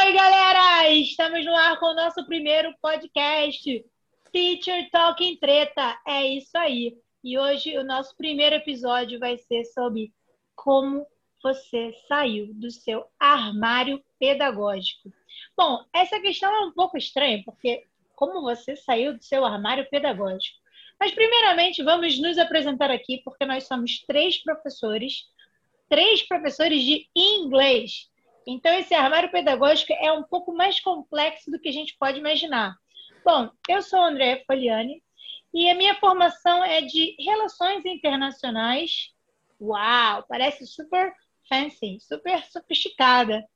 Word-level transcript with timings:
Oi, 0.00 0.12
galera! 0.12 0.88
Estamos 0.90 1.44
no 1.44 1.52
ar 1.56 1.76
com 1.80 1.86
o 1.86 1.94
nosso 1.94 2.24
primeiro 2.24 2.72
podcast, 2.80 3.84
Teacher 4.30 4.88
Talking 4.92 5.36
Treta. 5.38 5.98
É 6.06 6.24
isso 6.24 6.56
aí. 6.56 6.96
E 7.24 7.36
hoje 7.36 7.76
o 7.76 7.82
nosso 7.82 8.16
primeiro 8.16 8.54
episódio 8.54 9.18
vai 9.18 9.36
ser 9.38 9.64
sobre 9.64 10.12
como 10.54 11.04
você 11.42 11.92
saiu 12.06 12.54
do 12.54 12.70
seu 12.70 13.06
armário 13.18 14.00
pedagógico. 14.20 15.12
Bom, 15.56 15.84
essa 15.92 16.20
questão 16.20 16.54
é 16.54 16.60
um 16.66 16.72
pouco 16.72 16.96
estranha, 16.96 17.42
porque 17.44 17.84
como 18.14 18.40
você 18.40 18.76
saiu 18.76 19.16
do 19.16 19.24
seu 19.24 19.44
armário 19.44 19.90
pedagógico? 19.90 20.58
Mas, 21.00 21.10
primeiramente, 21.10 21.82
vamos 21.82 22.20
nos 22.20 22.38
apresentar 22.38 22.92
aqui, 22.92 23.20
porque 23.24 23.44
nós 23.44 23.66
somos 23.66 23.98
três 24.06 24.40
professores, 24.44 25.24
três 25.88 26.22
professores 26.22 26.84
de 26.84 27.08
inglês. 27.16 28.08
Então, 28.50 28.72
esse 28.72 28.94
armário 28.94 29.30
pedagógico 29.30 29.92
é 29.92 30.10
um 30.10 30.22
pouco 30.22 30.54
mais 30.54 30.80
complexo 30.80 31.50
do 31.50 31.60
que 31.60 31.68
a 31.68 31.72
gente 31.72 31.94
pode 31.98 32.18
imaginar. 32.18 32.74
Bom, 33.22 33.50
eu 33.68 33.82
sou 33.82 34.02
André 34.02 34.42
Foliani 34.46 35.02
e 35.52 35.68
a 35.68 35.74
minha 35.74 35.94
formação 35.96 36.64
é 36.64 36.80
de 36.80 37.14
Relações 37.18 37.84
Internacionais. 37.84 39.12
Uau, 39.60 40.24
parece 40.26 40.66
super 40.66 41.12
fancy, 41.46 41.98
super 42.00 42.42
sofisticada. 42.46 43.46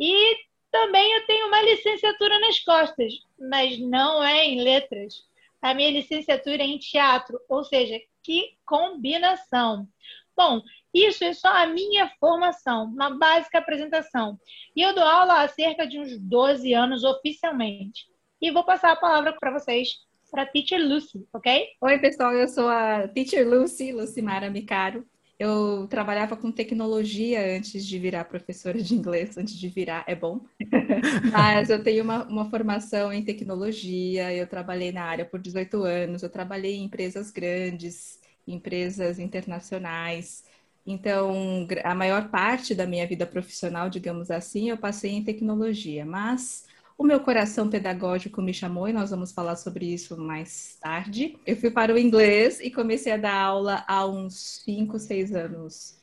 E 0.00 0.34
também 0.70 1.12
eu 1.12 1.26
tenho 1.26 1.48
uma 1.48 1.60
licenciatura 1.60 2.40
nas 2.40 2.58
costas, 2.60 3.12
mas 3.38 3.78
não 3.78 4.24
é 4.24 4.46
em 4.46 4.62
letras. 4.62 5.26
A 5.60 5.74
minha 5.74 5.90
licenciatura 5.90 6.62
é 6.62 6.66
em 6.66 6.78
teatro, 6.78 7.38
ou 7.50 7.62
seja, 7.64 8.00
que 8.22 8.56
combinação. 8.64 9.86
Bom, 10.34 10.62
isso 10.92 11.24
é 11.24 11.32
só 11.32 11.48
a 11.48 11.66
minha 11.66 12.10
formação, 12.20 12.84
uma 12.84 13.10
básica 13.16 13.58
apresentação. 13.58 14.38
E 14.76 14.82
eu 14.82 14.94
dou 14.94 15.04
aula 15.04 15.42
há 15.42 15.48
cerca 15.48 15.86
de 15.86 15.98
uns 15.98 16.18
12 16.18 16.72
anos 16.74 17.04
oficialmente. 17.04 18.04
E 18.40 18.50
vou 18.50 18.64
passar 18.64 18.92
a 18.92 18.96
palavra 18.96 19.34
para 19.38 19.52
vocês, 19.52 19.88
para 20.30 20.42
a 20.42 20.46
Teacher 20.46 20.80
Lucy, 20.80 21.26
ok? 21.32 21.66
Oi, 21.80 21.98
pessoal, 21.98 22.32
eu 22.32 22.48
sou 22.48 22.68
a 22.68 23.06
Teacher 23.08 23.48
Lucy, 23.48 23.92
Lucimara 23.92 24.50
Micaro. 24.50 25.06
Eu 25.38 25.88
trabalhava 25.88 26.36
com 26.36 26.52
tecnologia 26.52 27.56
antes 27.56 27.84
de 27.84 27.98
virar 27.98 28.24
professora 28.26 28.80
de 28.80 28.94
inglês, 28.94 29.36
antes 29.36 29.58
de 29.58 29.68
virar, 29.68 30.04
é 30.06 30.14
bom. 30.14 30.40
Mas 31.32 31.68
eu 31.68 31.82
tenho 31.82 32.04
uma, 32.04 32.24
uma, 32.24 32.48
formação 32.48 33.12
em 33.12 33.24
tecnologia, 33.24 34.32
eu 34.32 34.46
trabalhei 34.46 34.92
na 34.92 35.02
área 35.02 35.24
por 35.24 35.40
18 35.40 35.82
anos, 35.82 36.22
eu 36.22 36.30
trabalhei 36.30 36.76
em 36.76 36.84
empresas 36.84 37.30
grandes, 37.30 38.20
empresas 38.46 39.18
internacionais. 39.18 40.44
Então, 40.84 41.66
a 41.84 41.94
maior 41.94 42.28
parte 42.28 42.74
da 42.74 42.86
minha 42.86 43.06
vida 43.06 43.24
profissional, 43.24 43.88
digamos 43.88 44.30
assim, 44.30 44.70
eu 44.70 44.76
passei 44.76 45.12
em 45.12 45.22
tecnologia, 45.22 46.04
mas 46.04 46.66
o 46.98 47.04
meu 47.04 47.20
coração 47.20 47.70
pedagógico 47.70 48.42
me 48.42 48.52
chamou 48.52 48.88
e 48.88 48.92
nós 48.92 49.10
vamos 49.10 49.32
falar 49.32 49.56
sobre 49.56 49.86
isso 49.86 50.16
mais 50.16 50.76
tarde. 50.80 51.38
Eu 51.46 51.56
fui 51.56 51.70
para 51.70 51.94
o 51.94 51.98
inglês 51.98 52.60
e 52.60 52.70
comecei 52.70 53.12
a 53.12 53.16
dar 53.16 53.34
aula 53.34 53.84
há 53.86 54.06
uns 54.06 54.62
5, 54.64 54.98
6 54.98 55.34
anos, 55.34 56.00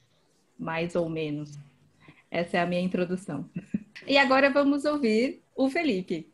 mais 0.57 0.95
ou 0.95 1.09
menos. 1.09 1.57
Essa 2.31 2.57
é 2.57 2.61
a 2.61 2.66
minha 2.66 2.81
introdução. 2.81 3.50
E 4.07 4.17
agora 4.17 4.50
vamos 4.50 4.85
ouvir 4.85 5.41
o 5.55 5.69
Felipe. 5.69 6.31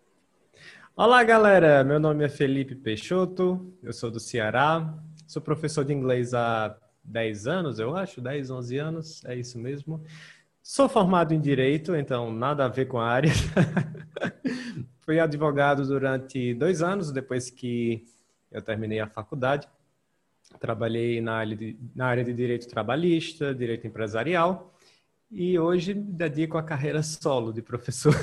Olá, 0.95 1.23
galera. 1.23 1.83
Meu 1.83 1.99
nome 1.99 2.23
é 2.23 2.29
Felipe 2.29 2.75
Peixoto, 2.75 3.73
eu 3.83 3.91
sou 3.91 4.11
do 4.11 4.19
Ceará, 4.19 4.93
sou 5.27 5.41
professor 5.41 5.83
de 5.83 5.93
inglês 5.93 6.33
há 6.33 6.77
10 7.05 7.47
anos, 7.47 7.79
eu 7.79 7.95
acho, 7.95 8.19
10, 8.19 8.49
11 8.49 8.77
anos, 8.77 9.25
é 9.25 9.35
isso 9.35 9.57
mesmo. 9.57 10.03
Sou 10.61 10.89
formado 10.89 11.33
em 11.33 11.39
Direito, 11.39 11.95
então 11.95 12.33
nada 12.33 12.65
a 12.65 12.67
ver 12.67 12.87
com 12.87 12.99
a 12.99 13.07
área. 13.07 13.31
Fui 15.01 15.19
advogado 15.19 15.85
durante 15.85 16.53
dois 16.55 16.81
anos, 16.81 17.11
depois 17.11 17.51
que 17.51 18.03
eu 18.51 18.61
terminei 18.61 18.99
a 18.99 19.07
faculdade. 19.07 19.67
Trabalhei 20.59 21.21
na 21.21 21.35
área 21.35 21.55
de, 21.55 21.77
na 21.95 22.07
área 22.07 22.23
de 22.23 22.33
Direito 22.33 22.67
Trabalhista, 22.67 23.53
Direito 23.53 23.85
Empresarial, 23.85 24.73
e 25.29 25.59
hoje 25.59 25.93
me 25.93 26.13
dedico 26.13 26.57
à 26.57 26.63
carreira 26.63 27.03
solo 27.03 27.53
de 27.53 27.61
professor. 27.61 28.15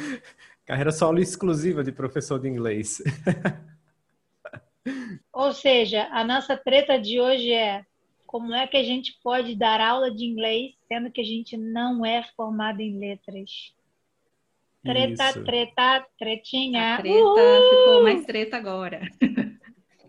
carreira 0.64 0.92
solo 0.92 1.18
exclusiva 1.18 1.84
de 1.84 1.92
professor 1.92 2.38
de 2.38 2.48
inglês. 2.48 3.02
Ou 5.32 5.52
seja, 5.52 6.08
a 6.10 6.24
nossa 6.24 6.56
treta 6.56 6.98
de 6.98 7.20
hoje 7.20 7.52
é 7.52 7.84
como 8.32 8.54
é 8.54 8.66
que 8.66 8.78
a 8.78 8.82
gente 8.82 9.20
pode 9.22 9.54
dar 9.54 9.78
aula 9.78 10.10
de 10.10 10.24
inglês 10.24 10.72
sendo 10.88 11.10
que 11.10 11.20
a 11.20 11.24
gente 11.24 11.54
não 11.54 12.04
é 12.04 12.24
formado 12.34 12.80
em 12.80 12.98
letras? 12.98 13.74
Treta, 14.82 15.28
Isso. 15.28 15.44
treta, 15.44 16.06
tretinha. 16.18 16.94
A 16.94 17.02
treta 17.02 17.14
Uhul! 17.14 17.36
ficou 17.36 18.02
mais 18.02 18.24
treta 18.24 18.56
agora. 18.56 19.02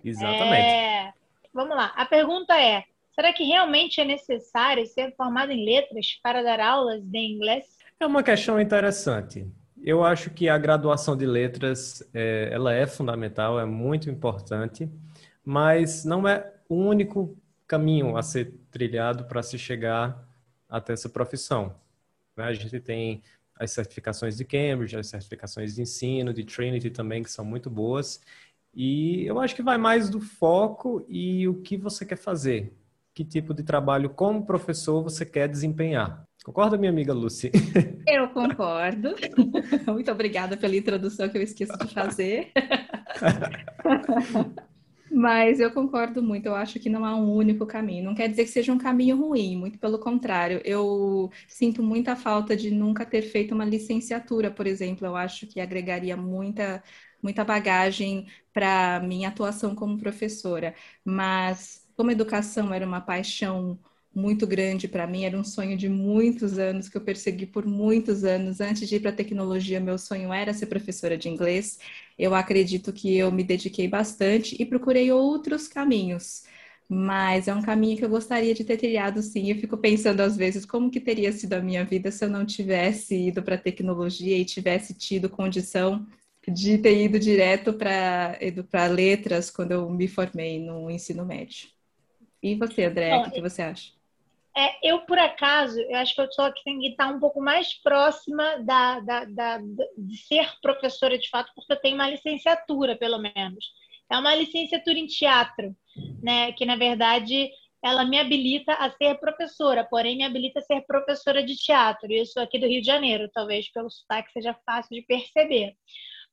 Exatamente. 0.02 0.68
É... 0.68 1.14
Vamos 1.54 1.76
lá. 1.76 1.92
A 1.98 2.06
pergunta 2.06 2.58
é: 2.58 2.86
será 3.12 3.34
que 3.34 3.44
realmente 3.44 4.00
é 4.00 4.06
necessário 4.06 4.88
ser 4.88 5.14
formado 5.18 5.52
em 5.52 5.66
letras 5.66 6.18
para 6.24 6.42
dar 6.42 6.62
aulas 6.62 7.04
de 7.04 7.20
inglês? 7.20 7.78
É 8.00 8.06
uma 8.06 8.24
questão 8.24 8.58
interessante. 8.58 9.46
Eu 9.84 10.02
acho 10.02 10.30
que 10.30 10.48
a 10.48 10.58
graduação 10.58 11.18
de 11.18 11.26
letras 11.26 12.02
é, 12.14 12.48
ela 12.54 12.74
é 12.74 12.88
fundamental, 12.88 13.60
é 13.60 13.66
muito 13.66 14.10
importante, 14.10 14.90
mas 15.44 16.06
não 16.06 16.26
é 16.26 16.54
o 16.70 16.76
único 16.76 17.38
caminho 17.68 18.18
a 18.18 18.24
ser 18.24 18.54
trilhado 18.72 19.26
para 19.26 19.44
se 19.44 19.58
chegar 19.58 20.28
até 20.70 20.94
essa 20.94 21.10
profissão. 21.10 21.76
Né? 22.36 22.46
A 22.46 22.54
gente 22.54 22.80
tem 22.80 23.22
as 23.56 23.72
certificações 23.72 24.38
de 24.38 24.46
Cambridge, 24.46 24.98
as 24.98 25.08
certificações 25.08 25.76
de 25.76 25.82
ensino, 25.82 26.34
de 26.34 26.44
Trinity 26.44 26.90
também, 26.90 27.24
que 27.24 27.32
são 27.32 27.46
muito 27.46 27.70
boas. 27.70 28.22
E 28.74 29.26
eu 29.26 29.40
acho 29.40 29.56
que 29.56 29.62
vai 29.62 29.78
mais 29.78 30.10
do 30.10 30.20
foco 30.20 31.06
e 31.08 31.48
o 31.48 31.62
que 31.62 31.78
você 31.78 32.06
quer 32.06 32.18
fazer. 32.18 32.74
Que 33.14 33.24
tipo 33.24 33.54
de 33.54 33.62
trabalho 33.62 34.10
como 34.10 34.46
professor 34.46 35.04
você 35.04 35.26
quer 35.26 35.48
desempenhar. 35.48 36.26
Concorda, 36.44 36.78
minha 36.78 36.92
amiga 36.92 37.14
Lucy? 37.14 37.52
Eu 38.08 38.30
concordo. 38.30 39.16
Muito 39.88 40.12
obrigada 40.12 40.58
pela 40.58 40.76
introdução 40.76 41.30
que 41.30 41.38
eu 41.38 41.42
esqueço 41.42 41.78
de 41.78 41.94
fazer. 41.94 42.52
Mas 45.16 45.60
eu 45.60 45.72
concordo 45.72 46.24
muito, 46.24 46.48
eu 46.48 46.56
acho 46.56 46.80
que 46.80 46.90
não 46.90 47.06
há 47.06 47.16
um 47.16 47.32
único 47.36 47.68
caminho. 47.68 48.04
Não 48.04 48.16
quer 48.16 48.28
dizer 48.30 48.46
que 48.46 48.50
seja 48.50 48.74
um 48.74 48.78
caminho 48.80 49.16
ruim, 49.18 49.56
muito 49.56 49.78
pelo 49.78 50.00
contrário. 50.00 50.60
Eu 50.66 51.30
sinto 51.48 51.84
muita 51.84 52.16
falta 52.16 52.56
de 52.58 52.72
nunca 52.72 53.06
ter 53.06 53.22
feito 53.22 53.54
uma 53.54 53.64
licenciatura, 53.66 54.50
por 54.50 54.66
exemplo. 54.66 55.06
Eu 55.06 55.16
acho 55.16 55.46
que 55.46 55.60
agregaria 55.60 56.18
muita, 56.18 56.84
muita 57.22 57.44
bagagem 57.46 58.28
para 58.52 59.00
minha 59.02 59.30
atuação 59.30 59.76
como 59.76 60.00
professora. 60.00 60.74
Mas 61.06 61.88
como 61.96 62.10
educação 62.10 62.74
era 62.74 62.86
uma 62.86 63.00
paixão 63.02 63.80
muito 64.16 64.46
grande 64.46 64.88
para 64.88 65.08
mim, 65.08 65.24
era 65.26 65.38
um 65.38 65.44
sonho 65.44 65.76
de 65.78 65.90
muitos 65.90 66.60
anos 66.60 66.88
que 66.90 66.98
eu 66.98 67.02
persegui 67.02 67.46
por 67.46 67.66
muitos 67.66 68.24
anos. 68.24 68.62
Antes 68.62 68.88
de 68.88 68.96
ir 68.96 69.00
para 69.00 69.10
a 69.12 69.14
tecnologia, 69.16 69.80
meu 69.80 69.98
sonho 69.98 70.32
era 70.34 70.54
ser 70.54 70.68
professora 70.68 71.18
de 71.18 71.30
inglês. 71.30 71.80
Eu 72.18 72.36
acredito 72.36 72.94
que 72.94 73.18
eu 73.18 73.32
me 73.32 73.44
dediquei 73.44 73.88
bastante 73.88 74.56
e 74.60 74.66
procurei 74.66 75.12
outros 75.12 75.68
caminhos. 75.68 76.44
Mas 76.88 77.48
é 77.48 77.56
um 77.56 77.62
caminho 77.62 77.98
que 77.98 78.06
eu 78.06 78.10
gostaria 78.10 78.54
de 78.54 78.64
ter 78.64 78.78
trilhado 78.78 79.22
sim. 79.22 79.50
Eu 79.50 79.58
fico 79.58 79.78
pensando 79.78 80.22
às 80.22 80.38
vezes 80.38 80.66
como 80.66 80.92
que 80.92 81.00
teria 81.00 81.32
sido 81.32 81.54
a 81.54 81.62
minha 81.62 81.84
vida 81.84 82.12
se 82.12 82.24
eu 82.24 82.30
não 82.30 82.46
tivesse 82.46 83.16
ido 83.16 83.42
para 83.42 83.56
a 83.56 83.58
tecnologia 83.58 84.38
e 84.38 84.46
tivesse 84.46 84.94
tido 84.94 85.30
condição 85.30 86.06
de 86.48 86.78
ter 86.78 87.02
ido 87.06 87.20
direto 87.20 87.74
para 87.74 88.88
letras 88.88 89.50
quando 89.50 89.72
eu 89.72 89.90
me 89.90 90.08
formei 90.08 90.60
no 90.60 90.90
ensino 90.92 91.26
médio. 91.26 91.70
E 92.42 92.56
você, 92.56 92.84
André, 92.86 93.18
o 93.18 93.22
que, 93.22 93.32
que 93.32 93.42
você 93.42 93.62
acha? 93.62 94.03
É, 94.56 94.88
eu, 94.88 95.00
por 95.02 95.18
acaso, 95.18 95.80
eu 95.80 95.96
acho 95.98 96.14
que 96.14 96.22
eu 96.22 96.32
sou 96.32 96.52
que 96.54 96.64
tem 96.64 96.80
que 96.80 96.90
estar 96.90 97.08
um 97.08 97.20
pouco 97.20 97.42
mais 97.42 97.74
próxima 97.82 98.60
da, 98.60 99.00
da, 99.00 99.26
da, 99.26 99.58
de 99.58 100.18
ser 100.28 100.48
professora 100.62 101.18
de 101.18 101.28
fato, 101.30 101.52
porque 101.56 101.74
eu 101.74 101.82
tenho 101.82 101.96
uma 101.96 102.10
licenciatura, 102.10 102.96
pelo 102.96 103.18
menos. 103.18 103.66
É 104.12 104.18
uma 104.18 104.36
licenciatura 104.36 105.00
em 105.00 105.08
teatro, 105.08 105.76
né? 106.22 106.52
Que, 106.52 106.66
na 106.66 106.76
verdade, 106.76 107.50
ela 107.84 108.06
me 108.06 108.20
habilita 108.20 108.74
a 108.74 108.92
ser 108.92 109.16
professora, 109.20 109.84
porém 109.84 110.16
me 110.16 110.24
habilita 110.24 110.60
a 110.60 110.64
ser 110.64 110.82
professora 110.86 111.44
de 111.44 111.56
teatro. 111.56 112.12
Isso 112.12 112.40
aqui 112.40 112.60
do 112.60 112.68
Rio 112.68 112.80
de 112.80 112.88
Janeiro, 112.88 113.30
talvez 113.34 113.72
pelo 113.72 113.90
sotaque 113.90 114.32
seja 114.32 114.56
fácil 114.66 114.96
de 114.96 115.02
perceber. 115.02 115.76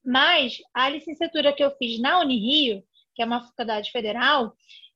Mas 0.04 0.58
a 0.74 0.88
licenciatura 0.88 1.52
que 1.52 1.64
eu 1.64 1.70
fiz 1.76 1.98
na 2.00 2.20
Unirio, 2.20 2.82
que 3.14 3.22
é 3.22 3.24
uma 3.24 3.42
faculdade 3.42 3.90
federal, 3.90 4.54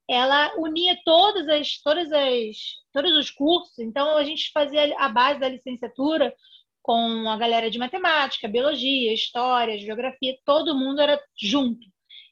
ela 0.08 0.54
unia 0.56 0.98
todas 1.04 1.48
as, 1.48 1.80
todas 1.82 2.12
as, 2.12 2.56
todos 2.92 3.12
os 3.16 3.30
cursos. 3.30 3.78
Então, 3.78 4.16
a 4.16 4.24
gente 4.24 4.50
fazia 4.52 4.94
a 4.98 5.08
base 5.08 5.40
da 5.40 5.48
licenciatura 5.48 6.34
com 6.82 7.28
a 7.28 7.36
galera 7.38 7.70
de 7.70 7.78
matemática, 7.78 8.46
biologia, 8.46 9.14
história, 9.14 9.78
geografia, 9.78 10.36
todo 10.44 10.76
mundo 10.76 11.00
era 11.00 11.18
junto. 11.34 11.86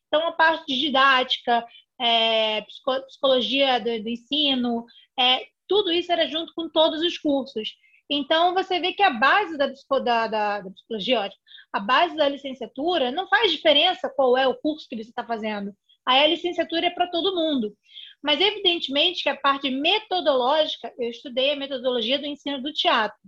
Então, 0.07 0.29
a 0.29 0.33
parte 0.33 0.67
de 0.67 0.79
didática, 0.79 1.67
é, 1.99 2.61
psicologia 3.07 3.79
do, 3.81 4.03
do 4.03 4.09
ensino, 4.11 4.85
é, 5.19 5.47
tudo 5.67 5.91
isso 5.91 6.13
era 6.13 6.29
junto 6.29 6.53
com 6.55 6.69
todos 6.69 7.01
os 7.01 7.17
cursos. 7.17 7.75
Então, 8.11 8.53
você 8.53 8.79
vê 8.79 8.93
que 8.93 9.03
a 9.03 9.09
base 9.09 9.57
da, 9.57 9.69
da, 9.69 10.27
da, 10.27 10.61
da 10.61 10.71
psicologia, 10.71 11.31
a 11.73 11.81
base 11.81 12.15
da 12.15 12.29
licenciatura, 12.29 13.11
não 13.11 13.27
faz 13.27 13.51
diferença 13.51 14.13
qual 14.15 14.37
é 14.37 14.47
o 14.47 14.55
curso 14.55 14.87
que 14.87 14.97
você 14.97 15.09
está 15.09 15.25
fazendo. 15.25 15.75
Aí 16.07 16.25
a 16.25 16.27
licenciatura 16.27 16.87
é 16.87 16.91
para 16.91 17.07
todo 17.07 17.35
mundo. 17.35 17.77
Mas, 18.23 18.41
evidentemente, 18.41 19.23
que 19.23 19.29
a 19.29 19.37
parte 19.37 19.71
metodológica, 19.71 20.93
eu 20.99 21.11
estudei 21.11 21.53
a 21.53 21.57
metodologia 21.57 22.19
do 22.19 22.27
ensino 22.27 22.63
do 22.63 22.73
teatro. 22.73 23.19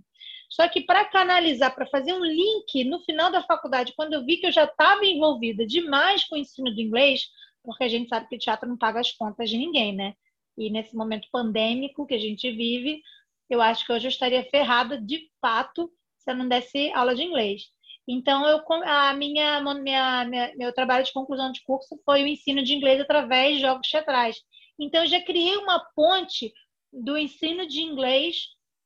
Só 0.49 0.67
que 0.69 0.81
para 0.81 1.05
canalizar, 1.05 1.73
para 1.73 1.85
fazer 1.87 2.13
um 2.13 2.23
link 2.23 2.83
no 2.85 3.01
final 3.01 3.31
da 3.31 3.43
faculdade, 3.43 3.93
quando 3.95 4.13
eu 4.13 4.25
vi 4.25 4.37
que 4.37 4.47
eu 4.47 4.51
já 4.51 4.63
estava 4.63 5.05
envolvida 5.05 5.65
demais 5.65 6.23
com 6.23 6.35
o 6.35 6.37
ensino 6.37 6.73
do 6.73 6.79
inglês, 6.79 7.27
porque 7.63 7.83
a 7.83 7.89
gente 7.89 8.07
sabe 8.07 8.27
que 8.29 8.35
o 8.35 8.39
teatro 8.39 8.69
não 8.69 8.77
paga 8.77 8.99
as 8.99 9.11
contas 9.11 9.49
de 9.49 9.57
ninguém, 9.57 9.93
né? 9.93 10.13
E 10.57 10.69
nesse 10.69 10.95
momento 10.95 11.27
pandêmico 11.31 12.05
que 12.05 12.13
a 12.13 12.19
gente 12.19 12.49
vive, 12.51 13.01
eu 13.49 13.61
acho 13.61 13.85
que 13.85 13.91
hoje 13.91 14.07
eu 14.07 14.09
estaria 14.09 14.43
ferrada 14.45 14.99
de 14.99 15.29
fato 15.41 15.91
se 16.17 16.31
eu 16.31 16.35
não 16.35 16.47
desse 16.47 16.91
aula 16.93 17.13
de 17.13 17.23
inglês. 17.23 17.63
Então, 18.07 18.47
eu, 18.47 18.61
a 18.83 19.13
minha, 19.13 19.61
minha, 19.61 20.25
minha, 20.25 20.53
meu 20.55 20.73
trabalho 20.73 21.03
de 21.03 21.13
conclusão 21.13 21.51
de 21.51 21.63
curso 21.63 21.99
foi 22.05 22.23
o 22.23 22.27
ensino 22.27 22.63
de 22.63 22.73
inglês 22.73 23.01
através 23.01 23.55
de 23.55 23.61
jogos 23.61 23.89
teatrais. 23.89 24.37
Então, 24.79 25.03
eu 25.03 25.07
já 25.07 25.21
criei 25.21 25.57
uma 25.57 25.79
ponte 25.95 26.53
do 26.93 27.17
ensino 27.17 27.67
de 27.67 27.81
inglês 27.81 28.35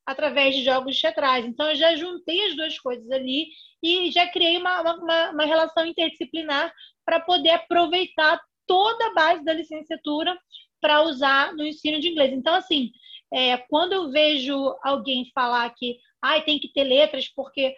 através 0.06 0.56
de 0.56 0.64
jogos 0.64 0.98
teatrais. 0.98 1.44
Então, 1.44 1.68
eu 1.68 1.76
já 1.76 1.94
juntei 1.96 2.46
as 2.46 2.56
duas 2.56 2.78
coisas 2.78 3.10
ali 3.10 3.48
e 3.82 4.10
já 4.10 4.26
criei 4.28 4.56
uma, 4.56 4.80
uma, 4.80 5.30
uma 5.30 5.44
relação 5.44 5.84
interdisciplinar 5.84 6.72
para 7.04 7.20
poder 7.20 7.50
aproveitar 7.50 8.40
toda 8.66 9.06
a 9.06 9.14
base 9.14 9.44
da 9.44 9.52
licenciatura 9.52 10.36
para 10.80 11.02
usar 11.02 11.52
no 11.54 11.66
ensino 11.66 12.00
de 12.00 12.08
inglês. 12.08 12.32
Então, 12.32 12.54
assim, 12.54 12.90
é, 13.32 13.56
quando 13.56 13.92
eu 13.92 14.10
vejo 14.10 14.54
alguém 14.82 15.30
falar 15.34 15.68
que 15.74 15.98
ah, 16.22 16.40
tem 16.40 16.58
que 16.58 16.72
ter 16.72 16.84
letras 16.84 17.28
porque 17.28 17.74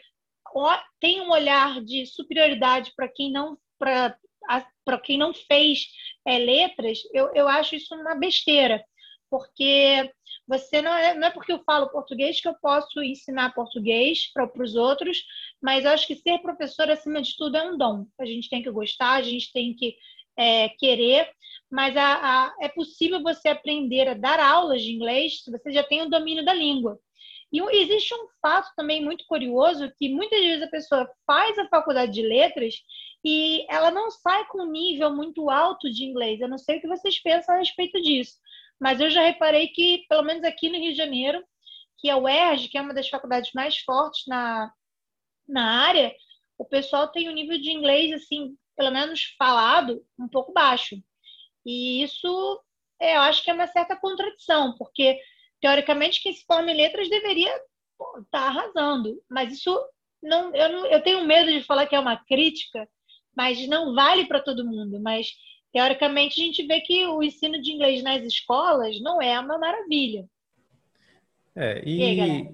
tem 1.01 1.21
um 1.21 1.31
olhar 1.31 1.81
de 1.83 2.07
superioridade 2.07 2.93
para 2.97 3.09
quem 3.09 3.33
não 3.33 3.59
para 3.79 4.99
quem 5.03 5.19
não 5.19 5.33
fez 5.33 5.87
é, 6.27 6.39
letras, 6.39 6.99
eu, 7.13 7.31
eu 7.35 7.49
acho 7.49 7.75
isso 7.77 7.95
uma 7.95 8.15
besteira, 8.15 8.85
porque 9.31 10.11
você 10.47 10.83
não 10.83 10.93
é, 10.93 11.15
não 11.15 11.29
é 11.29 11.31
porque 11.31 11.53
eu 11.53 11.63
falo 11.65 11.91
português 11.91 12.41
que 12.41 12.49
eu 12.49 12.55
posso 12.61 13.03
ensinar 13.03 13.55
português 13.55 14.31
para 14.33 14.51
os 14.63 14.75
outros, 14.75 15.23
mas 15.61 15.87
acho 15.87 16.07
que 16.07 16.17
ser 16.17 16.39
professor, 16.41 16.91
acima 16.91 17.23
de 17.23 17.37
tudo, 17.37 17.57
é 17.57 17.71
um 17.71 17.79
dom. 17.79 18.07
A 18.19 18.27
gente 18.27 18.49
tem 18.49 18.63
que 18.63 18.71
gostar, 18.71 19.13
a 19.15 19.23
gente 19.23 19.53
tem 19.53 19.75
que 19.75 19.97
é, 20.37 20.69
querer, 20.71 21.31
mas 21.71 21.97
a, 21.97 22.15
a, 22.15 22.55
é 22.61 22.69
possível 22.69 23.23
você 23.23 23.49
aprender 23.49 24.09
a 24.09 24.15
dar 24.15 24.41
aulas 24.41 24.83
de 24.83 24.93
inglês 24.93 25.43
se 25.43 25.51
você 25.51 25.73
já 25.73 25.83
tem 25.83 26.03
o 26.03 26.11
domínio 26.11 26.45
da 26.45 26.53
língua. 26.53 26.99
E 27.53 27.61
existe 27.77 28.15
um 28.15 28.29
fato 28.41 28.71
também 28.75 29.05
muito 29.05 29.27
curioso 29.27 29.93
que 29.99 30.09
muitas 30.09 30.41
vezes 30.41 30.63
a 30.63 30.71
pessoa 30.71 31.11
faz 31.27 31.59
a 31.59 31.69
faculdade 31.69 32.13
de 32.13 32.23
letras 32.23 32.75
e 33.25 33.67
ela 33.69 33.91
não 33.91 34.11
sai 34.11 34.47
com 34.47 34.63
um 34.63 34.71
nível 34.71 35.15
muito 35.15 35.51
alto 35.51 35.91
de 35.91 36.05
inglês. 36.05 36.41
Eu 36.41 36.49
não 36.49 36.59
sei 36.59 36.79
o 36.79 36.81
que 36.81 36.89
vocês 36.89 37.21
pensam 37.21 37.55
a 37.55 37.59
respeito 37.59 38.01
disso, 38.01 38.39
mas 38.81 39.01
eu 39.01 39.11
já 39.11 39.23
reparei 39.23 39.69
que, 39.69 40.07
pelo 40.09 40.23
menos 40.23 40.45
aqui 40.45 40.69
no 40.69 40.79
Rio 40.79 40.93
de 40.93 40.97
Janeiro, 40.97 41.45
que 41.99 42.09
a 42.09 42.17
UERJ, 42.17 42.69
que 42.69 42.79
é 42.79 42.81
uma 42.81 42.95
das 42.95 43.09
faculdades 43.09 43.53
mais 43.55 43.79
fortes 43.79 44.25
na, 44.27 44.73
na 45.47 45.87
área, 45.87 46.13
o 46.59 46.65
pessoal 46.65 47.09
tem 47.09 47.29
um 47.29 47.35
nível 47.35 47.59
de 47.59 47.71
inglês, 47.71 48.13
assim, 48.13 48.57
pelo 48.77 48.91
menos 48.91 49.35
falado, 49.39 50.05
um 50.19 50.29
pouco 50.29 50.53
baixo. 50.53 50.97
E 51.65 52.03
isso, 52.03 52.61
é, 53.01 53.17
eu 53.17 53.21
acho 53.21 53.43
que 53.45 53.51
é 53.51 53.55
uma 53.55 53.67
certa 53.67 53.97
contradição, 53.97 54.75
porque, 54.77 55.19
teoricamente, 55.63 56.23
quem 56.23 56.35
se 56.35 56.45
forma 56.45 56.71
em 56.71 56.77
letras 56.77 57.09
deveria 57.09 57.51
estar 57.55 58.25
tá 58.31 58.41
arrasando. 58.41 59.19
Mas 59.31 59.55
isso, 59.55 59.75
não 60.23 60.55
eu, 60.55 60.69
não, 60.71 60.87
eu 60.87 61.01
tenho 61.03 61.25
medo 61.25 61.51
de 61.51 61.63
falar 61.63 61.87
que 61.87 61.95
é 61.95 62.01
uma 62.01 62.17
crítica, 62.17 62.87
mas 63.35 63.67
não 63.67 63.95
vale 63.95 64.27
para 64.27 64.43
todo 64.43 64.67
mundo. 64.67 65.01
Mas, 65.01 65.29
teoricamente, 65.73 66.41
a 66.41 66.45
gente 66.45 66.67
vê 66.67 66.81
que 66.81 67.07
o 67.07 67.23
ensino 67.23 67.63
de 67.63 67.73
inglês 67.73 68.03
nas 68.03 68.23
escolas 68.25 69.01
não 69.01 69.23
é 69.23 69.41
uma 69.41 69.57
maravilha. 69.57 70.27
É, 71.55 71.83
e, 71.87 71.99
e 71.99 72.21
aí, 72.21 72.49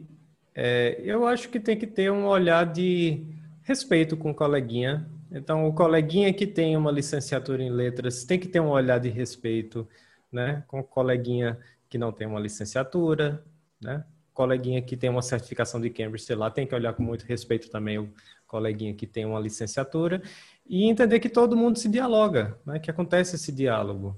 é, 0.55 1.00
eu 1.02 1.26
acho 1.26 1.49
que 1.49 1.58
tem 1.58 1.76
que 1.76 1.87
ter 1.87 2.12
um 2.12 2.26
olhar 2.26 2.64
de 2.64 3.25
respeito 3.64 4.16
com 4.16 4.31
o 4.31 4.34
coleguinha, 4.34 5.08
então, 5.31 5.69
o 5.69 5.72
coleguinha 5.72 6.32
que 6.32 6.46
tem 6.46 6.76
uma 6.76 6.90
licenciatura 6.90 7.62
em 7.62 7.70
letras 7.70 8.25
tem 8.25 8.38
que 8.38 8.49
ter 8.49 8.60
um 8.60 8.70
olhar 8.70 8.99
de 8.99 9.08
respeito, 9.08 9.87
né? 10.32 10.64
Com 10.66 10.81
o 10.81 10.84
coleguinha 10.84 11.58
que 11.88 11.99
não 11.99 12.12
tem 12.12 12.26
uma 12.26 12.40
licenciatura, 12.40 13.44
né? 13.81 14.05
Coleguinha 14.32 14.81
que 14.81 14.96
tem 14.96 15.11
uma 15.11 15.23
certificação 15.23 15.81
de 15.81 15.90
Cambridge, 15.90 16.25
sei 16.25 16.37
lá, 16.37 16.50
tem 16.50 16.67
que 16.67 16.75
olhar 16.75 16.93
com 16.93 17.02
muito 17.02 17.25
respeito 17.25 17.70
também 17.70 17.99
o 17.99 18.12
coleguinha 18.46 18.94
que 18.94 19.06
tem 19.06 19.25
uma 19.25 19.40
licenciatura 19.40 20.23
e 20.67 20.85
entender 20.88 21.19
que 21.19 21.29
todo 21.29 21.56
mundo 21.56 21.79
se 21.79 21.88
dialoga, 21.88 22.58
né? 22.64 22.79
Que 22.79 22.90
acontece 22.90 23.37
esse 23.37 23.50
diálogo. 23.50 24.17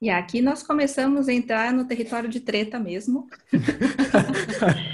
E 0.00 0.10
aqui 0.10 0.42
nós 0.42 0.62
começamos 0.62 1.26
a 1.26 1.32
entrar 1.32 1.72
no 1.72 1.86
território 1.86 2.28
de 2.28 2.40
treta 2.40 2.78
mesmo. 2.78 3.26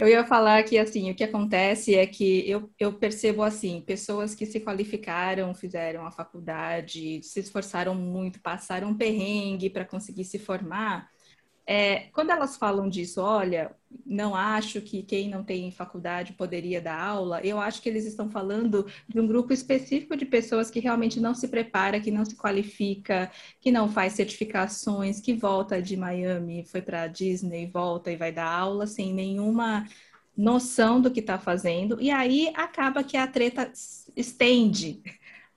Eu 0.00 0.08
ia 0.08 0.24
falar 0.24 0.62
que, 0.64 0.78
assim, 0.78 1.10
o 1.10 1.14
que 1.14 1.24
acontece 1.24 1.94
é 1.94 2.06
que 2.06 2.48
eu, 2.48 2.70
eu 2.78 2.92
percebo, 2.98 3.42
assim, 3.42 3.80
pessoas 3.82 4.34
que 4.34 4.46
se 4.46 4.60
qualificaram, 4.60 5.54
fizeram 5.54 6.04
a 6.06 6.10
faculdade, 6.10 7.22
se 7.22 7.40
esforçaram 7.40 7.94
muito, 7.94 8.40
passaram 8.40 8.88
um 8.88 8.96
perrengue 8.96 9.70
para 9.70 9.84
conseguir 9.84 10.24
se 10.24 10.38
formar, 10.38 11.08
é, 11.72 12.08
quando 12.12 12.30
elas 12.30 12.56
falam 12.56 12.88
disso, 12.88 13.20
olha, 13.20 13.70
não 14.04 14.34
acho 14.34 14.80
que 14.80 15.04
quem 15.04 15.28
não 15.28 15.44
tem 15.44 15.70
faculdade 15.70 16.32
poderia 16.32 16.80
dar 16.80 17.00
aula, 17.00 17.40
eu 17.46 17.60
acho 17.60 17.80
que 17.80 17.88
eles 17.88 18.04
estão 18.04 18.28
falando 18.28 18.84
de 19.08 19.20
um 19.20 19.26
grupo 19.28 19.52
específico 19.52 20.16
de 20.16 20.26
pessoas 20.26 20.68
que 20.68 20.80
realmente 20.80 21.20
não 21.20 21.32
se 21.32 21.46
prepara, 21.46 22.00
que 22.00 22.10
não 22.10 22.24
se 22.24 22.34
qualifica, 22.34 23.30
que 23.60 23.70
não 23.70 23.88
faz 23.88 24.14
certificações, 24.14 25.20
que 25.20 25.32
volta 25.32 25.80
de 25.80 25.96
Miami, 25.96 26.64
foi 26.64 26.82
para 26.82 27.06
Disney, 27.06 27.70
volta 27.72 28.10
e 28.10 28.16
vai 28.16 28.32
dar 28.32 28.50
aula 28.50 28.84
sem 28.84 29.14
nenhuma 29.14 29.86
noção 30.36 31.00
do 31.00 31.08
que 31.08 31.20
está 31.20 31.38
fazendo, 31.38 32.00
e 32.00 32.10
aí 32.10 32.50
acaba 32.56 33.04
que 33.04 33.16
a 33.16 33.28
treta 33.28 33.70
estende 34.16 35.00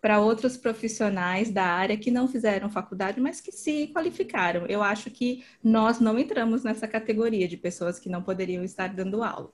para 0.03 0.19
outros 0.19 0.57
profissionais 0.57 1.49
da 1.49 1.63
área 1.63 1.95
que 1.95 2.11
não 2.11 2.27
fizeram 2.27 2.69
faculdade, 2.69 3.21
mas 3.21 3.39
que 3.39 3.53
se 3.53 3.87
qualificaram. 3.87 4.65
Eu 4.65 4.83
acho 4.83 5.09
que 5.09 5.45
nós 5.63 6.01
não 6.01 6.19
entramos 6.19 6.61
nessa 6.61 6.85
categoria 6.89 7.47
de 7.47 7.55
pessoas 7.55 7.99
que 7.99 8.09
não 8.09 8.21
poderiam 8.21 8.65
estar 8.65 8.93
dando 8.93 9.23
aula. 9.23 9.49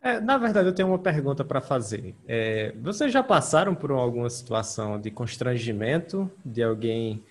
É, 0.00 0.18
na 0.18 0.38
verdade, 0.38 0.68
eu 0.68 0.74
tenho 0.74 0.88
uma 0.88 0.98
pergunta 0.98 1.44
para 1.44 1.60
fazer. 1.60 2.14
É, 2.26 2.72
vocês 2.80 3.12
já 3.12 3.22
passaram 3.22 3.74
por 3.74 3.90
alguma 3.90 4.30
situação 4.30 4.98
de 4.98 5.10
constrangimento 5.10 6.30
de 6.42 6.62
alguém 6.62 7.22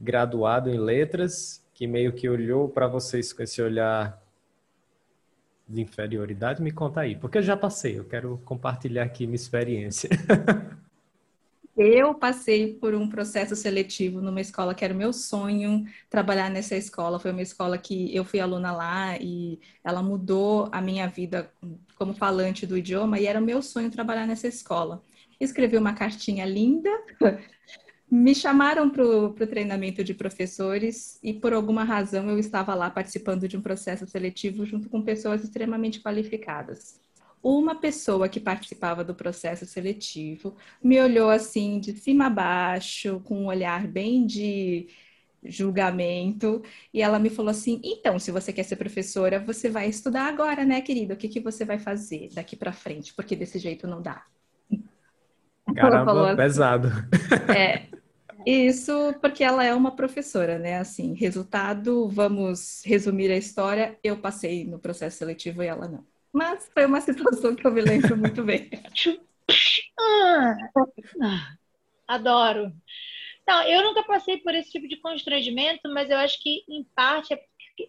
graduado 0.00 0.68
em 0.70 0.76
letras 0.76 1.64
que 1.72 1.86
meio 1.86 2.12
que 2.12 2.28
olhou 2.28 2.68
para 2.68 2.88
vocês 2.88 3.32
com 3.32 3.44
esse 3.44 3.62
olhar 3.62 4.20
de 5.68 5.82
inferioridade? 5.82 6.60
Me 6.60 6.72
conta 6.72 7.02
aí, 7.02 7.14
porque 7.14 7.38
eu 7.38 7.42
já 7.42 7.56
passei, 7.56 7.96
eu 7.96 8.04
quero 8.04 8.42
compartilhar 8.44 9.04
aqui 9.04 9.24
minha 9.24 9.36
experiência. 9.36 10.10
Eu 11.80 12.12
passei 12.12 12.74
por 12.74 12.92
um 12.92 13.08
processo 13.08 13.54
seletivo 13.54 14.20
numa 14.20 14.40
escola 14.40 14.74
que 14.74 14.84
era 14.84 14.92
o 14.92 14.96
meu 14.96 15.12
sonho 15.12 15.84
trabalhar 16.10 16.50
nessa 16.50 16.74
escola. 16.74 17.20
Foi 17.20 17.30
uma 17.30 17.40
escola 17.40 17.78
que 17.78 18.12
eu 18.12 18.24
fui 18.24 18.40
aluna 18.40 18.72
lá 18.72 19.16
e 19.16 19.60
ela 19.84 20.02
mudou 20.02 20.68
a 20.72 20.80
minha 20.80 21.06
vida 21.06 21.52
como 21.94 22.12
falante 22.12 22.66
do 22.66 22.76
idioma 22.76 23.20
e 23.20 23.26
era 23.26 23.38
o 23.38 23.44
meu 23.44 23.62
sonho 23.62 23.92
trabalhar 23.92 24.26
nessa 24.26 24.48
escola. 24.48 25.04
Escrevi 25.38 25.76
uma 25.76 25.94
cartinha 25.94 26.44
linda, 26.44 26.90
me 28.10 28.34
chamaram 28.34 28.90
para 28.90 29.04
o 29.04 29.32
treinamento 29.34 30.02
de 30.02 30.14
professores 30.14 31.20
e 31.22 31.32
por 31.32 31.52
alguma 31.52 31.84
razão 31.84 32.28
eu 32.28 32.40
estava 32.40 32.74
lá 32.74 32.90
participando 32.90 33.46
de 33.46 33.56
um 33.56 33.62
processo 33.62 34.04
seletivo 34.04 34.66
junto 34.66 34.88
com 34.88 35.00
pessoas 35.00 35.44
extremamente 35.44 36.00
qualificadas 36.00 37.00
uma 37.42 37.74
pessoa 37.74 38.28
que 38.28 38.40
participava 38.40 39.04
do 39.04 39.14
processo 39.14 39.66
seletivo 39.66 40.56
me 40.82 41.00
olhou 41.00 41.30
assim 41.30 41.80
de 41.80 41.92
cima 41.96 42.26
a 42.26 42.30
baixo, 42.30 43.20
com 43.24 43.42
um 43.42 43.46
olhar 43.46 43.86
bem 43.86 44.26
de 44.26 44.88
julgamento, 45.44 46.62
e 46.92 47.00
ela 47.00 47.18
me 47.18 47.30
falou 47.30 47.50
assim: 47.50 47.80
"Então, 47.84 48.18
se 48.18 48.30
você 48.32 48.52
quer 48.52 48.64
ser 48.64 48.76
professora, 48.76 49.38
você 49.40 49.68
vai 49.70 49.88
estudar 49.88 50.26
agora, 50.26 50.64
né, 50.64 50.80
querida? 50.80 51.14
O 51.14 51.16
que 51.16 51.28
que 51.28 51.40
você 51.40 51.64
vai 51.64 51.78
fazer 51.78 52.30
daqui 52.34 52.56
para 52.56 52.72
frente? 52.72 53.14
Porque 53.14 53.36
desse 53.36 53.58
jeito 53.58 53.86
não 53.86 54.02
dá." 54.02 54.24
Caramba, 55.74 56.28
assim, 56.28 56.36
pesado. 56.36 56.88
É, 57.56 57.86
isso 58.46 59.14
porque 59.20 59.44
ela 59.44 59.64
é 59.64 59.74
uma 59.74 59.94
professora, 59.94 60.58
né? 60.58 60.78
Assim, 60.78 61.14
resultado, 61.14 62.08
vamos 62.08 62.82
resumir 62.84 63.30
a 63.30 63.36
história, 63.36 63.98
eu 64.02 64.18
passei 64.18 64.64
no 64.64 64.78
processo 64.78 65.18
seletivo 65.18 65.62
e 65.62 65.66
ela 65.66 65.88
não. 65.88 66.17
Mas 66.38 66.70
foi 66.72 66.86
uma 66.86 67.00
situação 67.00 67.56
que 67.56 67.66
eu 67.66 67.72
me 67.72 67.80
lembro 67.80 68.16
muito 68.16 68.44
bem. 68.44 68.70
Adoro. 72.06 72.72
Não, 73.44 73.62
eu 73.64 73.82
nunca 73.82 74.04
passei 74.04 74.36
por 74.36 74.54
esse 74.54 74.70
tipo 74.70 74.86
de 74.86 75.00
constrangimento, 75.00 75.92
mas 75.92 76.08
eu 76.08 76.16
acho 76.16 76.40
que, 76.40 76.62
em 76.68 76.84
parte, 76.94 77.34
é 77.34 77.42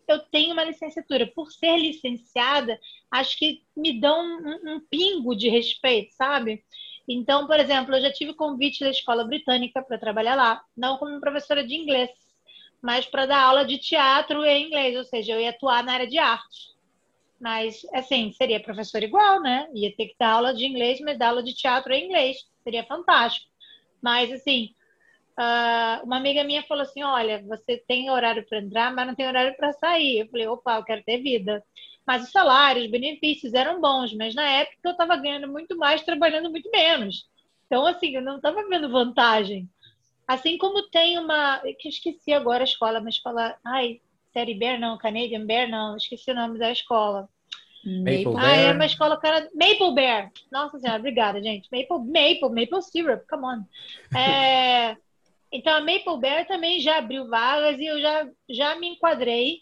eu 0.08 0.20
tenho 0.32 0.53
uma 0.53 0.63
licenciatura. 0.63 1.27
Por 1.27 1.51
ser 1.51 1.77
licenciada, 1.77 2.79
acho 3.12 3.38
que 3.38 3.62
me 3.77 4.01
dão 4.01 4.20
um, 4.20 4.75
um 4.75 4.79
pingo 4.79 5.36
de 5.36 5.48
respeito, 5.48 6.15
sabe? 6.15 6.63
Então, 7.08 7.46
por 7.46 7.60
exemplo, 7.60 7.96
eu 7.96 8.01
já 8.01 8.12
tive 8.12 8.34
convite 8.34 8.84
da 8.84 8.89
escola 8.89 9.25
britânica 9.25 9.84
para 9.84 10.00
trabalhar 10.00 10.34
lá, 10.34 10.63
não 10.75 10.98
como 10.98 11.20
professora 11.20 11.63
de 11.63 11.75
inglês, 11.75 12.10
mas 12.82 13.06
para 13.06 13.27
dar 13.27 13.44
aula 13.44 13.63
de 13.63 13.77
teatro 13.77 14.44
em 14.44 14.68
inglês, 14.68 14.98
ou 14.98 15.03
seja, 15.03 15.34
eu 15.34 15.39
ia 15.39 15.51
atuar 15.51 15.84
na 15.84 15.94
área 15.94 16.08
de 16.08 16.18
arte. 16.18 16.79
Mas, 17.39 17.81
assim, 17.93 18.31
seria 18.34 18.62
professor 18.62 19.01
igual, 19.01 19.41
né? 19.41 19.69
Ia 19.74 19.96
ter 19.96 20.08
que 20.08 20.15
dar 20.19 20.31
aula 20.34 20.53
de 20.53 20.65
inglês, 20.65 21.00
mas 21.00 21.17
dar 21.17 21.29
aula 21.29 21.41
de 21.41 21.53
teatro 21.53 21.93
em 21.93 22.05
inglês. 22.05 22.38
Seria 22.63 22.84
fantástico. 22.84 23.50
Mas, 24.01 24.31
assim, 24.31 24.74
uh, 25.39 26.05
uma 26.05 26.17
amiga 26.17 26.43
minha 26.43 26.63
falou 26.63 26.84
assim: 26.84 27.01
Olha, 27.01 27.41
você 27.43 27.77
tem 27.88 28.10
horário 28.10 28.46
para 28.48 28.60
entrar, 28.60 28.93
mas 28.93 29.08
não 29.08 29.15
tem 29.15 29.27
horário 29.27 29.55
para 29.55 29.72
sair. 29.74 30.19
Eu 30.19 30.27
falei: 30.27 30.48
opa, 30.48 30.77
eu 30.77 30.84
quero 30.84 31.03
ter 31.03 31.22
vida. 31.22 31.63
Mas 32.05 32.24
os 32.24 32.31
salários, 32.31 32.86
os 32.86 32.91
benefícios 32.91 33.53
eram 33.53 33.79
bons, 33.79 34.13
mas 34.13 34.36
na 34.36 34.43
época 34.43 34.77
eu 34.84 34.91
estava 34.91 35.15
ganhando 35.15 35.48
muito 35.48 35.77
mais, 35.77 36.01
trabalhando 36.01 36.50
muito 36.50 36.69
menos. 36.72 37.29
Então, 37.67 37.86
assim, 37.86 38.15
eu 38.15 38.22
não 38.22 38.38
estava 38.38 38.67
vendo 38.67 38.89
vantagem. 38.89 39.69
Assim 40.27 40.58
como 40.58 40.89
tem 40.89 41.17
uma. 41.19 41.60
que 41.60 41.88
eu 41.88 41.89
esqueci 41.89 42.34
agora 42.34 42.63
a 42.63 42.65
escola, 42.65 43.00
mas 43.00 43.17
fala. 43.17 43.58
Ai, 43.63 44.01
Série 44.39 44.53
Bear, 44.53 44.79
não, 44.79 44.98
Canadian 44.98 45.46
Bear, 45.46 45.69
não, 45.69 45.98
esqueci 45.98 46.31
o 46.31 46.36
nome 46.36 46.58
da 46.58 46.72
escola. 46.72 47.27
Maple 47.84 48.36
ah, 48.38 48.55
é 48.55 48.72
uma 48.72 48.86
escola 48.86 49.19
cara. 49.19 49.50
Maple 49.53 49.93
Bear. 49.93 50.31
Nossa 50.50 50.79
senhora, 50.79 51.00
obrigada, 51.00 51.43
gente. 51.43 51.67
Maple, 51.69 52.05
Maple, 52.08 52.50
Maple 52.50 52.81
Syrup, 52.81 53.27
come 53.29 53.46
on. 53.46 54.17
É... 54.17 54.96
Então 55.51 55.75
a 55.75 55.81
Maple 55.81 56.19
Bear 56.19 56.46
também 56.46 56.79
já 56.79 57.00
abriu 57.00 57.27
vagas 57.27 57.79
e 57.79 57.86
eu 57.88 58.00
já, 58.00 58.29
já 58.48 58.75
me 58.75 58.89
enquadrei 58.89 59.58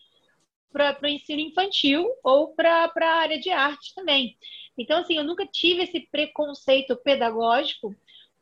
para 0.70 0.98
o 1.02 1.08
ensino 1.08 1.40
infantil 1.40 2.06
ou 2.22 2.50
para 2.50 2.92
a 2.94 3.16
área 3.22 3.40
de 3.40 3.50
arte 3.50 3.96
também. 3.96 4.38
Então, 4.78 5.00
assim, 5.00 5.16
eu 5.16 5.24
nunca 5.24 5.48
tive 5.48 5.84
esse 5.84 6.02
preconceito 6.12 6.94
pedagógico 6.98 7.96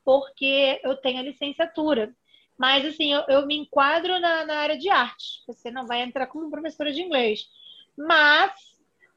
porque 0.03 0.81
eu 0.83 0.97
tenho 0.97 1.19
a 1.19 1.23
licenciatura. 1.23 2.15
Mas, 2.57 2.85
assim, 2.85 3.13
eu, 3.13 3.24
eu 3.27 3.45
me 3.45 3.55
enquadro 3.55 4.19
na, 4.19 4.45
na 4.45 4.55
área 4.57 4.77
de 4.77 4.89
arte. 4.89 5.43
Você 5.47 5.69
não 5.69 5.85
vai 5.85 6.01
entrar 6.01 6.27
como 6.27 6.50
professora 6.50 6.91
de 6.91 7.01
inglês. 7.01 7.47
Mas 7.97 8.53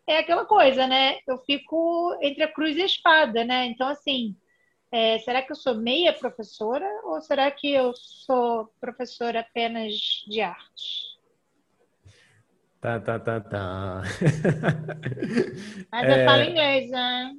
é 0.06 0.18
aquela 0.18 0.44
coisa, 0.44 0.86
né? 0.86 1.18
Eu 1.26 1.38
fico 1.38 2.16
entre 2.22 2.42
a 2.42 2.52
cruz 2.52 2.76
e 2.76 2.82
a 2.82 2.86
espada, 2.86 3.44
né? 3.44 3.66
Então, 3.66 3.88
assim, 3.88 4.34
é, 4.90 5.18
será 5.18 5.42
que 5.42 5.52
eu 5.52 5.56
sou 5.56 5.74
meia 5.74 6.12
professora 6.12 6.88
ou 7.04 7.20
será 7.20 7.50
que 7.50 7.70
eu 7.70 7.92
sou 7.94 8.72
professora 8.80 9.40
apenas 9.40 9.92
de 10.26 10.40
arte? 10.40 11.18
Tá, 12.80 12.98
tá, 13.00 13.18
tá, 13.18 13.40
tá. 13.40 14.02
Mas 15.92 16.08
é... 16.08 16.22
eu 16.22 16.24
falo 16.24 16.42
inglês, 16.42 16.90
né? 16.90 17.34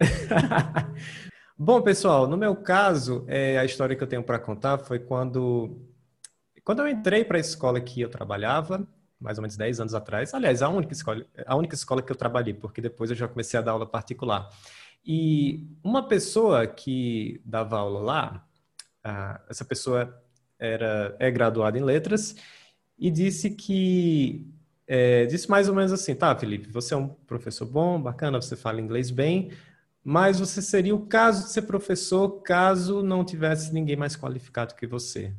Bom, 1.56 1.80
pessoal, 1.82 2.26
no 2.26 2.36
meu 2.36 2.56
caso, 2.56 3.24
é, 3.28 3.56
a 3.58 3.64
história 3.64 3.94
que 3.94 4.02
eu 4.02 4.08
tenho 4.08 4.24
para 4.24 4.40
contar 4.40 4.76
foi 4.78 4.98
quando, 4.98 5.78
quando 6.64 6.80
eu 6.80 6.88
entrei 6.88 7.24
para 7.24 7.36
a 7.36 7.40
escola 7.40 7.80
que 7.80 8.00
eu 8.00 8.08
trabalhava, 8.08 8.84
mais 9.20 9.38
ou 9.38 9.42
menos 9.42 9.56
10 9.56 9.78
anos 9.78 9.94
atrás. 9.94 10.34
Aliás, 10.34 10.62
a 10.62 10.68
única 10.68 10.92
escola, 10.92 11.24
a 11.46 11.54
única 11.54 11.76
escola 11.76 12.02
que 12.02 12.10
eu 12.10 12.16
trabalhei, 12.16 12.54
porque 12.54 12.80
depois 12.80 13.08
eu 13.10 13.16
já 13.16 13.28
comecei 13.28 13.56
a 13.56 13.62
dar 13.62 13.70
aula 13.70 13.86
particular. 13.86 14.48
E 15.06 15.64
uma 15.82 16.08
pessoa 16.08 16.66
que 16.66 17.40
dava 17.44 17.78
aula 17.78 18.00
lá, 18.00 18.46
essa 19.48 19.64
pessoa 19.64 20.12
era, 20.58 21.14
é 21.20 21.30
graduada 21.30 21.78
em 21.78 21.84
letras 21.84 22.34
e 22.98 23.12
disse 23.12 23.50
que 23.50 24.44
é, 24.88 25.24
disse 25.26 25.48
mais 25.48 25.68
ou 25.68 25.74
menos 25.74 25.92
assim, 25.92 26.16
tá, 26.16 26.34
Felipe, 26.36 26.68
você 26.68 26.94
é 26.94 26.96
um 26.96 27.08
professor 27.08 27.64
bom, 27.64 28.00
bacana, 28.00 28.40
você 28.42 28.56
fala 28.56 28.80
inglês 28.80 29.10
bem, 29.10 29.52
mas 30.04 30.38
você 30.38 30.60
seria 30.60 30.94
o 30.94 31.06
caso 31.06 31.44
de 31.44 31.52
ser 31.52 31.62
professor 31.62 32.42
caso 32.42 33.02
não 33.02 33.24
tivesse 33.24 33.72
ninguém 33.72 33.96
mais 33.96 34.14
qualificado 34.14 34.74
que 34.74 34.86
você. 34.86 35.32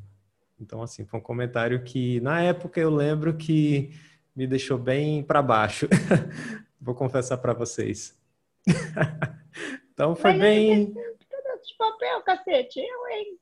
Então, 0.60 0.81
assim, 0.81 1.05
foi 1.05 1.19
um 1.19 1.24
comentário 1.24 1.84
que, 1.84 2.19
na 2.22 2.41
época, 2.41 2.79
eu 2.79 2.89
lembro 2.89 3.36
que 3.36 3.91
me 4.36 4.48
deixou 4.48 4.77
bem 4.77 5.22
para 5.22 5.41
baixo. 5.41 5.88
Vou 6.81 6.95
confessar 6.95 7.38
para 7.38 7.53
vocês. 7.53 8.17
então, 9.93 10.15
foi 10.15 10.31
mas 10.31 10.41
bem... 10.41 10.86
De 10.88 11.77
papel, 11.77 12.22
cacete, 12.22 12.79
eu, 12.79 13.07
hein? 13.10 13.38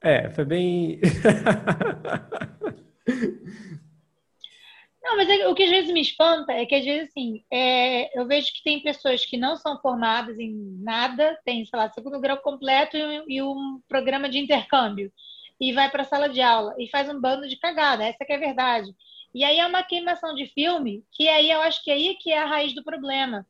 É, 0.00 0.30
foi 0.30 0.44
bem... 0.44 1.00
Não, 5.16 5.24
mas 5.24 5.30
é, 5.30 5.48
o 5.48 5.54
que 5.54 5.62
às 5.62 5.70
vezes 5.70 5.90
me 5.90 6.02
espanta 6.02 6.52
é 6.52 6.66
que 6.66 6.74
às 6.74 6.84
vezes 6.84 7.08
assim, 7.08 7.42
é, 7.50 8.18
eu 8.18 8.26
vejo 8.26 8.52
que 8.52 8.62
tem 8.62 8.82
pessoas 8.82 9.24
que 9.24 9.38
não 9.38 9.56
são 9.56 9.80
formadas 9.80 10.38
em 10.38 10.52
nada, 10.82 11.40
tem, 11.42 11.64
sei 11.64 11.78
lá, 11.78 11.90
segundo 11.90 12.20
grau 12.20 12.36
completo 12.36 12.98
e, 12.98 13.36
e 13.36 13.42
um 13.42 13.80
programa 13.88 14.28
de 14.28 14.38
intercâmbio, 14.38 15.10
e 15.58 15.72
vai 15.72 15.90
para 15.90 16.02
a 16.02 16.04
sala 16.04 16.28
de 16.28 16.42
aula 16.42 16.74
e 16.78 16.90
faz 16.90 17.08
um 17.08 17.18
bando 17.18 17.48
de 17.48 17.56
cagada, 17.56 18.04
essa 18.04 18.26
que 18.26 18.32
é 18.32 18.36
a 18.36 18.38
verdade. 18.38 18.94
E 19.34 19.42
aí 19.42 19.58
é 19.58 19.66
uma 19.66 19.82
queimação 19.82 20.34
de 20.34 20.48
filme, 20.48 21.02
que 21.12 21.26
aí 21.28 21.50
eu 21.50 21.62
acho 21.62 21.82
que 21.82 21.90
é 21.90 21.94
aí 21.94 22.14
que 22.16 22.30
é 22.30 22.38
a 22.38 22.46
raiz 22.46 22.74
do 22.74 22.84
problema. 22.84 23.46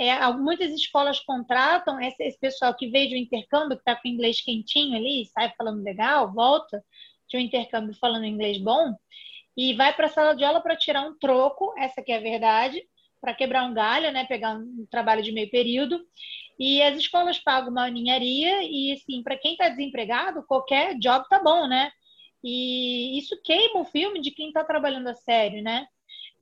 É, 0.00 0.26
muitas 0.32 0.72
escolas 0.72 1.20
contratam 1.20 2.00
esse, 2.00 2.22
esse 2.22 2.40
pessoal 2.40 2.74
que 2.74 2.88
veio 2.88 3.10
de 3.10 3.16
um 3.16 3.18
intercâmbio, 3.18 3.76
que 3.76 3.82
está 3.82 3.94
com 3.94 4.08
inglês 4.08 4.40
quentinho 4.40 4.96
ali, 4.96 5.26
sai 5.26 5.52
falando 5.58 5.82
legal, 5.82 6.32
volta 6.32 6.82
de 7.28 7.36
um 7.36 7.40
intercâmbio 7.40 7.94
falando 8.00 8.24
inglês 8.24 8.56
bom, 8.58 8.94
e 9.56 9.74
vai 9.74 9.94
para 9.94 10.06
a 10.06 10.10
sala 10.10 10.34
de 10.34 10.44
aula 10.44 10.60
para 10.60 10.76
tirar 10.76 11.02
um 11.02 11.16
troco, 11.18 11.74
essa 11.76 12.02
que 12.02 12.12
é 12.12 12.16
a 12.16 12.20
verdade, 12.20 12.82
para 13.20 13.34
quebrar 13.34 13.64
um 13.64 13.74
galho, 13.74 14.10
né, 14.10 14.24
pegar 14.24 14.56
um 14.56 14.86
trabalho 14.90 15.22
de 15.22 15.32
meio 15.32 15.50
período. 15.50 16.00
E 16.58 16.82
as 16.82 16.96
escolas 16.96 17.38
pagam 17.38 17.70
uma 17.70 17.88
ninharia 17.88 18.62
e, 18.62 18.92
assim, 18.92 19.22
para 19.22 19.36
quem 19.36 19.52
está 19.52 19.68
desempregado, 19.68 20.44
qualquer 20.46 20.98
job 20.98 21.26
tá 21.28 21.42
bom, 21.42 21.66
né? 21.66 21.90
E 22.42 23.18
isso 23.18 23.40
queima 23.42 23.80
o 23.80 23.84
filme 23.84 24.20
de 24.20 24.30
quem 24.30 24.48
está 24.48 24.64
trabalhando 24.64 25.08
a 25.08 25.14
sério, 25.14 25.62
né? 25.62 25.86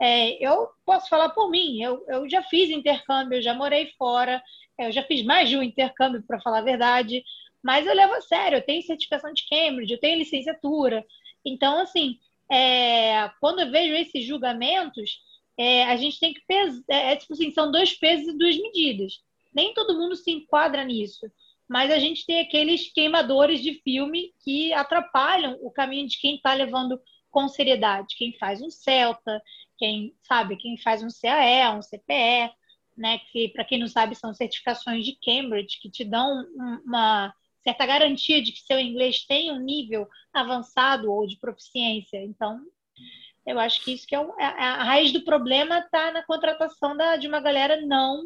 É, 0.00 0.43
eu 0.45 0.69
posso 0.85 1.09
falar 1.11 1.29
por 1.31 1.50
mim, 1.50 1.83
eu, 1.83 2.02
eu 2.09 2.29
já 2.29 2.43
fiz 2.43 2.71
intercâmbio, 2.71 3.37
eu 3.37 3.43
já 3.43 3.52
morei 3.52 3.93
fora, 3.99 4.43
eu 4.79 4.90
já 4.90 5.02
fiz 5.02 5.23
mais 5.23 5.49
de 5.49 5.59
um 5.59 5.62
intercâmbio, 5.62 6.23
para 6.26 6.40
falar 6.40 6.59
a 6.59 6.62
verdade, 6.62 7.23
mas 7.62 7.87
eu 7.87 7.95
levo 7.95 8.14
a 8.14 8.21
sério, 8.23 8.57
eu 8.57 8.64
tenho 8.64 8.83
certificação 8.83 9.31
de 9.33 9.47
Cambridge, 9.47 9.93
eu 9.93 10.00
tenho 10.00 10.19
licenciatura. 10.19 11.05
Então, 11.45 11.79
assim, 11.79 12.19
é, 12.50 13.30
quando 13.40 13.61
eu 13.61 13.71
vejo 13.71 13.95
esses 13.95 14.26
julgamentos, 14.26 15.21
é, 15.57 15.85
a 15.85 15.97
gente 15.97 16.19
tem 16.19 16.35
que 16.35 16.40
pesar. 16.47 16.83
É, 16.88 17.12
é, 17.12 17.16
tipo 17.16 17.33
assim, 17.33 17.50
são 17.50 17.71
dois 17.71 17.92
pesos 17.92 18.28
e 18.28 18.37
duas 18.37 18.57
medidas. 18.57 19.21
Nem 19.54 19.75
todo 19.75 19.99
mundo 19.99 20.16
se 20.16 20.30
enquadra 20.30 20.85
nisso. 20.85 21.30
Mas 21.69 21.90
a 21.90 21.99
gente 21.99 22.26
tem 22.26 22.40
aqueles 22.40 22.92
queimadores 22.92 23.62
de 23.62 23.75
filme 23.83 24.33
que 24.42 24.73
atrapalham 24.73 25.57
o 25.62 25.71
caminho 25.71 26.09
de 26.09 26.19
quem 26.19 26.37
está 26.37 26.52
levando 26.52 27.00
com 27.30 27.47
seriedade. 27.47 28.16
Quem 28.16 28.37
faz 28.38 28.61
um 28.61 28.71
Celta, 28.71 29.40
quem 29.78 30.14
sabe, 30.23 30.57
quem 30.57 30.76
faz 30.78 31.02
um 31.02 31.09
CAE, 31.09 31.76
um 31.76 31.83
CPE, 31.83 32.52
né? 32.97 33.21
Que 33.30 33.50
para 33.50 33.64
quem 33.64 33.78
não 33.78 33.87
sabe 33.87 34.16
são 34.16 34.35
certificações 34.35 35.04
de 35.04 35.16
Cambridge 35.25 35.78
que 35.80 35.90
te 35.90 36.04
dão 36.04 36.45
uma 36.85 37.33
certa 37.62 37.87
garantia 37.87 38.43
de 38.43 38.52
que 38.52 38.61
seu 38.61 38.79
inglês 38.79 39.25
tem 39.25 39.52
um 39.52 39.59
nível 39.61 40.09
avançado 40.33 41.12
ou 41.12 41.26
de 41.26 41.37
proficiência. 41.38 42.23
Então, 42.23 42.61
eu 43.47 43.59
acho 43.59 43.83
que 43.85 43.93
isso 43.93 44.07
que 44.07 44.14
é, 44.14 44.21
o, 44.21 44.35
é 44.38 44.45
a 44.45 44.85
raiz 44.85 45.12
do 45.12 45.25
problema 45.25 45.79
está 45.79 46.12
na 46.12 46.23
contratação 46.23 46.97
da, 46.97 47.17
de 47.17 47.26
uma 47.26 47.40
galera 47.40 47.81
não 47.81 48.23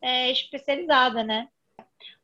é, 0.00 0.30
especializada, 0.30 1.22
né? 1.22 1.48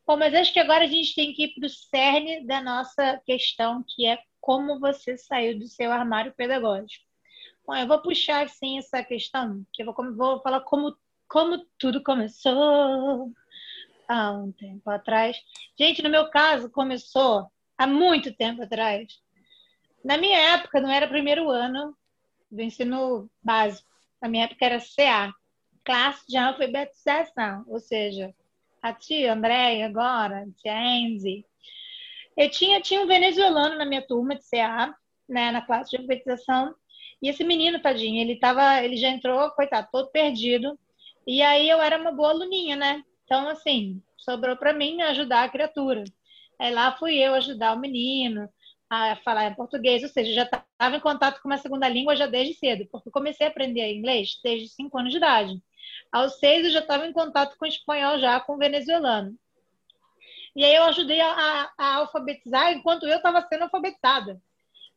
Bom, 0.06 0.16
mas 0.16 0.34
acho 0.34 0.52
que 0.52 0.60
agora 0.60 0.84
a 0.84 0.88
gente 0.88 1.14
tem 1.14 1.32
que 1.32 1.44
ir 1.44 1.54
para 1.54 1.66
o 1.66 1.70
cerne 1.70 2.46
da 2.46 2.60
nossa 2.60 3.20
questão, 3.24 3.82
que 3.88 4.06
é 4.06 4.18
como 4.40 4.78
você 4.78 5.16
saiu 5.16 5.58
do 5.58 5.66
seu 5.66 5.90
armário 5.90 6.34
pedagógico. 6.34 7.04
Bom, 7.66 7.74
eu 7.74 7.88
vou 7.88 8.02
puxar 8.02 8.44
assim 8.44 8.76
essa 8.76 9.02
questão, 9.02 9.64
que 9.72 9.82
eu 9.82 9.86
vou, 9.86 10.14
vou 10.14 10.42
falar 10.42 10.60
como, 10.60 10.94
como 11.26 11.64
tudo 11.78 12.02
começou 12.02 13.32
há 14.08 14.32
um 14.32 14.52
tempo 14.52 14.88
atrás. 14.90 15.36
Gente, 15.78 16.02
no 16.02 16.10
meu 16.10 16.30
caso, 16.30 16.70
começou 16.70 17.46
há 17.76 17.86
muito 17.86 18.34
tempo 18.34 18.62
atrás. 18.62 19.06
Na 20.04 20.16
minha 20.16 20.38
época, 20.54 20.80
não 20.80 20.90
era 20.90 21.08
primeiro 21.08 21.50
ano 21.50 21.96
do 22.50 22.60
ensino 22.62 23.30
básico. 23.42 23.88
Na 24.20 24.28
minha 24.28 24.44
época 24.44 24.64
era 24.64 24.78
CA, 24.80 25.32
classe 25.84 26.26
de 26.26 26.36
alfabetização, 26.36 27.64
ou 27.66 27.78
seja, 27.78 28.34
a 28.82 28.92
tia 28.92 29.32
Andréia 29.32 29.86
agora, 29.86 30.42
a 30.42 30.60
tia 30.60 30.98
Enzi. 30.98 31.44
Eu 32.36 32.50
tinha, 32.50 32.80
tinha 32.80 33.00
um 33.00 33.06
venezuelano 33.06 33.76
na 33.76 33.84
minha 33.84 34.06
turma 34.06 34.34
de 34.34 34.42
CA, 34.48 34.94
né, 35.28 35.50
na 35.50 35.62
classe 35.62 35.90
de 35.90 35.96
alfabetização, 35.96 36.74
e 37.22 37.28
esse 37.28 37.42
menino, 37.42 37.80
tadinho, 37.80 38.20
ele 38.20 38.38
tava, 38.38 38.82
ele 38.82 38.96
já 38.96 39.08
entrou, 39.08 39.50
coitado, 39.52 39.88
todo 39.90 40.10
perdido. 40.10 40.78
E 41.26 41.40
aí 41.40 41.68
eu 41.70 41.80
era 41.80 41.98
uma 41.98 42.12
boa 42.12 42.30
aluninha, 42.30 42.76
né? 42.76 43.02
Então, 43.24 43.48
assim, 43.48 44.02
sobrou 44.16 44.56
para 44.56 44.72
mim 44.72 45.02
ajudar 45.02 45.44
a 45.44 45.48
criatura. 45.48 46.04
Aí 46.58 46.72
lá 46.72 46.92
fui 46.96 47.16
eu 47.16 47.34
ajudar 47.34 47.74
o 47.74 47.80
menino, 47.80 48.48
a 48.88 49.16
falar 49.16 49.46
em 49.46 49.54
português, 49.54 50.02
ou 50.02 50.08
seja, 50.08 50.32
já 50.32 50.42
estava 50.42 50.96
em 50.96 51.00
contato 51.00 51.40
com 51.40 51.48
uma 51.48 51.58
segunda 51.58 51.88
língua 51.88 52.14
já 52.14 52.26
desde 52.26 52.54
cedo, 52.54 52.86
porque 52.90 53.10
comecei 53.10 53.46
a 53.46 53.50
aprender 53.50 53.92
inglês 53.92 54.38
desde 54.42 54.68
5 54.68 54.98
anos 54.98 55.10
de 55.10 55.16
idade. 55.18 55.62
Aos 56.12 56.38
seis 56.38 56.64
eu 56.64 56.70
já 56.70 56.80
estava 56.80 57.06
em 57.06 57.12
contato 57.12 57.56
com 57.58 57.66
espanhol 57.66 58.18
já, 58.18 58.38
com 58.40 58.56
venezuelano. 58.56 59.36
E 60.54 60.64
aí 60.64 60.74
eu 60.74 60.84
ajudei 60.84 61.20
a, 61.20 61.30
a, 61.30 61.72
a 61.76 61.94
alfabetizar 61.96 62.72
enquanto 62.72 63.06
eu 63.06 63.16
estava 63.16 63.42
sendo 63.42 63.62
alfabetizada. 63.62 64.40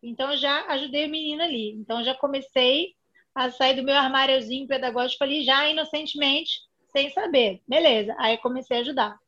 Então 0.01 0.38
já 0.38 0.65
ajudei 0.67 1.05
a 1.05 1.10
menina 1.10 1.46
ali. 1.46 1.72
Então 1.72 2.03
já 2.03 2.13
comecei 2.13 2.93
a 3.34 3.50
sair 3.50 3.75
do 3.75 3.84
meu 3.84 3.96
armáriozinho 3.96 4.67
pedagógico 4.67 5.24
ali 5.24 5.43
já 5.43 5.67
inocentemente, 5.67 6.62
sem 6.98 7.12
saber. 7.12 7.62
Beleza. 7.68 8.16
Aí 8.18 8.38
comecei 8.39 8.77
a 8.77 8.80
ajudar. 8.80 9.20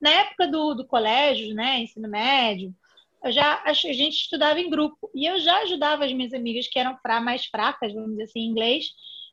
Na 0.00 0.10
época 0.10 0.46
do, 0.46 0.74
do 0.74 0.86
colégio, 0.86 1.54
né, 1.54 1.80
ensino 1.80 2.08
médio, 2.08 2.74
eu 3.22 3.30
já 3.30 3.62
a 3.62 3.74
gente 3.74 4.14
estudava 4.14 4.58
em 4.58 4.70
grupo 4.70 5.10
e 5.14 5.26
eu 5.26 5.38
já 5.38 5.58
ajudava 5.58 6.06
as 6.06 6.12
minhas 6.12 6.32
amigas 6.32 6.66
que 6.66 6.78
eram 6.78 6.96
fra, 6.96 7.20
mais 7.20 7.44
fracas, 7.44 7.92
vamos 7.92 8.12
dizer 8.12 8.22
assim, 8.22 8.40
em 8.40 8.46
inglês, 8.46 8.86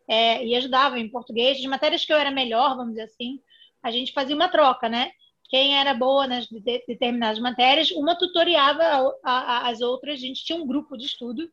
é, 0.06 0.46
e 0.46 0.54
ajudava 0.56 1.00
em 1.00 1.08
português. 1.08 1.58
As 1.58 1.66
matérias 1.66 2.04
que 2.04 2.12
eu 2.12 2.18
era 2.18 2.30
melhor, 2.30 2.76
vamos 2.76 2.92
dizer 2.92 3.04
assim, 3.04 3.40
a 3.82 3.90
gente 3.90 4.12
fazia 4.12 4.36
uma 4.36 4.50
troca, 4.50 4.90
né? 4.90 5.12
Quem 5.50 5.78
era 5.78 5.94
boa 5.94 6.28
nas 6.28 6.46
determinadas 6.50 7.40
matérias, 7.40 7.90
uma 7.92 8.18
tutoriava 8.18 8.84
a, 9.24 9.32
a, 9.32 9.70
as 9.70 9.80
outras. 9.80 10.16
A 10.16 10.22
gente 10.22 10.44
tinha 10.44 10.62
um 10.62 10.68
grupo 10.68 10.98
de 10.98 11.06
estudo 11.06 11.50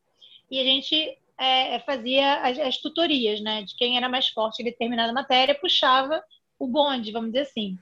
e 0.50 0.58
a 0.58 0.64
gente 0.64 1.16
é, 1.38 1.78
fazia 1.80 2.40
as, 2.42 2.58
as, 2.58 2.78
tutorias, 2.78 3.40
né? 3.40 3.62
De 3.62 3.74
quem 3.76 3.96
era 3.96 4.08
mais 4.08 4.28
forte 4.28 4.60
em 4.60 4.64
determinada 4.64 5.12
matéria, 5.12 5.58
puxava 5.58 6.22
o 6.58 6.66
bonde, 6.66 7.12
vamos 7.12 7.32
dizer 7.32 7.42
assim. 7.42 7.76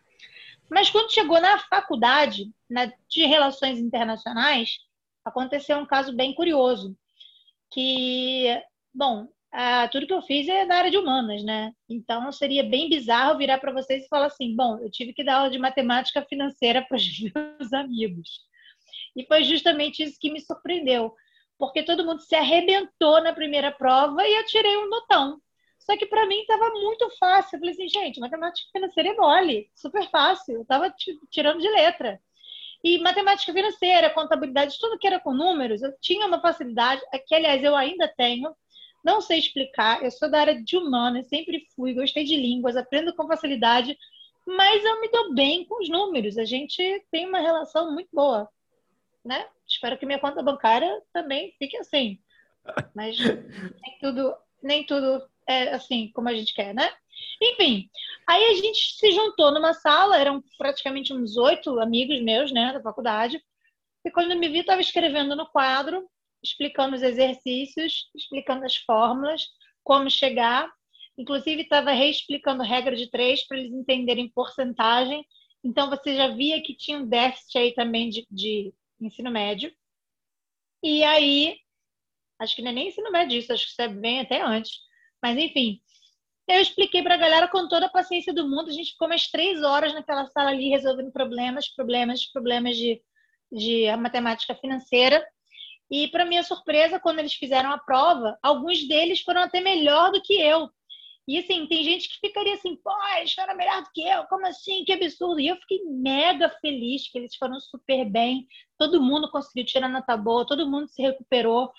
Mas 0.70 0.90
quando 0.90 1.12
chegou 1.12 1.40
na 1.40 1.58
faculdade 1.58 2.50
na, 2.68 2.86
de 3.08 3.26
Relações 3.26 3.78
Internacionais, 3.78 4.78
aconteceu 5.24 5.78
um 5.78 5.86
caso 5.86 6.14
bem 6.14 6.34
curioso, 6.34 6.96
que, 7.70 8.46
bom, 8.94 9.28
tudo 9.90 10.06
que 10.06 10.12
eu 10.14 10.22
fiz 10.22 10.48
é 10.48 10.64
da 10.64 10.76
área 10.76 10.90
de 10.90 10.96
humanas, 10.96 11.44
né? 11.44 11.72
Então 11.88 12.32
seria 12.32 12.64
bem 12.64 12.88
bizarro 12.88 13.36
virar 13.36 13.58
para 13.58 13.72
vocês 13.72 14.04
e 14.04 14.08
falar 14.08 14.26
assim: 14.26 14.56
bom, 14.56 14.78
eu 14.78 14.90
tive 14.90 15.12
que 15.12 15.24
dar 15.24 15.36
aula 15.36 15.50
de 15.50 15.58
matemática 15.58 16.22
financeira 16.22 16.82
para 16.82 16.96
os 16.96 17.04
meus 17.20 17.72
amigos. 17.72 18.40
E 19.14 19.26
foi 19.26 19.44
justamente 19.44 20.02
isso 20.02 20.18
que 20.18 20.30
me 20.30 20.40
surpreendeu, 20.40 21.14
porque 21.62 21.84
todo 21.84 22.04
mundo 22.04 22.20
se 22.20 22.34
arrebentou 22.34 23.22
na 23.22 23.32
primeira 23.32 23.70
prova 23.70 24.26
e 24.26 24.34
eu 24.34 24.44
tirei 24.46 24.76
um 24.78 24.88
notão. 24.88 25.40
Só 25.78 25.96
que 25.96 26.06
para 26.06 26.26
mim 26.26 26.40
estava 26.40 26.70
muito 26.70 27.08
fácil. 27.20 27.54
Eu 27.54 27.60
falei 27.60 27.74
assim, 27.74 27.88
gente, 27.88 28.18
matemática 28.18 28.68
financeira 28.72 29.10
é 29.10 29.14
mole, 29.14 29.70
super 29.72 30.10
fácil. 30.10 30.56
Eu 30.56 30.62
estava 30.62 30.92
tirando 31.30 31.60
de 31.60 31.68
letra. 31.68 32.20
E 32.82 32.98
matemática 32.98 33.52
financeira, 33.52 34.10
contabilidade, 34.10 34.76
tudo 34.80 34.98
que 34.98 35.06
era 35.06 35.20
com 35.20 35.32
números, 35.32 35.82
eu 35.82 35.96
tinha 36.00 36.26
uma 36.26 36.40
facilidade, 36.40 37.00
que 37.28 37.34
aliás 37.36 37.62
eu 37.62 37.76
ainda 37.76 38.08
tenho. 38.08 38.52
Não 39.04 39.20
sei 39.20 39.38
explicar, 39.38 40.02
eu 40.02 40.10
sou 40.10 40.28
da 40.28 40.40
área 40.40 40.60
de 40.60 40.76
humanas, 40.76 41.28
sempre 41.28 41.68
fui, 41.76 41.94
gostei 41.94 42.24
de 42.24 42.34
línguas, 42.34 42.76
aprendo 42.76 43.14
com 43.14 43.28
facilidade, 43.28 43.96
mas 44.44 44.84
eu 44.84 45.00
me 45.00 45.08
dou 45.08 45.32
bem 45.32 45.64
com 45.64 45.80
os 45.80 45.88
números. 45.88 46.36
A 46.38 46.44
gente 46.44 46.82
tem 47.12 47.24
uma 47.24 47.38
relação 47.38 47.92
muito 47.92 48.08
boa, 48.12 48.48
né? 49.24 49.46
Espero 49.66 49.98
que 49.98 50.06
minha 50.06 50.18
conta 50.18 50.42
bancária 50.42 51.02
também 51.12 51.54
fique 51.58 51.76
assim. 51.76 52.18
Mas 52.94 53.18
nem 53.18 53.98
tudo, 54.00 54.34
nem 54.62 54.86
tudo 54.86 55.26
é, 55.46 55.70
assim 55.74 56.10
como 56.14 56.28
a 56.28 56.34
gente 56.34 56.54
quer, 56.54 56.74
né? 56.74 56.92
Enfim, 57.40 57.88
aí 58.26 58.44
a 58.44 58.54
gente 58.54 58.96
se 58.96 59.10
juntou 59.12 59.52
numa 59.52 59.74
sala, 59.74 60.18
eram 60.18 60.42
praticamente 60.58 61.12
uns 61.12 61.36
oito 61.36 61.78
amigos 61.80 62.20
meus, 62.22 62.52
né, 62.52 62.72
da 62.72 62.80
faculdade, 62.80 63.42
e 64.04 64.10
quando 64.10 64.36
me 64.36 64.48
vi, 64.48 64.60
estava 64.60 64.80
escrevendo 64.80 65.36
no 65.36 65.46
quadro, 65.46 66.08
explicando 66.42 66.96
os 66.96 67.02
exercícios, 67.02 68.10
explicando 68.14 68.64
as 68.64 68.76
fórmulas, 68.76 69.46
como 69.84 70.10
chegar, 70.10 70.70
inclusive 71.16 71.62
estava 71.62 71.92
reexplicando 71.92 72.62
regra 72.62 72.96
de 72.96 73.08
três 73.10 73.46
para 73.46 73.58
eles 73.58 73.72
entenderem 73.72 74.28
porcentagem. 74.28 75.24
Então 75.62 75.88
você 75.88 76.16
já 76.16 76.28
via 76.28 76.60
que 76.60 76.74
tinha 76.74 76.98
um 76.98 77.06
déficit 77.06 77.58
aí 77.58 77.74
também 77.74 78.10
de, 78.10 78.26
de 78.28 78.74
ensino 79.06 79.30
médio. 79.30 79.72
E 80.82 81.02
aí, 81.04 81.58
acho 82.38 82.56
que 82.56 82.62
não 82.62 82.70
é 82.70 82.74
nem 82.74 82.88
ensino 82.88 83.10
médio 83.10 83.38
isso, 83.38 83.52
acho 83.52 83.64
que 83.64 83.70
isso 83.72 83.82
é 83.82 83.88
bem 83.88 84.20
até 84.20 84.42
antes 84.42 84.80
mas 85.22 85.38
enfim, 85.38 85.80
eu 86.48 86.60
expliquei 86.60 87.02
para 87.02 87.14
a 87.14 87.18
galera 87.18 87.46
com 87.46 87.68
toda 87.68 87.86
a 87.86 87.90
paciência 87.90 88.34
do 88.34 88.48
mundo. 88.48 88.68
A 88.68 88.72
gente 88.72 88.90
ficou 88.92 89.06
umas 89.06 89.28
três 89.28 89.62
horas 89.62 89.94
naquela 89.94 90.26
sala 90.26 90.50
ali 90.50 90.68
resolvendo 90.68 91.12
problemas, 91.12 91.68
problemas, 91.68 92.26
problemas 92.26 92.76
de, 92.76 93.00
de 93.50 93.96
matemática 93.96 94.54
financeira. 94.56 95.24
E, 95.88 96.08
para 96.08 96.24
minha 96.24 96.42
surpresa, 96.42 96.98
quando 96.98 97.20
eles 97.20 97.34
fizeram 97.34 97.70
a 97.70 97.78
prova, 97.78 98.36
alguns 98.42 98.86
deles 98.88 99.20
foram 99.20 99.42
até 99.42 99.60
melhor 99.60 100.10
do 100.10 100.20
que 100.20 100.34
eu. 100.34 100.68
E 101.26 101.38
assim, 101.38 101.66
tem 101.66 101.84
gente 101.84 102.08
que 102.08 102.26
ficaria 102.26 102.54
assim, 102.54 102.74
pô, 102.76 102.90
eles 103.18 103.32
foram 103.32 103.56
melhor 103.56 103.82
do 103.82 103.90
que 103.94 104.02
eu, 104.02 104.24
como 104.24 104.46
assim? 104.46 104.84
Que 104.84 104.92
absurdo. 104.92 105.40
E 105.40 105.48
eu 105.48 105.56
fiquei 105.56 105.84
mega 105.84 106.48
feliz 106.60 107.10
que 107.10 107.18
eles 107.18 107.36
foram 107.36 107.60
super 107.60 108.04
bem, 108.04 108.46
todo 108.76 109.00
mundo 109.00 109.30
conseguiu 109.30 109.64
tirar 109.64 109.88
nota 109.88 110.16
boa, 110.16 110.46
todo 110.46 110.68
mundo 110.68 110.88
se 110.88 111.00
recuperou. 111.00 111.72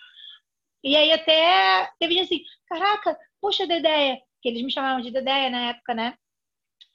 E 0.83 0.95
aí 0.95 1.11
até 1.11 1.91
teve 1.99 2.13
gente 2.15 2.25
assim, 2.25 2.43
caraca, 2.67 3.17
poxa, 3.41 3.67
Dedéia, 3.67 4.19
que 4.41 4.49
eles 4.49 4.61
me 4.61 4.71
chamavam 4.71 5.01
de 5.01 5.11
Dedéia 5.11 5.49
na 5.49 5.69
época, 5.69 5.93
né? 5.93 6.17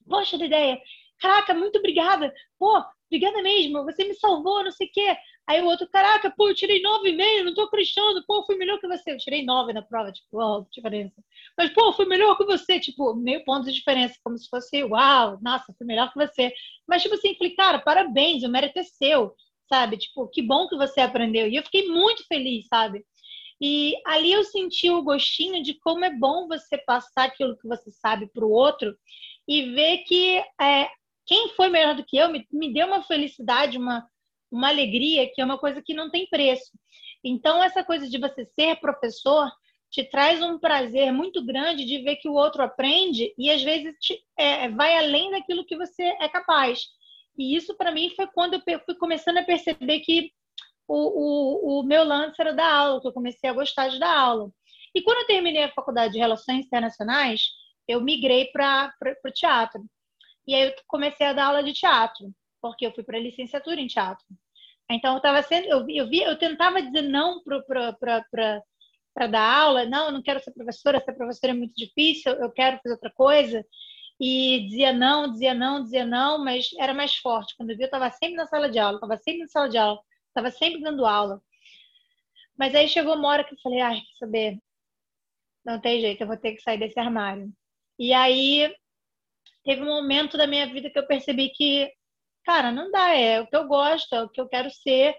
Poxa, 0.09 0.39
Dedéia, 0.39 0.81
caraca, 1.21 1.53
muito 1.55 1.79
obrigada. 1.79 2.33
Pô, 2.59 2.83
obrigada 3.07 3.43
mesmo, 3.43 3.85
você 3.85 4.05
me 4.05 4.15
salvou, 4.15 4.65
não 4.65 4.73
sei 4.73 4.87
o 4.89 4.93
quê. 4.93 5.17
Aí 5.49 5.63
o 5.63 5.65
outro, 5.65 5.89
caraca, 5.89 6.31
pô, 6.31 6.51
eu 6.51 6.55
tirei 6.55 6.83
nove 6.83 7.09
e 7.09 7.17
meio, 7.17 7.43
não 7.43 7.55
tô 7.55 7.63
acreditando, 7.63 8.23
pô, 8.27 8.45
fui 8.45 8.55
melhor 8.57 8.79
que 8.79 8.87
você. 8.87 9.13
Eu 9.13 9.17
tirei 9.17 9.43
nove 9.43 9.73
na 9.73 9.81
prova, 9.81 10.13
tipo, 10.13 10.65
que 10.65 10.77
diferença. 10.77 11.15
Mas, 11.57 11.71
pô, 11.71 11.91
fui 11.95 12.05
melhor 12.05 12.37
que 12.37 12.45
você, 12.45 12.79
tipo, 12.79 13.15
meio 13.15 13.43
ponto 13.45 13.65
de 13.65 13.73
diferença, 13.73 14.15
como 14.23 14.37
se 14.37 14.47
fosse, 14.47 14.85
uau, 14.85 15.39
nossa, 15.41 15.73
fui 15.79 15.87
melhor 15.87 16.13
que 16.13 16.19
você. 16.19 16.53
Mas, 16.87 17.03
tipo 17.03 17.15
assim, 17.15 17.35
falei, 17.35 17.55
cara, 17.55 17.79
parabéns, 17.79 18.43
o 18.43 18.49
mérito 18.51 18.79
é 18.79 18.83
seu, 18.83 19.35
sabe? 19.67 19.97
Tipo, 19.97 20.29
que 20.29 20.43
bom 20.43 20.69
que 20.69 20.77
você 20.77 21.01
aprendeu. 21.01 21.49
E 21.49 21.57
eu 21.57 21.63
fiquei 21.63 21.89
muito 21.89 22.27
feliz, 22.27 22.67
sabe? 22.69 23.03
E 23.59 23.95
ali 24.07 24.31
eu 24.33 24.45
senti 24.45 24.91
o 24.91 25.03
gostinho 25.03 25.63
de 25.63 25.75
como 25.81 26.05
é 26.05 26.11
bom 26.15 26.47
você 26.47 26.77
passar 26.77 27.25
aquilo 27.25 27.57
que 27.57 27.67
você 27.67 27.91
sabe 27.91 28.31
para 28.33 28.45
o 28.45 28.51
outro 28.51 28.95
e 29.49 29.63
ver 29.73 29.99
que 30.05 30.45
é, 30.61 30.91
quem 31.27 31.49
foi 31.57 31.71
melhor 31.71 31.95
do 31.97 32.05
que 32.05 32.19
eu 32.19 32.29
me, 32.31 32.47
me 32.53 32.71
deu 32.73 32.87
uma 32.87 33.03
felicidade, 33.03 33.79
uma, 33.79 34.07
uma 34.51 34.69
alegria, 34.69 35.31
que 35.33 35.41
é 35.41 35.45
uma 35.45 35.59
coisa 35.59 35.83
que 35.83 35.95
não 35.95 36.11
tem 36.11 36.27
preço. 36.29 36.71
Então, 37.23 37.63
essa 37.63 37.83
coisa 37.85 38.09
de 38.09 38.19
você 38.19 38.45
ser 38.59 38.77
professor 38.81 39.51
te 39.91 40.05
traz 40.05 40.43
um 40.43 40.59
prazer 40.59 41.13
muito 41.13 41.45
grande 41.45 41.85
de 41.85 42.03
ver 42.03 42.17
que 42.17 42.29
o 42.29 42.35
outro 42.35 42.63
aprende 42.63 43.33
e 43.39 43.51
às 43.51 43.63
vezes 43.63 43.95
te, 44.01 44.23
é, 44.39 44.69
vai 44.69 44.97
além 44.97 45.31
daquilo 45.31 45.65
que 45.65 45.77
você 45.77 46.03
é 46.03 46.29
capaz. 46.29 46.87
E 47.37 47.57
isso 47.57 47.75
para 47.77 47.93
mim 47.93 48.11
foi 48.15 48.27
quando 48.27 48.63
eu 48.67 48.81
fui 48.85 48.95
começando 48.97 49.39
a 49.39 49.45
perceber 49.45 50.01
que 50.01 50.31
o, 50.87 51.79
o, 51.79 51.81
o 51.81 51.83
meu 51.83 52.05
lance 52.05 52.35
era 52.39 52.53
dar 52.53 52.73
aula, 52.73 53.01
que 53.01 53.09
eu 53.09 53.13
comecei 53.13 53.49
a 53.49 53.53
gostar 53.53 53.89
de 53.89 53.99
dar 53.99 54.15
aula. 54.15 54.51
E 54.95 55.03
quando 55.03 55.19
eu 55.19 55.27
terminei 55.27 55.65
a 55.65 55.73
faculdade 55.73 56.15
de 56.15 56.19
Relações 56.19 56.67
Internacionais, 56.67 57.43
eu 57.87 58.01
migrei 58.01 58.47
para 58.47 58.93
o 59.25 59.31
teatro. 59.31 59.85
E 60.47 60.55
aí 60.55 60.69
eu 60.69 60.75
comecei 60.87 61.27
a 61.27 61.33
dar 61.33 61.47
aula 61.47 61.63
de 61.63 61.73
teatro, 61.73 62.31
porque 62.61 62.87
eu 62.87 62.93
fui 62.93 63.05
para 63.05 63.19
licenciatura 63.19 63.81
em 63.81 63.87
teatro. 63.87 64.25
Então 64.91 65.13
eu 65.13 65.19
estava 65.19 65.43
sendo, 65.43 65.67
eu, 65.67 65.89
eu 65.89 66.09
eu 66.11 66.39
tentava 66.39 66.81
dizer 66.83 67.03
não 67.03 67.43
para 67.43 69.27
dar 69.31 69.63
aula, 69.63 69.85
não, 69.85 70.07
eu 70.07 70.13
não 70.13 70.23
quero 70.23 70.41
ser 70.41 70.53
professora, 70.53 71.01
ser 71.01 71.13
professora 71.13 71.53
é 71.53 71.57
muito 71.57 71.75
difícil, 71.75 72.33
eu 72.33 72.51
quero 72.51 72.79
fazer 72.83 72.95
outra 72.95 73.11
coisa. 73.11 73.65
E 74.21 74.67
dizia 74.69 74.93
não, 74.93 75.31
dizia 75.31 75.55
não, 75.55 75.83
dizia 75.83 76.05
não, 76.05 76.43
mas 76.43 76.69
era 76.79 76.93
mais 76.93 77.15
forte. 77.17 77.55
Quando 77.57 77.71
eu 77.71 77.77
vi, 77.77 77.83
eu 77.83 77.87
estava 77.87 78.11
sempre 78.11 78.35
na 78.37 78.47
sala 78.47 78.69
de 78.69 78.79
aula, 78.79 78.97
estava 78.97 79.17
sempre 79.17 79.41
na 79.43 79.49
sala 79.49 79.69
de 79.69 79.79
aula. 79.79 80.01
Estava 80.29 80.51
sempre 80.51 80.81
dando 80.81 81.07
aula. 81.07 81.41
Mas 82.57 82.75
aí 82.75 82.89
chegou 82.89 83.15
uma 83.15 83.29
hora 83.29 83.45
que 83.45 83.55
eu 83.55 83.59
falei, 83.63 83.81
ai, 83.81 83.97
quer 83.97 84.19
saber? 84.19 84.59
Não 85.65 85.81
tem 85.81 86.01
jeito, 86.01 86.21
eu 86.21 86.27
vou 86.27 86.37
ter 86.37 86.55
que 86.55 86.63
sair 86.63 86.79
desse 86.79 86.99
armário. 86.99 87.53
E 87.99 88.13
aí 88.13 88.75
teve 89.65 89.83
um 89.83 89.87
momento 89.87 90.37
da 90.37 90.47
minha 90.47 90.67
vida 90.67 90.91
que 90.91 90.99
eu 90.99 91.07
percebi 91.07 91.51
que, 91.51 91.93
cara, 92.49 92.73
não 92.73 92.91
dá, 92.91 93.15
é 93.15 93.43
o 93.43 93.47
que 93.47 93.55
eu 93.55 93.69
gosto, 93.69 94.15
é 94.15 94.23
o 94.23 94.29
que 94.31 94.41
eu 94.41 94.49
quero 94.49 94.71
ser. 94.71 95.15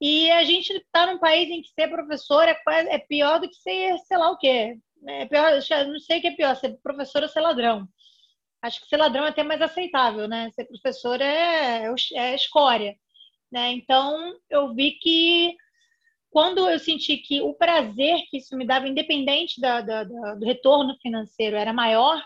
E 0.00 0.30
a 0.30 0.44
gente 0.44 0.72
está 0.72 1.06
num 1.06 1.18
país 1.18 1.50
em 1.50 1.60
que 1.60 1.68
ser 1.70 1.88
professor 1.88 2.48
é, 2.48 2.56
é 2.88 2.98
pior 3.00 3.40
do 3.40 3.48
que 3.48 3.56
ser, 3.56 3.98
sei 3.98 4.16
lá 4.16 4.30
o 4.30 4.38
quê. 4.38 4.78
É 5.08 5.26
pior, 5.26 5.50
não 5.88 5.98
sei 5.98 6.18
o 6.18 6.20
que 6.20 6.28
é 6.28 6.36
pior, 6.36 6.54
ser 6.54 6.78
professor 6.80 7.24
ou 7.24 7.28
ser 7.28 7.40
ladrão. 7.40 7.88
Acho 8.62 8.80
que 8.80 8.86
ser 8.86 8.96
ladrão 8.96 9.24
é 9.24 9.30
até 9.30 9.42
mais 9.42 9.60
aceitável, 9.60 10.28
né? 10.28 10.50
Ser 10.52 10.66
professor 10.66 11.20
é, 11.20 11.84
é 12.14 12.34
escória. 12.36 12.94
Né? 13.50 13.72
Então, 13.72 14.32
eu 14.48 14.72
vi 14.72 14.92
que 15.00 15.56
quando 16.30 16.68
eu 16.70 16.78
senti 16.78 17.16
que 17.16 17.40
o 17.40 17.54
prazer 17.54 18.22
que 18.30 18.38
isso 18.38 18.56
me 18.56 18.64
dava, 18.64 18.86
independente 18.86 19.60
da, 19.60 19.80
da, 19.80 20.04
da, 20.04 20.34
do 20.36 20.46
retorno 20.46 20.96
financeiro, 21.02 21.56
era 21.56 21.72
maior, 21.72 22.22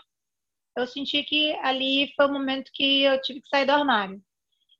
eu 0.77 0.87
senti 0.87 1.23
que 1.23 1.53
ali 1.61 2.13
foi 2.15 2.27
o 2.27 2.31
momento 2.31 2.71
que 2.73 3.03
eu 3.03 3.21
tive 3.21 3.41
que 3.41 3.49
sair 3.49 3.65
do 3.65 3.71
armário. 3.71 4.21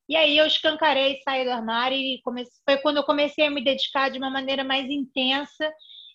E 0.09 0.15
aí 0.15 0.37
eu 0.37 0.45
escancarei, 0.45 1.19
saí 1.23 1.43
do 1.43 1.51
armário 1.51 1.97
e 1.97 2.21
comecei, 2.23 2.53
foi 2.63 2.77
quando 2.77 2.97
eu 2.97 3.03
comecei 3.03 3.45
a 3.45 3.51
me 3.51 3.63
dedicar 3.63 4.09
de 4.09 4.17
uma 4.17 4.29
maneira 4.29 4.63
mais 4.63 4.89
intensa 4.89 5.69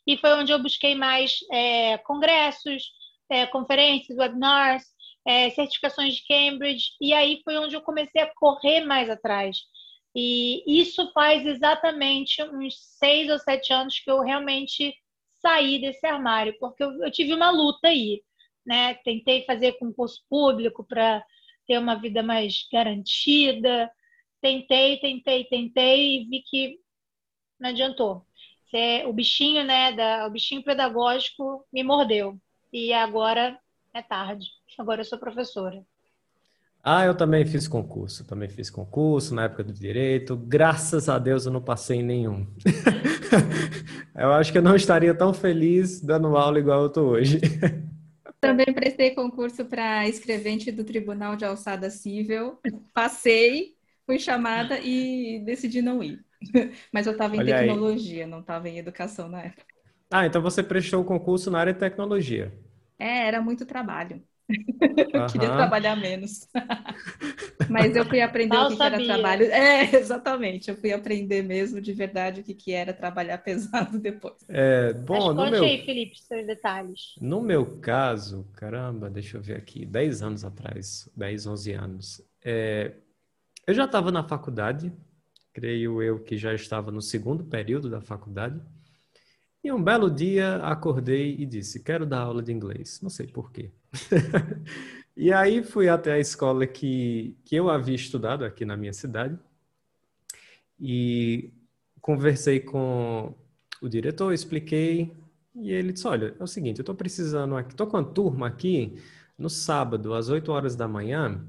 e 0.06 0.16
foi 0.16 0.32
onde 0.34 0.52
eu 0.52 0.62
busquei 0.62 0.94
mais 0.94 1.36
é, 1.50 1.98
congressos, 1.98 2.84
é, 3.28 3.46
conferências, 3.46 4.16
webinars, 4.16 4.84
é, 5.26 5.50
certificações 5.50 6.14
de 6.14 6.24
Cambridge, 6.26 6.92
e 7.00 7.12
aí 7.12 7.40
foi 7.44 7.58
onde 7.58 7.76
eu 7.76 7.82
comecei 7.82 8.22
a 8.22 8.32
correr 8.34 8.80
mais 8.84 9.08
atrás. 9.10 9.58
E 10.14 10.80
isso 10.80 11.10
faz 11.12 11.46
exatamente 11.46 12.42
uns 12.42 12.74
seis 12.98 13.30
ou 13.30 13.38
sete 13.38 13.72
anos 13.72 13.98
que 13.98 14.10
eu 14.10 14.20
realmente 14.20 14.94
saí 15.40 15.80
desse 15.80 16.06
armário, 16.06 16.56
porque 16.58 16.82
eu, 16.82 16.90
eu 17.02 17.10
tive 17.10 17.34
uma 17.34 17.50
luta 17.50 17.88
aí, 17.88 18.22
né? 18.64 18.94
Tentei 19.04 19.44
fazer 19.44 19.72
concurso 19.72 20.22
público 20.28 20.84
para 20.84 21.22
ter 21.66 21.78
uma 21.78 21.94
vida 21.94 22.22
mais 22.22 22.66
garantida, 22.72 23.90
tentei, 24.40 24.98
tentei, 24.98 25.44
tentei 25.44 26.16
e 26.16 26.24
vi 26.24 26.42
que 26.42 26.78
não 27.58 27.70
adiantou. 27.70 28.26
O 29.06 29.12
bichinho, 29.12 29.64
né, 29.64 29.92
da, 29.92 30.26
o 30.26 30.30
bichinho 30.30 30.64
pedagógico 30.64 31.66
me 31.70 31.82
mordeu 31.82 32.40
e 32.72 32.92
agora 32.92 33.58
é 33.92 34.00
tarde. 34.00 34.46
Agora 34.78 35.02
eu 35.02 35.04
sou 35.04 35.18
professora. 35.18 35.84
Ah, 36.82 37.04
eu 37.04 37.14
também 37.14 37.44
fiz 37.44 37.68
concurso, 37.68 38.26
também 38.26 38.48
fiz 38.48 38.68
concurso 38.68 39.34
na 39.34 39.44
época 39.44 39.62
do 39.62 39.72
direito. 39.72 40.36
Graças 40.36 41.08
a 41.08 41.18
Deus 41.18 41.46
eu 41.46 41.52
não 41.52 41.62
passei 41.62 41.98
em 41.98 42.02
nenhum. 42.02 42.46
eu 44.16 44.32
acho 44.32 44.50
que 44.50 44.58
eu 44.58 44.62
não 44.62 44.74
estaria 44.74 45.14
tão 45.14 45.32
feliz 45.32 46.00
dando 46.00 46.36
aula 46.36 46.58
igual 46.58 46.80
eu 46.80 46.86
estou 46.88 47.10
hoje. 47.10 47.40
Também 48.42 48.66
prestei 48.74 49.14
concurso 49.14 49.64
para 49.66 50.08
escrevente 50.08 50.72
do 50.72 50.84
Tribunal 50.84 51.36
de 51.36 51.44
Alçada 51.44 51.90
Civil. 51.90 52.58
Passei, 52.92 53.76
fui 54.06 54.18
chamada 54.18 54.80
e 54.80 55.40
decidi 55.44 55.80
não 55.82 56.02
ir. 56.02 56.24
Mas 56.92 57.06
eu 57.06 57.12
estava 57.12 57.36
em 57.36 57.42
Olha 57.42 57.56
tecnologia, 57.56 58.26
aí. 58.26 58.26
não 58.26 58.40
estava 58.40 58.68
em 58.68 58.78
educação 58.78 59.28
na 59.28 59.42
época. 59.44 59.72
Ah, 60.12 60.24
então 60.26 60.40
você 60.40 60.62
prestou 60.62 61.02
o 61.02 61.04
concurso 61.04 61.50
na 61.50 61.58
área 61.58 61.72
de 61.72 61.80
tecnologia. 61.80 62.52
É, 62.98 63.26
era 63.28 63.42
muito 63.42 63.66
trabalho. 63.66 64.26
Eu 65.12 65.26
queria 65.26 65.48
trabalhar 65.48 65.96
menos. 65.96 66.48
Mas 67.68 67.94
eu 67.96 68.04
fui 68.04 68.20
aprender 68.20 68.54
Mal 68.54 68.66
o 68.66 68.70
que, 68.70 68.76
que, 68.76 68.82
era 68.82 69.04
trabalho. 69.04 69.44
É, 69.46 69.94
exatamente. 69.96 70.70
Eu 70.70 70.76
fui 70.76 70.92
aprender 70.92 71.42
mesmo 71.42 71.80
de 71.80 71.92
verdade 71.92 72.40
o 72.40 72.44
que, 72.44 72.54
que 72.54 72.72
era 72.72 72.92
trabalhar 72.92 73.38
pesado 73.38 73.98
depois. 73.98 74.34
É, 74.48 74.92
bom, 74.92 75.34
Mas 75.34 75.50
no 75.50 75.58
meu... 75.58 75.64
aí, 75.64 75.84
Felipe, 75.84 76.18
seus 76.20 76.46
detalhes. 76.46 77.14
No 77.20 77.40
meu 77.40 77.78
caso, 77.78 78.46
caramba, 78.54 79.08
deixa 79.08 79.36
eu 79.36 79.42
ver 79.42 79.56
aqui, 79.56 79.86
10 79.86 80.22
anos 80.22 80.44
atrás, 80.44 81.08
10, 81.16 81.46
11 81.46 81.72
anos, 81.72 82.22
é... 82.44 82.92
eu 83.66 83.74
já 83.74 83.84
estava 83.84 84.10
na 84.10 84.22
faculdade, 84.22 84.92
creio 85.52 86.02
eu 86.02 86.20
que 86.20 86.36
já 86.36 86.52
estava 86.54 86.90
no 86.90 87.00
segundo 87.00 87.44
período 87.44 87.88
da 87.88 88.00
faculdade. 88.00 88.60
E 89.64 89.70
um 89.70 89.82
belo 89.82 90.10
dia 90.10 90.56
acordei 90.56 91.36
e 91.38 91.46
disse: 91.46 91.80
Quero 91.80 92.04
dar 92.04 92.20
aula 92.20 92.42
de 92.42 92.52
inglês. 92.52 93.00
Não 93.00 93.10
sei 93.10 93.26
por 93.26 93.52
quê. 93.52 93.70
e 95.16 95.32
aí 95.32 95.62
fui 95.62 95.88
até 95.88 96.12
a 96.12 96.18
escola 96.18 96.66
que, 96.66 97.36
que 97.44 97.54
eu 97.54 97.70
havia 97.70 97.94
estudado 97.94 98.44
aqui 98.44 98.64
na 98.64 98.76
minha 98.76 98.92
cidade 98.92 99.38
e 100.80 101.52
conversei 102.00 102.58
com 102.58 103.34
o 103.80 103.88
diretor, 103.88 104.32
expliquei 104.32 105.12
e 105.54 105.70
ele 105.70 105.92
disse: 105.92 106.06
Olha, 106.08 106.34
é 106.38 106.42
o 106.42 106.46
seguinte, 106.46 106.78
eu 106.78 106.82
estou 106.82 106.94
precisando 106.94 107.56
aqui, 107.56 107.70
estou 107.72 107.86
com 107.86 107.96
uma 107.98 108.04
turma 108.04 108.48
aqui 108.48 108.98
no 109.38 109.48
sábado 109.48 110.14
às 110.14 110.28
8 110.28 110.50
horas 110.50 110.74
da 110.74 110.88
manhã 110.88 111.46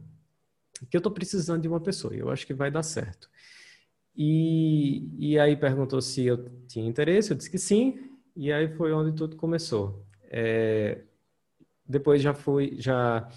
que 0.90 0.98
eu 0.98 1.00
estou 1.00 1.12
precisando 1.12 1.62
de 1.62 1.68
uma 1.68 1.80
pessoa 1.80 2.16
e 2.16 2.20
eu 2.20 2.30
acho 2.30 2.46
que 2.46 2.54
vai 2.54 2.70
dar 2.70 2.84
certo. 2.84 3.30
E, 4.16 5.10
e 5.18 5.40
aí 5.40 5.56
perguntou 5.56 6.02
se 6.02 6.26
eu 6.26 6.50
tinha 6.68 6.88
interesse, 6.88 7.32
eu 7.32 7.38
disse 7.38 7.50
que 7.50 7.58
sim, 7.58 8.12
e 8.36 8.52
aí 8.52 8.68
foi 8.76 8.94
onde 8.94 9.16
tudo 9.16 9.36
começou. 9.36 10.06
É, 10.30 11.02
depois 11.88 12.22
já 12.22 12.34
fui, 12.34 12.76
já 12.80 13.28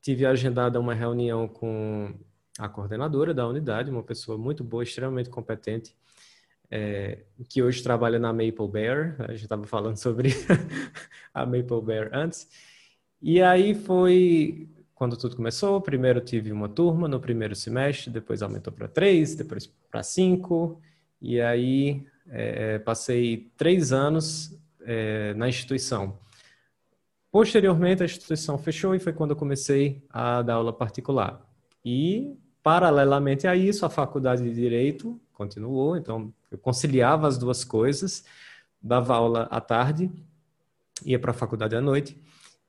tive 0.00 0.26
agendada 0.26 0.80
uma 0.80 0.94
reunião 0.94 1.46
com 1.46 2.14
a 2.58 2.68
coordenadora 2.68 3.32
da 3.32 3.46
unidade, 3.46 3.90
uma 3.90 4.02
pessoa 4.02 4.36
muito 4.36 4.64
boa, 4.64 4.82
extremamente 4.82 5.30
competente, 5.30 5.96
é, 6.70 7.24
que 7.48 7.62
hoje 7.62 7.82
trabalha 7.82 8.18
na 8.18 8.32
Maple 8.32 8.68
Bear. 8.68 9.16
A 9.20 9.32
gente 9.32 9.44
estava 9.44 9.66
falando 9.66 9.96
sobre 9.96 10.30
a 11.32 11.44
Maple 11.46 11.82
Bear 11.82 12.10
antes. 12.12 12.48
E 13.20 13.40
aí 13.42 13.74
foi 13.74 14.68
quando 15.02 15.16
tudo 15.16 15.34
começou. 15.34 15.80
Primeiro 15.80 16.20
tive 16.20 16.52
uma 16.52 16.68
turma 16.68 17.08
no 17.08 17.18
primeiro 17.18 17.56
semestre, 17.56 18.08
depois 18.08 18.40
aumentou 18.40 18.72
para 18.72 18.86
três, 18.86 19.34
depois 19.34 19.66
para 19.90 20.00
cinco. 20.00 20.80
E 21.20 21.40
aí 21.40 22.06
é, 22.30 22.78
passei 22.78 23.50
três 23.56 23.92
anos 23.92 24.56
é, 24.82 25.34
na 25.34 25.48
instituição. 25.48 26.16
Posteriormente, 27.32 28.00
a 28.00 28.04
instituição 28.04 28.56
fechou 28.56 28.94
e 28.94 29.00
foi 29.00 29.12
quando 29.12 29.30
eu 29.30 29.36
comecei 29.36 30.00
a 30.08 30.40
dar 30.40 30.54
aula 30.54 30.72
particular. 30.72 31.44
E, 31.84 32.38
paralelamente 32.62 33.48
a 33.48 33.56
isso, 33.56 33.84
a 33.84 33.90
faculdade 33.90 34.44
de 34.44 34.54
Direito 34.54 35.20
continuou, 35.32 35.96
então 35.96 36.32
eu 36.48 36.58
conciliava 36.58 37.26
as 37.26 37.36
duas 37.36 37.64
coisas, 37.64 38.24
dava 38.80 39.16
aula 39.16 39.48
à 39.50 39.60
tarde, 39.60 40.08
ia 41.04 41.18
para 41.18 41.32
a 41.32 41.34
faculdade 41.34 41.74
à 41.74 41.80
noite, 41.80 42.16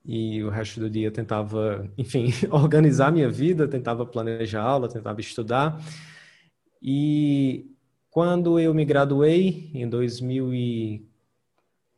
e 0.04 0.42
o 0.44 0.50
resto 0.50 0.80
do 0.80 0.90
dia 0.90 1.10
tentava, 1.10 1.90
enfim, 1.96 2.26
organizar 2.50 3.10
minha 3.10 3.30
vida, 3.30 3.66
tentava 3.66 4.04
planejar 4.04 4.62
aula, 4.62 4.88
tentava 4.88 5.20
estudar. 5.20 5.80
E 6.82 7.70
quando 8.10 8.60
eu 8.60 8.74
me 8.74 8.84
graduei, 8.84 9.70
em 9.72 9.88
2000 9.88 10.52
e 10.52 11.08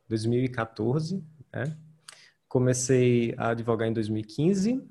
2014, 0.09 1.23
né? 1.53 1.77
Comecei 2.49 3.35
a 3.37 3.49
advogar 3.49 3.89
em 3.89 3.93
2015 3.93 4.83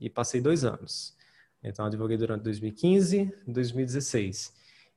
e 0.00 0.08
passei 0.08 0.40
dois 0.40 0.64
anos. 0.64 1.14
Então, 1.62 1.84
advoguei 1.84 2.16
durante 2.16 2.42
2015 2.42 3.32
e 3.46 3.52
2016. 3.52 4.52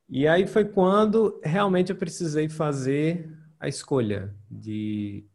E 0.09 0.27
aí 0.27 0.47
foi 0.47 0.65
quando 0.65 1.39
realmente 1.43 1.91
eu 1.91 1.95
precisei 1.95 2.47
fazer 2.47 3.29
a 3.59 3.67
escolha 3.67 4.33
de 4.49 5.25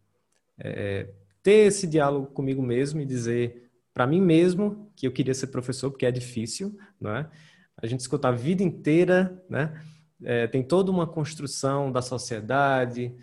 é, 0.59 1.09
ter 1.42 1.66
esse 1.66 1.87
diálogo 1.87 2.26
comigo 2.29 2.62
mesmo 2.62 3.00
e 3.00 3.07
dizer 3.07 3.70
para 3.92 4.07
mim 4.07 4.20
mesmo 4.20 4.90
que 4.94 5.07
eu 5.07 5.12
queria 5.12 5.35
ser 5.35 5.48
professor, 5.48 5.90
porque 5.90 6.07
é 6.07 6.11
difícil, 6.11 6.76
não 7.00 7.14
é? 7.14 7.29
A 7.76 7.87
gente 7.87 8.00
escuta 8.00 8.29
a 8.29 8.33
vida 8.33 8.62
inteira, 8.62 9.42
né? 9.48 9.83
É, 10.22 10.46
tem 10.46 10.62
toda 10.62 10.90
uma 10.90 11.07
construção 11.07 11.90
da 11.90 12.03
sociedade, 12.03 13.14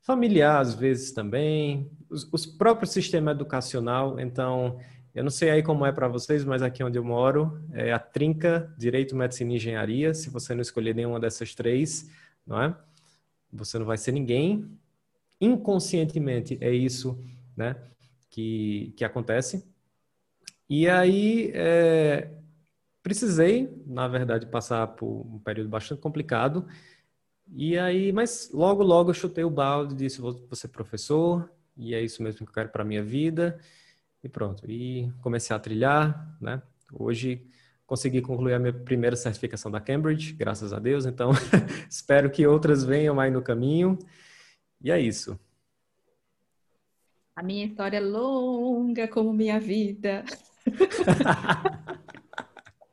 familiar 0.00 0.60
às 0.60 0.72
vezes 0.72 1.12
também, 1.12 1.90
os, 2.08 2.28
os 2.32 2.46
próprios 2.46 2.92
sistema 2.92 3.32
educacional. 3.32 4.18
Então, 4.18 4.78
eu 5.14 5.24
não 5.24 5.30
sei 5.30 5.50
aí 5.50 5.62
como 5.62 5.84
é 5.84 5.92
para 5.92 6.06
vocês, 6.06 6.44
mas 6.44 6.62
aqui 6.62 6.82
onde 6.82 6.96
eu 6.96 7.04
moro 7.04 7.60
é 7.72 7.92
a 7.92 7.98
trinca 7.98 8.72
direito, 8.78 9.16
medicina 9.16 9.52
e 9.52 9.56
engenharia. 9.56 10.14
Se 10.14 10.30
você 10.30 10.54
não 10.54 10.62
escolher 10.62 10.94
nenhuma 10.94 11.18
dessas 11.18 11.54
três, 11.54 12.08
não 12.46 12.62
é? 12.62 12.74
Você 13.52 13.78
não 13.78 13.86
vai 13.86 13.98
ser 13.98 14.12
ninguém. 14.12 14.70
Inconscientemente 15.40 16.56
é 16.60 16.72
isso, 16.72 17.22
né? 17.58 17.76
Que 18.30 18.94
que 18.96 19.04
acontece. 19.04 19.66
E 20.68 20.88
aí 20.88 21.50
é, 21.54 22.30
precisei, 23.02 23.68
na 23.86 24.08
verdade, 24.08 24.46
passar 24.46 24.86
por 24.88 25.26
um 25.26 25.38
período 25.38 25.68
bastante 25.68 26.00
complicado 26.00 26.66
e 27.54 27.78
aí, 27.78 28.12
mas 28.12 28.50
logo, 28.52 28.82
logo 28.82 29.10
eu 29.10 29.14
chutei 29.14 29.44
o 29.44 29.50
balde, 29.50 29.94
disse, 29.94 30.20
vou, 30.20 30.46
ser 30.52 30.68
professor, 30.68 31.50
e 31.76 31.94
é 31.94 32.02
isso 32.02 32.22
mesmo 32.22 32.38
que 32.38 32.50
eu 32.50 32.54
quero 32.54 32.68
para 32.68 32.84
minha 32.84 33.02
vida. 33.02 33.58
E 34.22 34.28
pronto, 34.28 34.68
e 34.70 35.10
comecei 35.22 35.54
a 35.54 35.58
trilhar, 35.58 36.36
né? 36.40 36.60
Hoje 36.92 37.46
consegui 37.86 38.20
concluir 38.20 38.54
a 38.54 38.58
minha 38.58 38.72
primeira 38.72 39.16
certificação 39.16 39.70
da 39.70 39.80
Cambridge, 39.80 40.34
graças 40.34 40.72
a 40.72 40.78
Deus. 40.78 41.06
Então, 41.06 41.30
espero 41.88 42.30
que 42.30 42.46
outras 42.46 42.84
venham 42.84 43.18
aí 43.18 43.30
no 43.30 43.42
caminho. 43.42 43.98
E 44.82 44.90
é 44.90 45.00
isso. 45.00 45.38
A 47.38 47.42
minha 47.42 47.66
história 47.66 47.98
é 47.98 48.00
longa 48.00 49.06
como 49.06 49.32
minha 49.32 49.60
vida. 49.60 50.24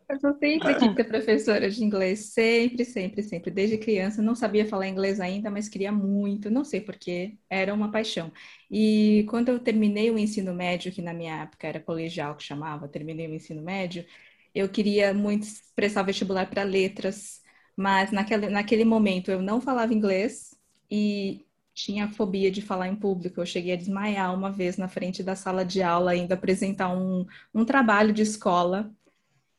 Eu 0.07 0.19
sempre 0.37 0.75
quis 0.75 0.93
ser 0.93 1.03
professora 1.05 1.67
de 1.67 1.83
inglês, 1.83 2.27
sempre, 2.27 2.85
sempre, 2.85 3.23
sempre. 3.23 3.49
Desde 3.49 3.79
criança, 3.79 4.21
não 4.21 4.35
sabia 4.35 4.67
falar 4.67 4.87
inglês 4.87 5.19
ainda, 5.19 5.49
mas 5.49 5.67
queria 5.67 5.91
muito, 5.91 6.51
não 6.51 6.63
sei 6.63 6.79
porquê, 6.79 7.39
era 7.49 7.73
uma 7.73 7.91
paixão. 7.91 8.31
E 8.69 9.25
quando 9.31 9.49
eu 9.49 9.59
terminei 9.59 10.11
o 10.11 10.17
ensino 10.19 10.53
médio, 10.53 10.91
que 10.91 11.01
na 11.01 11.11
minha 11.11 11.41
época 11.41 11.67
era 11.67 11.79
colegial 11.79 12.35
que 12.35 12.43
chamava, 12.43 12.87
terminei 12.87 13.27
o 13.27 13.33
ensino 13.33 13.63
médio, 13.63 14.05
eu 14.53 14.69
queria 14.69 15.11
muito 15.11 15.47
prestar 15.75 16.03
vestibular 16.03 16.47
para 16.47 16.61
letras, 16.61 17.41
mas 17.75 18.11
naquele, 18.11 18.47
naquele 18.49 18.85
momento 18.85 19.31
eu 19.31 19.41
não 19.41 19.59
falava 19.59 19.91
inglês 19.91 20.55
e 20.89 21.44
tinha 21.75 22.09
fobia 22.09 22.49
de 22.51 22.61
falar 22.61 22.87
em 22.87 22.95
público. 22.95 23.39
Eu 23.41 23.45
cheguei 23.45 23.73
a 23.73 23.77
desmaiar 23.77 24.33
uma 24.33 24.51
vez 24.51 24.77
na 24.77 24.87
frente 24.87 25.21
da 25.23 25.35
sala 25.35 25.63
de 25.65 25.83
aula, 25.83 26.11
ainda 26.11 26.35
apresentar 26.35 26.89
um, 26.89 27.25
um 27.53 27.65
trabalho 27.65 28.13
de 28.13 28.23
escola 28.23 28.91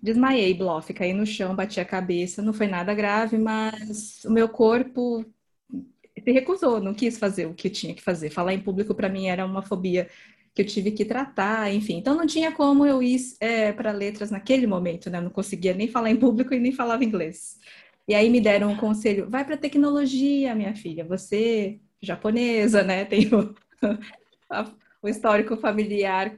desmaiei, 0.01 0.55
blof, 0.55 0.93
caí 0.93 1.13
no 1.13 1.27
chão, 1.27 1.55
bati 1.55 1.81
a 1.81 1.85
cabeça, 1.85 2.43
não 2.43 2.53
foi 2.53 2.67
nada 2.67 2.95
grave, 2.95 3.39
mas 3.39 4.25
o 4.25 4.31
meu 4.31 4.49
corpo 4.49 5.25
se 6.23 6.33
recusou, 6.33 6.81
não 6.81 6.95
quis 6.95 7.19
fazer 7.19 7.47
o 7.47 7.55
que 7.55 7.71
tinha 7.71 7.95
que 7.95 8.03
fazer. 8.03 8.31
Falar 8.31 8.55
em 8.55 8.61
público 8.61 8.95
para 8.95 9.09
mim 9.09 9.27
era 9.27 9.45
uma 9.45 9.63
fobia 9.63 10.09
que 10.55 10.63
eu 10.63 10.67
tive 10.67 10.91
que 10.93 11.05
tratar, 11.05 11.73
enfim. 11.73 11.99
Então 11.99 12.15
não 12.17 12.27
tinha 12.27 12.53
como 12.53 12.87
eu 12.87 13.03
ir 13.03 13.21
é, 13.41 13.73
para 13.73 13.93
letras 13.93 14.31
naquele 14.31 14.67
momento, 14.67 15.11
né? 15.11 15.19
Eu 15.19 15.23
não 15.23 15.31
conseguia 15.31 15.75
nem 15.75 15.89
falar 15.89 16.11
em 16.11 16.17
público 16.17 16.55
e 16.55 16.59
nem 16.61 16.73
falava 16.73 17.05
inglês. 17.05 17.59
E 18.09 18.15
aí 18.15 18.31
me 18.31 18.41
deram 18.41 18.71
um 18.73 18.77
conselho: 18.77 19.29
vai 19.31 19.45
para 19.45 19.57
tecnologia, 19.57 20.55
minha 20.55 20.75
filha. 20.75 21.05
Você 21.05 21.81
japonesa, 22.03 22.83
né? 22.83 23.05
Tem 23.05 23.29
o, 23.35 23.55
o 25.03 25.09
histórico 25.09 25.57
familiar 25.57 26.37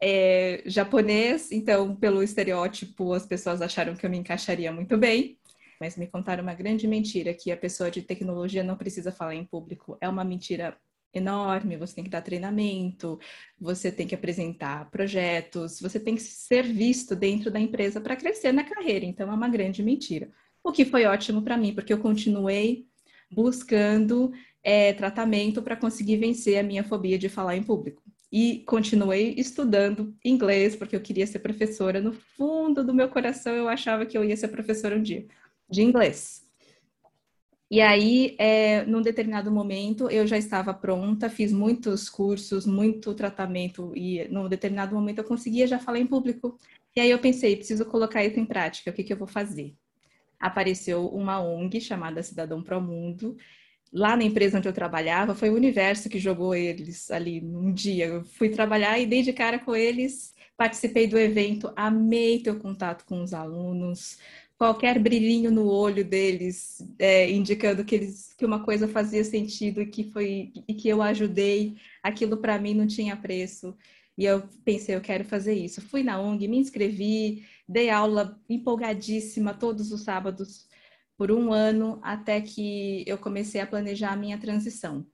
é, 0.00 0.62
japonês, 0.66 1.52
então 1.52 1.94
pelo 1.94 2.22
estereótipo 2.22 3.12
as 3.12 3.26
pessoas 3.26 3.60
acharam 3.60 3.94
que 3.94 4.04
eu 4.04 4.10
me 4.10 4.18
encaixaria 4.18 4.72
muito 4.72 4.96
bem. 4.96 5.38
Mas 5.80 5.96
me 5.96 6.06
contaram 6.06 6.42
uma 6.42 6.54
grande 6.54 6.86
mentira 6.86 7.32
que 7.32 7.50
a 7.50 7.56
pessoa 7.56 7.90
de 7.90 8.02
tecnologia 8.02 8.62
não 8.62 8.76
precisa 8.76 9.10
falar 9.10 9.34
em 9.34 9.44
público. 9.44 9.96
É 10.00 10.08
uma 10.08 10.22
mentira 10.22 10.76
enorme, 11.12 11.76
você 11.76 11.94
tem 11.94 12.04
que 12.04 12.10
dar 12.10 12.22
treinamento, 12.22 13.18
você 13.58 13.90
tem 13.90 14.06
que 14.06 14.14
apresentar 14.14 14.90
projetos, 14.90 15.80
você 15.80 15.98
tem 15.98 16.14
que 16.14 16.22
ser 16.22 16.64
visto 16.64 17.16
dentro 17.16 17.50
da 17.50 17.58
empresa 17.58 18.00
para 18.00 18.16
crescer 18.16 18.52
na 18.52 18.62
carreira. 18.62 19.04
Então 19.04 19.30
é 19.30 19.34
uma 19.34 19.48
grande 19.48 19.82
mentira. 19.82 20.30
O 20.62 20.70
que 20.70 20.84
foi 20.84 21.06
ótimo 21.06 21.42
para 21.42 21.56
mim, 21.56 21.74
porque 21.74 21.92
eu 21.92 21.98
continuei 21.98 22.86
buscando 23.30 24.32
é, 24.62 24.92
tratamento 24.92 25.62
para 25.62 25.76
conseguir 25.76 26.16
vencer 26.16 26.58
a 26.58 26.62
minha 26.62 26.84
fobia 26.84 27.18
de 27.18 27.28
falar 27.28 27.56
em 27.56 27.62
público. 27.62 28.02
E 28.32 28.62
continuei 28.66 29.34
estudando 29.36 30.14
inglês, 30.24 30.76
porque 30.76 30.94
eu 30.94 31.00
queria 31.00 31.26
ser 31.26 31.40
professora. 31.40 32.00
No 32.00 32.12
fundo 32.12 32.84
do 32.84 32.94
meu 32.94 33.08
coração, 33.08 33.54
eu 33.54 33.68
achava 33.68 34.06
que 34.06 34.16
eu 34.16 34.24
ia 34.24 34.36
ser 34.36 34.48
professora 34.48 34.96
um 34.96 35.02
dia 35.02 35.26
de 35.68 35.82
inglês. 35.82 36.48
E 37.70 37.80
aí, 37.80 38.34
é, 38.36 38.84
num 38.84 39.00
determinado 39.00 39.50
momento, 39.50 40.10
eu 40.10 40.26
já 40.26 40.36
estava 40.36 40.74
pronta, 40.74 41.30
fiz 41.30 41.52
muitos 41.52 42.08
cursos, 42.10 42.66
muito 42.66 43.14
tratamento, 43.14 43.92
e 43.94 44.26
num 44.28 44.48
determinado 44.48 44.92
momento 44.92 45.18
eu 45.18 45.24
conseguia 45.24 45.68
já 45.68 45.78
falar 45.78 46.00
em 46.00 46.06
público. 46.06 46.58
E 46.96 47.00
aí 47.00 47.10
eu 47.10 47.20
pensei, 47.20 47.54
preciso 47.56 47.84
colocar 47.84 48.24
isso 48.24 48.40
em 48.40 48.44
prática, 48.44 48.90
o 48.90 48.92
que, 48.92 49.04
que 49.04 49.12
eu 49.12 49.16
vou 49.16 49.28
fazer? 49.28 49.76
Apareceu 50.40 51.06
uma 51.06 51.40
ONG 51.40 51.80
chamada 51.80 52.22
Cidadão 52.24 52.60
Pro 52.60 52.80
Mundo. 52.80 53.36
Lá 53.92 54.16
na 54.16 54.24
empresa 54.24 54.58
onde 54.58 54.68
eu 54.68 54.72
trabalhava, 54.72 55.34
foi 55.34 55.50
o 55.50 55.54
universo 55.54 56.08
que 56.08 56.18
jogou 56.18 56.54
eles 56.54 57.10
ali 57.10 57.40
num 57.40 57.72
dia. 57.72 58.06
Eu 58.06 58.24
fui 58.24 58.48
trabalhar 58.48 58.98
e 58.98 59.06
dei 59.06 59.22
de 59.22 59.32
cara 59.32 59.58
com 59.58 59.74
eles, 59.74 60.32
participei 60.56 61.08
do 61.08 61.18
evento, 61.18 61.72
amei 61.74 62.40
ter 62.40 62.56
contato 62.58 63.04
com 63.04 63.22
os 63.22 63.34
alunos, 63.34 64.18
qualquer 64.56 64.98
brilhinho 64.98 65.50
no 65.50 65.66
olho 65.66 66.04
deles, 66.04 66.86
é, 66.98 67.30
indicando 67.30 67.84
que, 67.84 67.94
eles, 67.94 68.34
que 68.34 68.44
uma 68.44 68.62
coisa 68.62 68.86
fazia 68.86 69.24
sentido 69.24 69.80
e 69.80 69.86
que, 69.86 70.04
foi, 70.12 70.52
e 70.68 70.74
que 70.74 70.88
eu 70.88 71.00
ajudei, 71.00 71.76
aquilo 72.02 72.36
para 72.36 72.58
mim 72.58 72.74
não 72.74 72.86
tinha 72.86 73.16
preço. 73.16 73.74
E 74.18 74.24
eu 74.26 74.42
pensei, 74.64 74.94
eu 74.94 75.00
quero 75.00 75.24
fazer 75.24 75.54
isso. 75.54 75.80
Fui 75.80 76.02
na 76.02 76.20
ONG, 76.20 76.46
me 76.46 76.58
inscrevi, 76.58 77.46
dei 77.66 77.88
aula 77.88 78.38
empolgadíssima 78.50 79.54
todos 79.54 79.90
os 79.92 80.02
sábados 80.02 80.68
por 81.20 81.30
um 81.30 81.52
ano, 81.52 82.00
até 82.02 82.40
que 82.40 83.04
eu 83.06 83.18
comecei 83.18 83.60
a 83.60 83.66
planejar 83.66 84.12
a 84.12 84.16
minha 84.16 84.38
transição. 84.38 85.06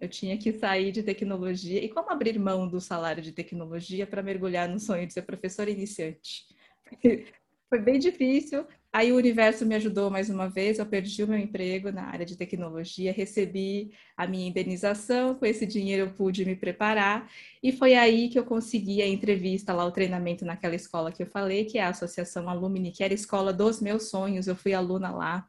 Eu 0.00 0.08
tinha 0.08 0.36
que 0.36 0.52
sair 0.52 0.90
de 0.90 1.00
tecnologia 1.00 1.80
e 1.80 1.88
como 1.88 2.10
abrir 2.10 2.36
mão 2.40 2.66
do 2.66 2.80
salário 2.80 3.22
de 3.22 3.30
tecnologia 3.30 4.04
para 4.04 4.20
mergulhar 4.20 4.68
no 4.68 4.80
sonho 4.80 5.06
de 5.06 5.12
ser 5.12 5.22
professora 5.22 5.70
iniciante. 5.70 6.44
Foi 7.70 7.78
bem 7.78 8.00
difícil, 8.00 8.66
Aí 8.96 9.10
o 9.10 9.16
universo 9.16 9.66
me 9.66 9.74
ajudou 9.74 10.08
mais 10.08 10.30
uma 10.30 10.48
vez, 10.48 10.78
eu 10.78 10.86
perdi 10.86 11.24
o 11.24 11.26
meu 11.26 11.36
emprego 11.36 11.90
na 11.90 12.04
área 12.04 12.24
de 12.24 12.36
tecnologia, 12.36 13.12
recebi 13.12 13.90
a 14.16 14.24
minha 14.24 14.46
indenização, 14.46 15.34
com 15.34 15.44
esse 15.44 15.66
dinheiro 15.66 16.04
eu 16.04 16.10
pude 16.12 16.44
me 16.44 16.54
preparar, 16.54 17.28
e 17.60 17.72
foi 17.72 17.96
aí 17.96 18.28
que 18.28 18.38
eu 18.38 18.44
consegui 18.44 19.02
a 19.02 19.08
entrevista 19.08 19.74
lá, 19.74 19.84
o 19.84 19.90
treinamento 19.90 20.44
naquela 20.44 20.76
escola 20.76 21.10
que 21.10 21.24
eu 21.24 21.26
falei, 21.26 21.64
que 21.64 21.76
é 21.76 21.82
a 21.82 21.88
Associação 21.88 22.48
Alumni, 22.48 22.92
que 22.92 23.02
era 23.02 23.12
a 23.12 23.16
escola 23.16 23.52
dos 23.52 23.80
meus 23.80 24.10
sonhos, 24.10 24.46
eu 24.46 24.54
fui 24.54 24.72
aluna 24.72 25.10
lá. 25.10 25.48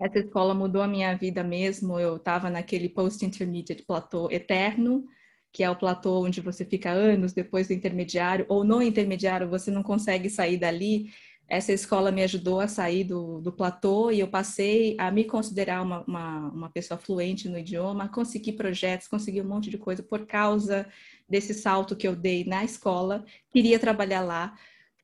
Essa 0.00 0.20
escola 0.20 0.54
mudou 0.54 0.80
a 0.80 0.88
minha 0.88 1.14
vida 1.14 1.44
mesmo, 1.44 2.00
eu 2.00 2.16
estava 2.16 2.48
naquele 2.48 2.88
post-intermediate 2.88 3.82
platô 3.82 4.30
eterno, 4.30 5.04
que 5.52 5.62
é 5.62 5.70
o 5.70 5.76
platô 5.76 6.24
onde 6.24 6.40
você 6.40 6.64
fica 6.64 6.90
anos 6.90 7.34
depois 7.34 7.68
do 7.68 7.74
intermediário, 7.74 8.46
ou 8.48 8.64
no 8.64 8.82
intermediário 8.82 9.46
você 9.48 9.70
não 9.70 9.82
consegue 9.82 10.30
sair 10.30 10.56
dali, 10.56 11.10
essa 11.48 11.72
escola 11.72 12.10
me 12.10 12.22
ajudou 12.22 12.60
a 12.60 12.68
sair 12.68 13.04
do, 13.04 13.40
do 13.40 13.52
platô 13.52 14.10
e 14.10 14.20
eu 14.20 14.28
passei 14.28 14.96
a 14.98 15.10
me 15.10 15.24
considerar 15.24 15.82
uma, 15.82 16.02
uma, 16.06 16.48
uma 16.48 16.70
pessoa 16.70 16.98
fluente 16.98 17.48
no 17.48 17.58
idioma, 17.58 18.08
consegui 18.08 18.52
projetos, 18.52 19.08
consegui 19.08 19.40
um 19.42 19.48
monte 19.48 19.68
de 19.68 19.76
coisa 19.76 20.02
por 20.02 20.26
causa 20.26 20.86
desse 21.28 21.52
salto 21.52 21.96
que 21.96 22.08
eu 22.08 22.16
dei 22.16 22.44
na 22.44 22.64
escola, 22.64 23.24
queria 23.52 23.78
trabalhar 23.78 24.22
lá. 24.22 24.54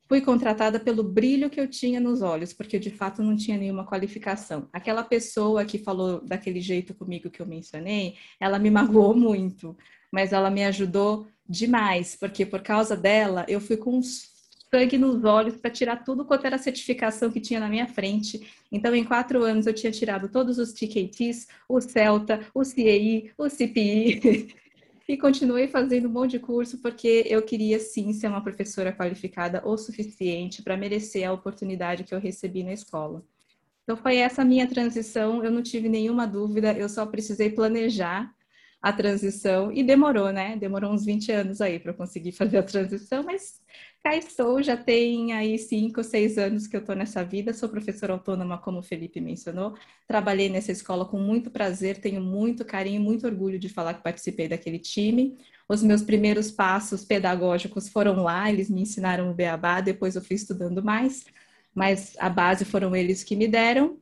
Fui 0.07 0.19
contratada 0.19 0.77
pelo 0.79 1.03
brilho 1.03 1.49
que 1.49 1.59
eu 1.59 1.69
tinha 1.69 1.99
nos 1.99 2.21
olhos, 2.21 2.51
porque 2.51 2.77
de 2.77 2.89
fato 2.89 3.23
não 3.23 3.35
tinha 3.35 3.57
nenhuma 3.57 3.85
qualificação. 3.85 4.67
Aquela 4.73 5.03
pessoa 5.03 5.63
que 5.63 5.77
falou 5.77 6.19
daquele 6.25 6.59
jeito 6.59 6.93
comigo 6.93 7.29
que 7.29 7.41
eu 7.41 7.45
mencionei, 7.45 8.15
ela 8.39 8.59
me 8.59 8.69
magoou 8.69 9.15
muito, 9.15 9.77
mas 10.11 10.33
ela 10.33 10.49
me 10.49 10.65
ajudou 10.65 11.27
demais, 11.47 12.17
porque 12.19 12.45
por 12.45 12.61
causa 12.61 12.97
dela 12.97 13.45
eu 13.47 13.61
fui 13.61 13.77
com 13.77 13.97
uns 13.97 14.30
sangue 14.73 14.97
nos 14.97 15.23
olhos 15.25 15.57
para 15.57 15.69
tirar 15.69 15.97
tudo 15.97 16.23
quanto 16.23 16.45
era 16.45 16.57
certificação 16.57 17.29
que 17.29 17.41
tinha 17.41 17.59
na 17.59 17.67
minha 17.67 17.87
frente. 17.87 18.39
Então, 18.71 18.95
em 18.95 19.03
quatro 19.03 19.43
anos, 19.43 19.67
eu 19.67 19.73
tinha 19.73 19.91
tirado 19.91 20.29
todos 20.29 20.57
os 20.57 20.71
TKTs, 20.71 21.47
o 21.67 21.81
CELTA, 21.81 22.39
o 22.55 22.63
CEI, 22.63 23.31
o 23.37 23.49
CPI. 23.49 24.55
e 25.07 25.17
continuei 25.17 25.67
fazendo 25.67 26.07
um 26.07 26.11
monte 26.11 26.31
de 26.31 26.39
curso 26.39 26.77
porque 26.77 27.25
eu 27.27 27.41
queria 27.41 27.79
sim 27.79 28.13
ser 28.13 28.27
uma 28.27 28.41
professora 28.41 28.93
qualificada 28.93 29.61
o 29.67 29.77
suficiente 29.77 30.63
para 30.63 30.77
merecer 30.77 31.27
a 31.27 31.33
oportunidade 31.33 32.05
que 32.05 32.15
eu 32.15 32.19
recebi 32.19 32.63
na 32.63 32.71
escola. 32.71 33.21
Então 33.83 33.97
foi 33.97 34.17
essa 34.17 34.45
minha 34.45 34.65
transição, 34.67 35.43
eu 35.43 35.51
não 35.51 35.61
tive 35.61 35.89
nenhuma 35.89 36.25
dúvida, 36.25 36.71
eu 36.71 36.87
só 36.87 37.05
precisei 37.05 37.49
planejar 37.49 38.33
a 38.81 38.93
transição 38.93 39.71
e 39.71 39.83
demorou, 39.83 40.31
né? 40.31 40.55
Demorou 40.55 40.91
uns 40.91 41.05
20 41.05 41.31
anos 41.31 41.61
aí 41.61 41.77
para 41.77 41.93
conseguir 41.93 42.31
fazer 42.31 42.57
a 42.57 42.63
transição, 42.63 43.23
mas 43.23 43.61
cá 44.03 44.15
estou, 44.15 44.63
já 44.63 44.75
tem 44.75 45.33
aí 45.33 45.57
cinco, 45.59 46.03
seis 46.03 46.37
anos 46.37 46.65
que 46.67 46.75
eu 46.75 46.79
estou 46.81 46.95
nessa 46.95 47.23
vida, 47.23 47.53
sou 47.53 47.69
professora 47.69 48.13
autônoma, 48.13 48.57
como 48.57 48.79
o 48.79 48.83
Felipe 48.83 49.21
mencionou, 49.21 49.75
trabalhei 50.07 50.49
nessa 50.49 50.71
escola 50.71 51.05
com 51.05 51.19
muito 51.19 51.51
prazer, 51.51 51.99
tenho 51.99 52.21
muito 52.21 52.65
carinho, 52.65 53.01
muito 53.01 53.27
orgulho 53.27 53.59
de 53.59 53.69
falar 53.69 53.93
que 53.93 54.03
participei 54.03 54.47
daquele 54.47 54.79
time. 54.79 55.37
Os 55.69 55.83
meus 55.83 56.01
primeiros 56.01 56.49
passos 56.51 57.05
pedagógicos 57.05 57.89
foram 57.89 58.23
lá, 58.23 58.49
eles 58.49 58.69
me 58.69 58.81
ensinaram 58.81 59.29
o 59.31 59.33
beabá, 59.35 59.81
depois 59.81 60.15
eu 60.15 60.21
fui 60.21 60.35
estudando 60.35 60.83
mais, 60.83 61.25
mas 61.73 62.15
a 62.17 62.29
base 62.29 62.65
foram 62.65 62.95
eles 62.95 63.23
que 63.23 63.35
me 63.35 63.47
deram. 63.47 63.97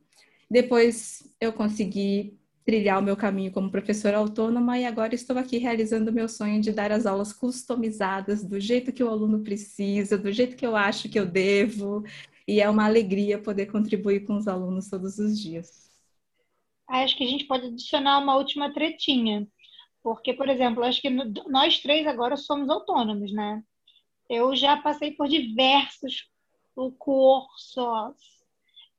Depois 0.50 1.22
eu 1.40 1.52
consegui 1.52 2.39
trilhar 2.70 3.00
o 3.00 3.02
meu 3.02 3.16
caminho 3.16 3.50
como 3.50 3.68
professora 3.68 4.18
autônoma 4.18 4.78
e 4.78 4.84
agora 4.84 5.12
estou 5.12 5.36
aqui 5.36 5.58
realizando 5.58 6.08
o 6.08 6.14
meu 6.14 6.28
sonho 6.28 6.60
de 6.60 6.70
dar 6.70 6.92
as 6.92 7.04
aulas 7.04 7.32
customizadas 7.32 8.44
do 8.44 8.60
jeito 8.60 8.92
que 8.92 9.02
o 9.02 9.08
aluno 9.08 9.42
precisa, 9.42 10.16
do 10.16 10.30
jeito 10.30 10.56
que 10.56 10.64
eu 10.64 10.76
acho 10.76 11.08
que 11.08 11.18
eu 11.18 11.26
devo, 11.26 12.04
e 12.46 12.60
é 12.60 12.70
uma 12.70 12.84
alegria 12.84 13.42
poder 13.42 13.66
contribuir 13.66 14.24
com 14.24 14.36
os 14.36 14.46
alunos 14.46 14.88
todos 14.88 15.18
os 15.18 15.36
dias. 15.36 15.90
Acho 16.88 17.16
que 17.16 17.24
a 17.24 17.26
gente 17.26 17.44
pode 17.46 17.66
adicionar 17.66 18.20
uma 18.20 18.36
última 18.36 18.72
tretinha, 18.72 19.48
porque, 20.00 20.32
por 20.32 20.48
exemplo, 20.48 20.84
acho 20.84 21.02
que 21.02 21.10
nós 21.10 21.80
três 21.80 22.06
agora 22.06 22.36
somos 22.36 22.70
autônomos, 22.70 23.32
né? 23.32 23.64
Eu 24.28 24.54
já 24.54 24.76
passei 24.76 25.10
por 25.10 25.26
diversos 25.26 26.30
cursos. 27.00 28.14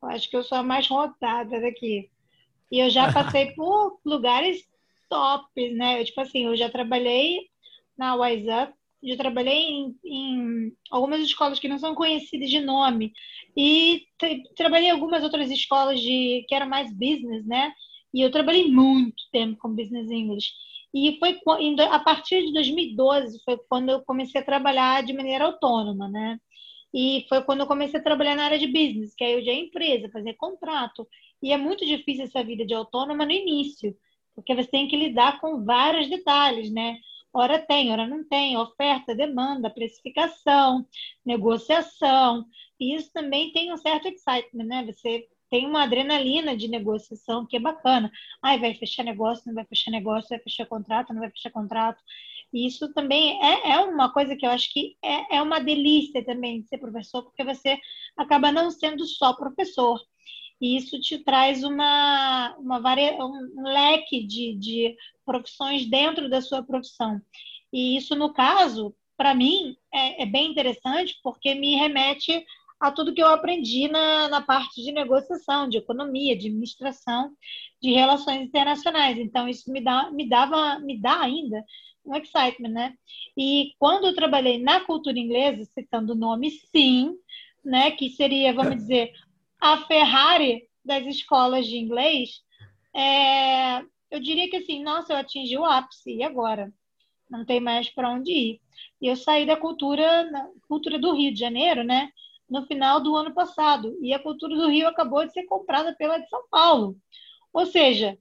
Eu 0.04 0.10
acho 0.10 0.30
que 0.30 0.36
eu 0.36 0.44
sou 0.44 0.58
a 0.58 0.64
mais 0.64 0.90
rotada 0.90 1.62
daqui. 1.62 2.12
E 2.72 2.80
eu 2.80 2.90
já 2.90 3.12
passei 3.12 3.52
por 3.56 4.00
lugares 4.06 4.64
tops, 5.10 5.76
né? 5.76 6.02
Eu, 6.02 6.06
tipo 6.06 6.22
assim, 6.22 6.46
eu 6.46 6.56
já 6.56 6.70
trabalhei 6.70 7.50
na 7.98 8.16
Wise 8.16 8.48
Up, 8.50 8.74
já 9.04 9.18
trabalhei 9.18 9.54
em, 9.54 9.96
em, 10.06 10.74
algumas 10.90 11.22
escolas 11.22 11.60
que 11.60 11.68
não 11.68 11.80
são 11.80 11.96
conhecidas 11.96 12.50
de 12.50 12.60
nome 12.60 13.12
e 13.58 14.06
trabalhei 14.56 14.90
em 14.90 14.92
algumas 14.92 15.24
outras 15.24 15.50
escolas 15.50 16.00
de 16.00 16.46
que 16.48 16.56
eram 16.56 16.70
mais 16.70 16.92
business, 16.94 17.46
né? 17.46 17.74
E 18.14 18.22
eu 18.22 18.32
trabalhei 18.32 18.68
muito 18.70 19.24
tempo 19.32 19.58
com 19.60 19.76
business 19.76 20.10
English. 20.10 20.52
E 20.94 21.18
foi 21.20 21.40
a 21.90 22.00
partir 22.00 22.46
de 22.46 22.54
2012 22.54 23.42
foi 23.46 23.58
quando 23.70 23.90
eu 23.90 24.02
comecei 24.04 24.42
a 24.42 24.46
trabalhar 24.46 25.04
de 25.04 25.14
maneira 25.14 25.46
autônoma, 25.46 26.10
né? 26.10 26.38
E 26.94 27.26
foi 27.30 27.42
quando 27.44 27.62
eu 27.62 27.68
comecei 27.68 28.00
a 28.00 28.04
trabalhar 28.04 28.36
na 28.36 28.44
área 28.44 28.60
de 28.60 28.68
business, 28.68 29.16
que 29.16 29.24
aí 29.24 29.34
eu 29.34 29.44
já 29.44 29.52
é 29.52 29.56
empresa, 29.56 30.12
fazer 30.12 30.34
contrato. 30.34 31.08
E 31.42 31.52
é 31.52 31.58
muito 31.58 31.86
difícil 31.86 32.26
essa 32.26 32.44
vida 32.44 32.66
de 32.66 32.74
autônoma 32.74 33.26
no 33.26 33.32
início, 33.32 33.96
porque 34.36 34.56
você 34.56 34.70
tem 34.70 34.88
que 34.88 34.96
lidar 34.96 35.40
com 35.40 35.64
vários 35.64 36.10
detalhes, 36.10 36.72
né? 36.72 36.98
Hora 37.34 37.60
tem, 37.60 37.92
hora 37.92 38.06
não 38.08 38.28
tem, 38.28 38.58
oferta, 38.58 39.16
demanda, 39.16 39.70
precificação, 39.70 40.86
negociação. 41.26 42.46
E 42.80 42.96
isso 42.96 43.12
também 43.14 43.52
tem 43.54 43.72
um 43.72 43.78
certo 43.78 44.08
excitement, 44.08 44.66
né? 44.66 44.86
Você 44.86 45.28
tem 45.50 45.66
uma 45.68 45.84
adrenalina 45.84 46.56
de 46.56 46.68
negociação 46.68 47.46
que 47.46 47.58
é 47.58 47.60
bacana. 47.60 48.12
Ai, 48.42 48.60
vai 48.60 48.74
fechar 48.74 49.04
negócio, 49.04 49.44
não 49.48 49.54
vai 49.54 49.66
fechar 49.66 49.92
negócio, 49.92 50.30
vai 50.30 50.40
fechar 50.40 50.66
contrato, 50.66 51.14
não 51.14 51.20
vai 51.22 51.30
fechar 51.30 51.52
contrato. 51.52 52.02
E 52.54 52.68
isso 52.68 52.94
também 52.94 53.42
é, 53.44 53.72
é 53.72 53.80
uma 53.80 54.12
coisa 54.12 54.36
que 54.36 54.46
eu 54.46 54.50
acho 54.50 54.72
que 54.74 54.98
é, 55.04 55.38
é 55.38 55.42
uma 55.42 55.60
delícia 55.60 56.24
também 56.24 56.62
de 56.62 56.68
ser 56.68 56.78
professor, 56.78 57.24
porque 57.24 57.44
você 57.44 57.78
acaba 58.18 58.52
não 58.52 58.72
sendo 58.72 59.06
só 59.06 59.34
professor. 59.34 60.00
E 60.62 60.78
isso 60.78 61.00
te 61.02 61.18
traz 61.18 61.64
uma, 61.64 62.56
uma 62.60 62.80
varia, 62.80 63.18
um 63.18 63.64
leque 63.64 64.24
de, 64.24 64.54
de 64.54 64.96
profissões 65.26 65.90
dentro 65.90 66.30
da 66.30 66.40
sua 66.40 66.62
profissão. 66.62 67.20
E 67.74 67.98
isso, 67.98 68.16
no 68.16 68.32
caso, 68.32 68.96
para 69.18 69.34
mim, 69.34 69.76
é, 69.92 70.24
é, 70.24 70.26
bem 70.26 70.52
interessante, 70.52 71.20
porque 71.24 71.56
me 71.56 71.76
remete 71.76 72.46
a 72.80 72.92
tudo 72.92 73.14
que 73.14 73.22
eu 73.22 73.28
aprendi 73.28 73.88
na, 73.88 74.28
na 74.30 74.42
parte 74.42 74.84
de 74.84 74.92
negociação, 74.92 75.68
de 75.68 75.78
economia, 75.78 76.36
de 76.36 76.48
administração, 76.48 77.32
de 77.82 77.92
relações 77.92 78.42
internacionais. 78.42 79.18
Então, 79.18 79.48
isso 79.48 79.72
me, 79.72 79.82
dá, 79.82 80.12
me 80.12 80.28
dava, 80.28 80.80
me 80.80 81.00
dá 81.00 81.22
ainda 81.22 81.64
um 82.06 82.16
excitement, 82.16 82.70
né? 82.70 82.94
E 83.38 83.74
quando 83.78 84.08
eu 84.08 84.16
trabalhei 84.16 84.58
na 84.62 84.80
cultura 84.82 85.18
inglesa, 85.18 85.70
citando 85.74 86.14
o 86.14 86.18
nome, 86.18 86.50
sim, 86.52 87.16
né, 87.64 87.92
que 87.92 88.10
seria, 88.10 88.54
vamos 88.54 88.76
dizer, 88.76 89.14
a 89.62 89.78
Ferrari 89.86 90.68
das 90.84 91.06
escolas 91.06 91.68
de 91.68 91.78
inglês, 91.78 92.42
é, 92.96 93.80
eu 94.10 94.20
diria 94.20 94.50
que 94.50 94.58
assim, 94.58 94.84
nossa, 94.84 95.14
eu 95.14 95.18
atingi 95.18 95.58
o 95.58 95.64
ápice, 95.64 96.16
e 96.16 96.24
agora? 96.24 96.74
Não 97.30 97.46
tem 97.46 97.62
mais 97.62 97.90
para 97.90 98.10
onde 98.10 98.32
ir. 98.32 98.62
E 99.00 99.08
eu 99.08 99.16
saí 99.16 99.46
da 99.46 99.56
cultura, 99.56 100.30
cultura 100.68 101.00
do 101.00 101.14
Rio 101.14 101.32
de 101.34 101.40
Janeiro, 101.40 101.84
né? 101.84 102.10
No 102.50 102.66
final 102.66 103.00
do 103.00 103.16
ano 103.16 103.34
passado. 103.34 103.98
E 104.02 104.14
a 104.14 104.20
cultura 104.20 104.54
do 104.54 104.68
Rio 104.68 104.88
acabou 104.88 105.26
de 105.26 105.32
ser 105.32 105.46
comprada 105.46 105.96
pela 105.96 106.18
de 106.18 106.28
São 106.28 106.44
Paulo. 106.50 106.98
Ou 107.54 107.66
seja, 107.66 108.18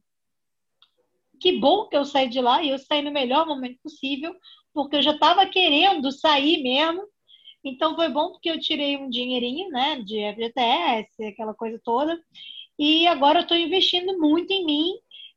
que 1.40 1.58
bom 1.58 1.88
que 1.88 1.96
eu 1.96 2.04
saí 2.04 2.28
de 2.28 2.40
lá 2.40 2.62
e 2.62 2.68
eu 2.68 2.78
saí 2.78 3.02
no 3.02 3.10
melhor 3.10 3.46
momento 3.46 3.80
possível, 3.82 4.32
porque 4.72 4.96
eu 4.96 5.02
já 5.02 5.12
estava 5.12 5.44
querendo 5.46 6.12
sair 6.12 6.62
mesmo. 6.62 7.02
Então 7.64 7.94
foi 7.94 8.08
bom 8.08 8.32
porque 8.32 8.50
eu 8.50 8.58
tirei 8.58 8.96
um 8.96 9.10
dinheirinho, 9.10 9.68
né, 9.70 10.00
de 10.00 10.18
FGTS, 10.18 11.24
aquela 11.24 11.54
coisa 11.54 11.80
toda. 11.84 12.18
E 12.78 13.06
agora 13.06 13.40
eu 13.40 13.42
estou 13.42 13.56
investindo 13.56 14.18
muito 14.18 14.50
em 14.52 14.64
mim. 14.64 14.92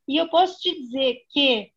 E 0.08 0.16
eu 0.16 0.28
posso 0.28 0.60
te 0.60 0.74
dizer 0.74 1.22
que 1.30 1.70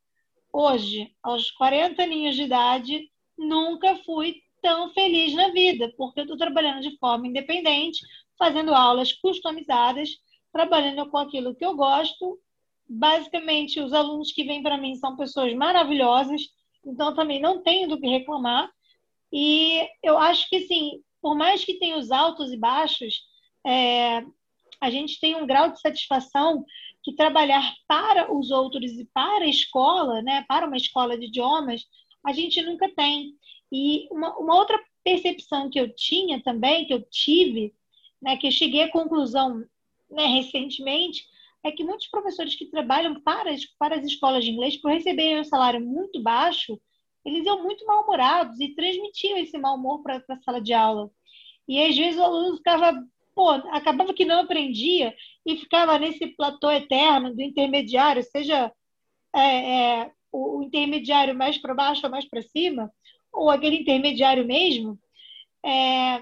hoje, 0.52 1.12
aos 1.22 1.52
40 1.52 2.02
aninhos 2.02 2.36
de 2.36 2.44
idade, 2.44 3.10
nunca 3.38 3.96
fui 4.06 4.42
tão 4.62 4.90
feliz 4.94 5.34
na 5.34 5.50
vida, 5.50 5.94
porque 5.98 6.22
eu 6.22 6.24
estou 6.24 6.38
trabalhando 6.38 6.82
de 6.82 6.98
forma 6.98 7.28
independente, 7.28 8.06
fazendo 8.38 8.74
aulas 8.74 9.14
customizadas, 9.14 10.10
trabalhando 10.52 11.10
com 11.10 11.18
aquilo 11.18 11.56
que 11.56 11.66
eu 11.66 11.76
gosto 11.76 12.40
basicamente, 12.88 13.80
os 13.80 13.94
alunos 13.94 14.32
que 14.32 14.44
vêm 14.44 14.64
para 14.64 14.78
mim 14.78 14.96
são 14.96 15.16
pessoas 15.16 15.54
maravilhosas, 15.54 16.42
então 16.86 17.14
também 17.14 17.42
não 17.42 17.62
tenho 17.62 17.90
do 17.90 18.00
que 18.00 18.08
reclamar. 18.08 18.72
E 19.32 19.88
eu 20.04 20.18
acho 20.18 20.50
que, 20.50 20.62
sim, 20.62 21.02
por 21.22 21.36
mais 21.36 21.64
que 21.66 21.80
tenha 21.80 21.98
os 21.98 22.12
altos 22.12 22.52
e 22.52 22.58
baixos, 22.58 23.22
é, 23.66 24.24
a 24.80 24.90
gente 24.90 25.20
tem 25.20 25.36
um 25.36 25.48
grau 25.48 25.72
de 25.72 25.80
satisfação 25.82 26.66
que 27.04 27.16
trabalhar 27.16 27.74
para 27.88 28.34
os 28.34 28.52
outros 28.52 28.92
e 28.92 29.06
para 29.14 29.46
a 29.46 29.50
escola, 29.50 30.22
né, 30.22 30.46
para 30.48 30.68
uma 30.68 30.78
escola 30.78 31.18
de 31.18 31.26
idiomas, 31.26 31.86
a 32.26 32.34
gente 32.34 32.62
nunca 32.62 32.90
tem. 32.94 33.34
E 33.72 34.08
uma, 34.12 34.38
uma 34.38 34.56
outra 34.56 34.80
percepção 35.04 35.70
que 35.70 35.80
eu 35.80 35.94
tinha 35.94 36.42
também, 36.44 36.86
que 36.86 36.94
eu 36.94 37.02
tive, 37.10 37.74
né, 38.22 38.38
que 38.38 38.48
eu 38.48 38.52
cheguei 38.52 38.84
à 38.84 38.92
conclusão 38.92 39.64
né, 40.10 40.26
recentemente, 40.28 41.26
é 41.64 41.72
que 41.72 41.84
muitos 41.84 42.08
professores 42.08 42.56
que 42.56 42.66
trabalham 42.66 43.22
para 43.22 43.52
as, 43.52 43.66
para 43.66 43.96
as 43.96 44.06
escolas 44.06 44.44
de 44.44 44.52
inglês, 44.52 44.78
por 44.78 44.92
receberem 44.92 45.40
um 45.40 45.44
salário 45.44 45.82
muito 45.82 46.22
baixo, 46.22 46.80
eles 47.28 47.46
iam 47.46 47.62
muito 47.62 47.86
mal-humorados 47.86 48.60
e 48.60 48.74
transmitiam 48.74 49.38
esse 49.38 49.58
mau 49.58 49.76
humor 49.76 50.02
para 50.02 50.24
a 50.30 50.42
sala 50.42 50.62
de 50.62 50.74
aula. 50.74 51.12
E 51.68 51.84
às 51.84 51.96
vezes 51.96 52.20
o 52.20 52.24
aluno 52.24 52.58
ficava, 52.58 52.94
pô, 53.36 53.50
acabava 53.50 54.14
que 54.14 54.26
não 54.26 54.40
aprendia 54.40 55.14
e 55.46 55.58
ficava 55.58 56.00
nesse 56.00 56.28
platô 56.28 56.72
eterno 56.72 57.36
do 57.36 57.42
intermediário, 57.42 58.24
seja 58.24 58.72
é, 59.36 60.02
é, 60.02 60.12
o, 60.32 60.64
intermediário 60.64 61.36
mais 61.36 61.58
para 61.58 61.74
baixo 61.74 62.06
ou 62.06 62.12
mais 62.12 62.26
para 62.26 62.42
cima, 62.42 62.92
ou 63.32 63.50
aquele 63.50 63.78
intermediário 63.78 64.46
mesmo, 64.46 64.98
é, 65.66 66.22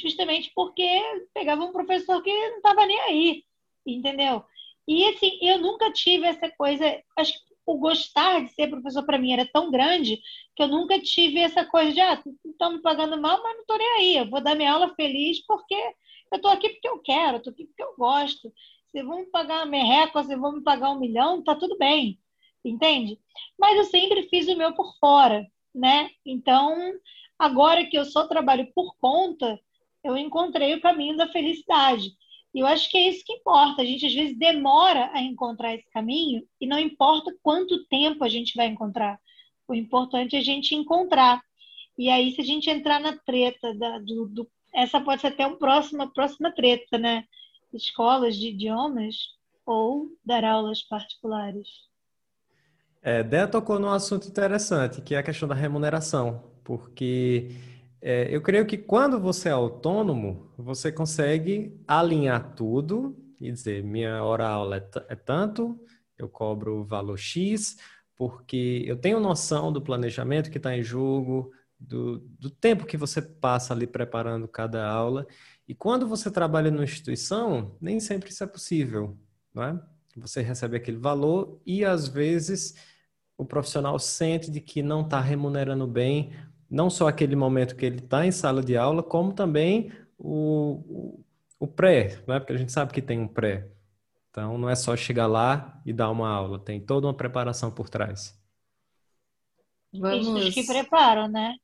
justamente 0.00 0.52
porque 0.54 1.02
pegava 1.34 1.64
um 1.64 1.72
professor 1.72 2.22
que 2.22 2.30
não 2.30 2.58
estava 2.58 2.86
nem 2.86 3.00
aí 3.00 3.44
entendeu? 3.86 4.44
E 4.86 5.04
assim, 5.08 5.38
eu 5.42 5.58
nunca 5.58 5.92
tive 5.92 6.26
essa 6.26 6.50
coisa, 6.50 6.84
acho 7.16 7.32
que 7.32 7.53
o 7.66 7.78
gostar 7.78 8.44
de 8.44 8.50
ser 8.52 8.68
professor 8.68 9.04
para 9.04 9.18
mim 9.18 9.32
era 9.32 9.46
tão 9.46 9.70
grande 9.70 10.20
que 10.54 10.62
eu 10.62 10.68
nunca 10.68 10.98
tive 11.00 11.38
essa 11.38 11.64
coisa 11.64 11.92
de, 11.92 12.00
ah, 12.00 12.22
estão 12.44 12.72
me 12.72 12.82
pagando 12.82 13.20
mal, 13.20 13.42
mas 13.42 13.54
não 13.54 13.60
estou 13.62 13.78
nem 13.78 13.90
aí, 13.96 14.16
eu 14.16 14.28
vou 14.28 14.40
dar 14.40 14.54
minha 14.54 14.72
aula 14.72 14.94
feliz 14.94 15.44
porque 15.46 15.74
eu 16.32 16.36
estou 16.36 16.50
aqui 16.50 16.68
porque 16.70 16.88
eu 16.88 16.98
quero, 16.98 17.38
estou 17.38 17.52
aqui 17.52 17.64
porque 17.64 17.82
eu 17.82 17.94
gosto. 17.96 18.52
Se 18.90 19.02
vão 19.02 19.20
me 19.20 19.26
pagar 19.26 19.58
uma 19.58 19.66
merreca, 19.66 20.22
se 20.22 20.36
vão 20.36 20.52
me 20.52 20.62
pagar 20.62 20.90
um 20.90 20.98
milhão, 20.98 21.42
tá 21.42 21.54
tudo 21.54 21.76
bem, 21.78 22.18
entende? 22.64 23.18
Mas 23.58 23.76
eu 23.76 23.84
sempre 23.84 24.28
fiz 24.28 24.46
o 24.48 24.56
meu 24.56 24.72
por 24.74 24.96
fora, 24.98 25.46
né? 25.74 26.10
Então, 26.24 26.76
agora 27.38 27.84
que 27.86 27.98
eu 27.98 28.04
só 28.04 28.26
trabalho 28.26 28.70
por 28.74 28.94
conta, 29.00 29.58
eu 30.02 30.16
encontrei 30.16 30.74
o 30.74 30.80
caminho 30.80 31.16
da 31.16 31.28
felicidade. 31.28 32.14
E 32.54 32.60
eu 32.60 32.66
acho 32.66 32.88
que 32.88 32.96
é 32.96 33.08
isso 33.08 33.24
que 33.24 33.32
importa. 33.32 33.82
A 33.82 33.84
gente 33.84 34.06
às 34.06 34.14
vezes 34.14 34.38
demora 34.38 35.10
a 35.12 35.20
encontrar 35.20 35.74
esse 35.74 35.90
caminho 35.90 36.46
e 36.60 36.66
não 36.66 36.78
importa 36.78 37.34
quanto 37.42 37.84
tempo 37.86 38.22
a 38.22 38.28
gente 38.28 38.54
vai 38.54 38.66
encontrar. 38.66 39.18
O 39.66 39.74
importante 39.74 40.36
é 40.36 40.38
a 40.38 40.42
gente 40.42 40.74
encontrar. 40.74 41.42
E 41.98 42.08
aí, 42.08 42.32
se 42.32 42.40
a 42.40 42.44
gente 42.44 42.70
entrar 42.70 43.00
na 43.00 43.16
treta, 43.16 43.74
da, 43.74 43.98
do, 43.98 44.26
do, 44.26 44.48
essa 44.72 45.00
pode 45.00 45.20
ser 45.20 45.28
até 45.28 45.46
uma 45.46 45.56
próxima, 45.56 46.12
próxima 46.12 46.52
treta, 46.52 46.96
né? 46.96 47.24
Escolas 47.72 48.36
de 48.36 48.48
idiomas 48.48 49.16
ou 49.66 50.08
dar 50.24 50.44
aulas 50.44 50.82
particulares. 50.82 51.68
É, 53.02 53.22
Dea 53.22 53.48
tocou 53.48 53.78
num 53.78 53.90
assunto 53.90 54.28
interessante, 54.28 55.00
que 55.00 55.14
é 55.14 55.18
a 55.18 55.22
questão 55.22 55.48
da 55.48 55.54
remuneração, 55.54 56.42
porque 56.62 57.50
é, 58.06 58.28
eu 58.30 58.42
creio 58.42 58.66
que 58.66 58.76
quando 58.76 59.18
você 59.18 59.48
é 59.48 59.52
autônomo, 59.52 60.52
você 60.58 60.92
consegue 60.92 61.74
alinhar 61.88 62.54
tudo 62.54 63.16
e 63.40 63.50
dizer: 63.50 63.82
minha 63.82 64.22
hora 64.22 64.46
aula 64.46 64.76
é, 64.76 64.86
é 65.08 65.16
tanto, 65.16 65.80
eu 66.18 66.28
cobro 66.28 66.82
o 66.82 66.84
valor 66.84 67.16
X, 67.16 67.78
porque 68.14 68.84
eu 68.86 68.94
tenho 68.94 69.18
noção 69.18 69.72
do 69.72 69.80
planejamento 69.80 70.50
que 70.50 70.58
está 70.58 70.76
em 70.76 70.82
jogo, 70.82 71.50
do, 71.80 72.18
do 72.38 72.50
tempo 72.50 72.84
que 72.84 72.98
você 72.98 73.22
passa 73.22 73.72
ali 73.72 73.86
preparando 73.86 74.46
cada 74.46 74.86
aula. 74.86 75.26
E 75.66 75.74
quando 75.74 76.06
você 76.06 76.30
trabalha 76.30 76.70
numa 76.70 76.84
instituição, 76.84 77.74
nem 77.80 77.98
sempre 78.00 78.28
isso 78.28 78.44
é 78.44 78.46
possível, 78.46 79.16
não 79.54 79.62
é? 79.62 79.80
Você 80.18 80.42
recebe 80.42 80.76
aquele 80.76 80.98
valor 80.98 81.58
e 81.64 81.86
às 81.86 82.06
vezes 82.06 82.74
o 83.38 83.46
profissional 83.46 83.98
sente 83.98 84.50
de 84.50 84.60
que 84.60 84.82
não 84.82 85.00
está 85.00 85.20
remunerando 85.20 85.86
bem 85.86 86.34
não 86.74 86.90
só 86.90 87.06
aquele 87.06 87.36
momento 87.36 87.76
que 87.76 87.86
ele 87.86 88.00
está 88.00 88.26
em 88.26 88.32
sala 88.32 88.62
de 88.62 88.76
aula, 88.76 89.02
como 89.02 89.32
também 89.32 89.92
o, 90.18 90.82
o, 90.88 91.24
o 91.60 91.66
pré, 91.68 92.18
né? 92.26 92.40
porque 92.40 92.52
a 92.52 92.56
gente 92.56 92.72
sabe 92.72 92.92
que 92.92 93.00
tem 93.00 93.18
um 93.20 93.28
pré. 93.28 93.68
Então, 94.30 94.58
não 94.58 94.68
é 94.68 94.74
só 94.74 94.96
chegar 94.96 95.28
lá 95.28 95.80
e 95.86 95.92
dar 95.92 96.10
uma 96.10 96.28
aula, 96.28 96.58
tem 96.58 96.80
toda 96.80 97.06
uma 97.06 97.14
preparação 97.14 97.70
por 97.70 97.88
trás. 97.88 98.36
Vamos... 99.92 100.52
que 100.52 100.66
preparam, 100.66 101.28
né? 101.28 101.54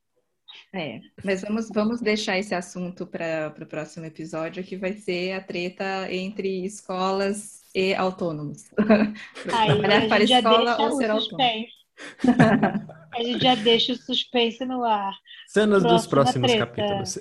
É, 0.73 0.99
mas 1.23 1.41
vamos, 1.41 1.69
vamos 1.69 2.01
deixar 2.01 2.37
esse 2.37 2.55
assunto 2.55 3.05
para 3.05 3.53
o 3.59 3.65
próximo 3.65 4.05
episódio, 4.05 4.63
que 4.63 4.77
vai 4.77 4.93
ser 4.93 5.33
a 5.33 5.41
treta 5.41 6.11
entre 6.11 6.63
escolas 6.63 7.61
e 7.75 7.93
autônomos. 7.93 8.71
Aí, 9.53 9.67
Trabalhar 9.67 10.07
para 10.07 10.23
escola 10.23 10.81
ou 10.81 10.91
ser 10.95 11.09
autônomo. 11.09 11.67
A 13.13 13.23
gente 13.23 13.43
já 13.43 13.55
deixa 13.55 13.93
o 13.93 13.95
suspense 13.95 14.63
no 14.63 14.83
ar. 14.83 15.13
Cenas 15.47 15.83
dos 15.83 16.07
próximos 16.07 16.51
treta. 16.51 16.65
capítulos. 16.65 17.19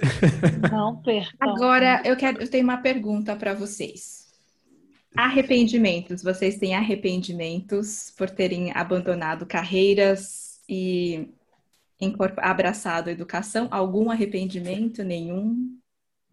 Não 0.71 1.03
percam. 1.03 1.37
Agora, 1.41 2.01
eu, 2.05 2.17
quero, 2.17 2.41
eu 2.41 2.49
tenho 2.49 2.65
uma 2.65 2.77
pergunta 2.77 3.35
para 3.35 3.55
vocês. 3.55 4.29
Arrependimentos. 5.17 6.23
Vocês 6.23 6.59
têm 6.59 6.75
arrependimentos 6.75 8.15
por 8.17 8.31
terem 8.31 8.71
abandonado 8.73 9.45
carreiras 9.45 10.61
e 10.69 11.29
abraçado 12.37 13.09
a 13.09 13.13
educação? 13.13 13.67
Algum 13.71 14.11
arrependimento? 14.11 15.03
Nenhum? 15.03 15.77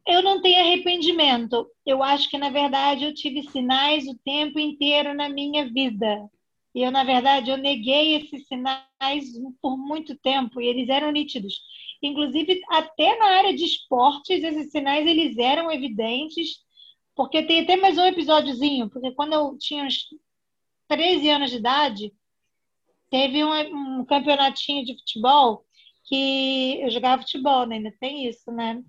Eu 0.08 0.22
não 0.22 0.42
tenho 0.42 0.62
arrependimento. 0.62 1.68
Eu 1.86 2.04
acho 2.04 2.30
que, 2.30 2.38
na 2.38 2.50
verdade, 2.50 3.04
eu 3.04 3.14
tive 3.14 3.42
sinais 3.50 4.06
o 4.08 4.16
tempo 4.24 4.60
inteiro 4.60 5.14
na 5.14 5.28
minha 5.28 5.68
vida. 5.68 6.30
E 6.78 6.84
eu, 6.84 6.92
na 6.92 7.04
verdade, 7.04 7.50
eu 7.50 7.58
neguei 7.58 8.18
esses 8.18 8.46
sinais 8.46 9.26
por 9.60 9.76
muito 9.76 10.16
tempo 10.16 10.62
e 10.62 10.68
eles 10.68 10.90
eram 10.90 11.12
nítidos. 11.12 11.56
Inclusive, 12.04 12.62
até 12.70 13.18
na 13.18 13.26
área 13.38 13.56
de 13.56 13.66
esportes, 13.66 14.44
esses 14.44 14.70
sinais 14.70 15.08
eles 15.08 15.40
eram 15.40 15.72
evidentes, 15.72 16.60
porque 17.16 17.42
tem 17.42 17.62
até 17.62 17.78
mais 17.78 17.98
um 17.98 18.06
episódiozinho, 18.06 18.92
porque 18.92 19.10
quando 19.14 19.34
eu 19.34 19.58
tinha 19.58 19.86
uns 19.86 20.06
13 20.88 21.28
anos 21.32 21.50
de 21.50 21.58
idade, 21.58 22.14
teve 23.10 23.44
um, 23.44 24.02
um 24.02 24.06
campeonatinho 24.06 24.86
de 24.86 25.00
futebol 25.00 25.66
que 26.04 26.80
eu 26.80 26.92
jogava 26.92 27.24
futebol, 27.24 27.66
né? 27.66 27.78
ainda 27.78 27.92
tem 28.00 28.28
isso, 28.28 28.52
né? 28.52 28.84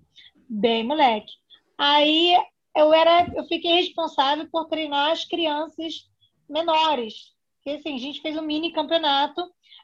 Bem 0.47 0.83
moleque. 0.83 1.33
Aí 1.75 2.37
eu 2.77 2.93
era, 2.93 3.27
eu 3.35 3.45
fiquei 3.45 3.81
responsável 3.81 4.47
por 4.51 4.67
treinar 4.67 5.09
as 5.09 5.25
crianças 5.25 6.07
menores. 6.47 7.38
Porque 7.63 7.77
assim, 7.79 7.95
a 7.95 7.99
gente 7.99 8.21
fez 8.21 8.37
um 8.37 8.41
mini 8.41 8.71
campeonato, 8.71 9.41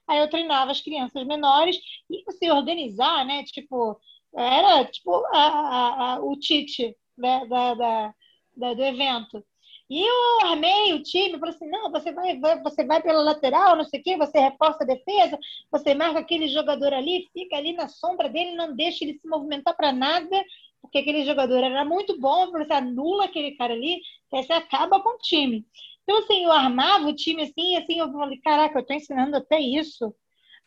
aí 0.07 0.19
eu 0.19 0.29
treinava 0.29 0.71
as 0.71 0.81
crianças 0.81 1.25
menores 1.25 1.77
e 2.09 2.31
se 2.31 2.49
organizar, 2.51 3.25
né? 3.25 3.43
Tipo, 3.43 3.99
era 4.35 4.85
tipo 4.85 5.13
a, 5.33 5.39
a, 5.39 6.13
a, 6.15 6.19
o 6.23 6.37
Tite 6.37 6.95
né? 7.17 7.45
da, 7.47 7.73
da, 7.73 8.13
da, 8.55 8.73
do 8.73 8.83
evento. 8.83 9.43
E 9.89 10.01
eu 10.01 10.47
armei 10.47 10.93
o 10.93 11.03
time, 11.03 11.37
falei 11.37 11.53
assim, 11.53 11.67
não, 11.69 11.91
você 11.91 12.11
vai, 12.11 12.39
vai, 12.39 12.61
você 12.63 12.83
vai 12.83 13.01
pela 13.03 13.21
lateral, 13.21 13.75
não 13.75 13.83
sei 13.83 13.99
o 13.99 14.03
quê, 14.03 14.17
você 14.17 14.39
reforça 14.39 14.83
a 14.83 14.87
defesa, 14.87 15.37
você 15.71 15.93
marca 15.93 16.19
aquele 16.19 16.47
jogador 16.47 16.91
ali, 16.91 17.29
fica 17.31 17.55
ali 17.55 17.71
na 17.73 17.87
sombra 17.87 18.27
dele, 18.27 18.55
não 18.55 18.75
deixa 18.75 19.03
ele 19.03 19.19
se 19.19 19.27
movimentar 19.27 19.75
para 19.77 19.91
nada, 19.91 20.43
porque 20.81 20.97
aquele 20.97 21.23
jogador 21.23 21.63
era 21.63 21.85
muito 21.85 22.19
bom, 22.19 22.51
você 22.51 22.73
anula 22.73 23.25
aquele 23.25 23.51
cara 23.51 23.73
ali, 23.73 24.01
aí 24.33 24.43
você 24.43 24.53
acaba 24.53 24.99
com 25.01 25.09
o 25.09 25.17
time. 25.19 25.63
Então, 26.05 26.19
assim, 26.19 26.45
eu 26.45 26.51
armava 26.51 27.07
o 27.07 27.15
time 27.15 27.41
assim, 27.41 27.75
assim, 27.75 27.99
eu 27.99 28.11
falei, 28.11 28.37
caraca, 28.37 28.77
eu 28.77 28.81
estou 28.81 28.95
ensinando 28.95 29.35
até 29.35 29.59
isso. 29.59 30.13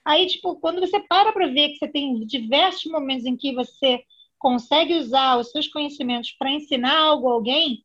Aí, 0.04 0.26
tipo, 0.26 0.56
quando 0.56 0.80
você 0.80 1.00
para 1.00 1.32
para 1.32 1.46
ver 1.46 1.68
que 1.68 1.76
você 1.76 1.88
tem 1.88 2.26
diversos 2.26 2.90
momentos 2.90 3.24
em 3.24 3.36
que 3.36 3.54
você 3.54 4.02
consegue 4.38 4.94
usar 4.94 5.38
os 5.38 5.50
seus 5.50 5.68
conhecimentos 5.68 6.32
para 6.32 6.50
ensinar 6.50 6.98
algo 6.98 7.28
a 7.28 7.32
alguém, 7.32 7.84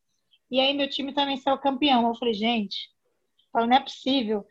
e 0.49 0.59
aí 0.59 0.73
meu 0.73 0.89
time 0.89 1.13
também 1.13 1.37
saiu 1.37 1.57
campeão. 1.57 2.07
Eu 2.07 2.15
falei, 2.15 2.33
gente, 2.33 2.89
não 3.53 3.75
é 3.75 3.79
possível. 3.79 4.45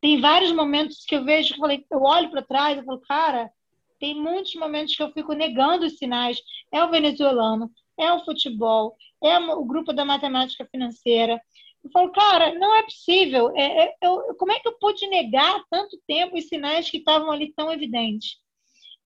Tem 0.00 0.20
vários 0.20 0.52
momentos 0.52 1.04
que 1.04 1.14
eu 1.14 1.24
vejo, 1.24 1.48
que 1.48 1.54
eu, 1.54 1.60
falei, 1.60 1.86
eu 1.90 2.02
olho 2.02 2.30
para 2.30 2.42
trás 2.42 2.78
e 2.78 2.84
falo, 2.84 3.00
cara, 3.00 3.52
tem 3.98 4.14
muitos 4.14 4.54
momentos 4.54 4.96
que 4.96 5.02
eu 5.02 5.12
fico 5.12 5.34
negando 5.34 5.86
os 5.86 5.98
sinais. 5.98 6.40
É 6.72 6.82
o 6.82 6.90
venezuelano, 6.90 7.70
é 7.98 8.12
o 8.12 8.24
futebol, 8.24 8.96
é 9.22 9.38
o 9.38 9.64
grupo 9.64 9.92
da 9.92 10.04
matemática 10.04 10.64
financeira. 10.64 11.40
Eu 11.82 11.90
falo, 11.90 12.12
cara, 12.12 12.54
não 12.58 12.74
é 12.74 12.82
possível. 12.82 13.50
É, 13.56 13.84
é, 13.84 13.94
eu, 14.02 14.34
como 14.36 14.52
é 14.52 14.60
que 14.60 14.68
eu 14.68 14.78
pude 14.78 15.06
negar 15.08 15.62
tanto 15.70 16.00
tempo 16.06 16.36
os 16.36 16.46
sinais 16.46 16.90
que 16.90 16.98
estavam 16.98 17.30
ali 17.30 17.52
tão 17.54 17.72
evidentes? 17.72 18.36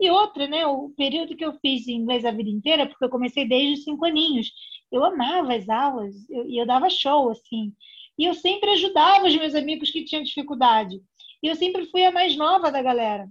E 0.00 0.10
outra, 0.10 0.48
né, 0.48 0.66
o 0.66 0.90
período 0.90 1.36
que 1.36 1.44
eu 1.44 1.54
fiz 1.60 1.86
inglês 1.86 2.24
a 2.24 2.32
vida 2.32 2.50
inteira, 2.50 2.86
porque 2.86 3.04
eu 3.04 3.08
comecei 3.08 3.46
desde 3.46 3.74
os 3.74 3.84
cinco 3.84 4.04
aninhos 4.04 4.50
eu 4.94 5.04
amava 5.04 5.54
as 5.54 5.68
aulas 5.68 6.14
e 6.28 6.34
eu, 6.34 6.48
eu, 6.48 6.66
dava 6.66 6.88
show, 6.88 7.30
assim. 7.30 7.74
E 8.16 8.24
eu 8.24 8.34
sempre 8.34 8.70
ajudava 8.70 9.26
os 9.26 9.34
meus 9.34 9.54
amigos 9.54 9.90
que 9.90 10.04
tinham 10.04 10.22
dificuldade. 10.22 11.02
E 11.42 11.48
eu 11.48 11.56
sempre 11.56 11.86
fui 11.86 12.04
a 12.04 12.12
mais 12.12 12.36
nova 12.36 12.70
da 12.70 12.80
galera. 12.80 13.28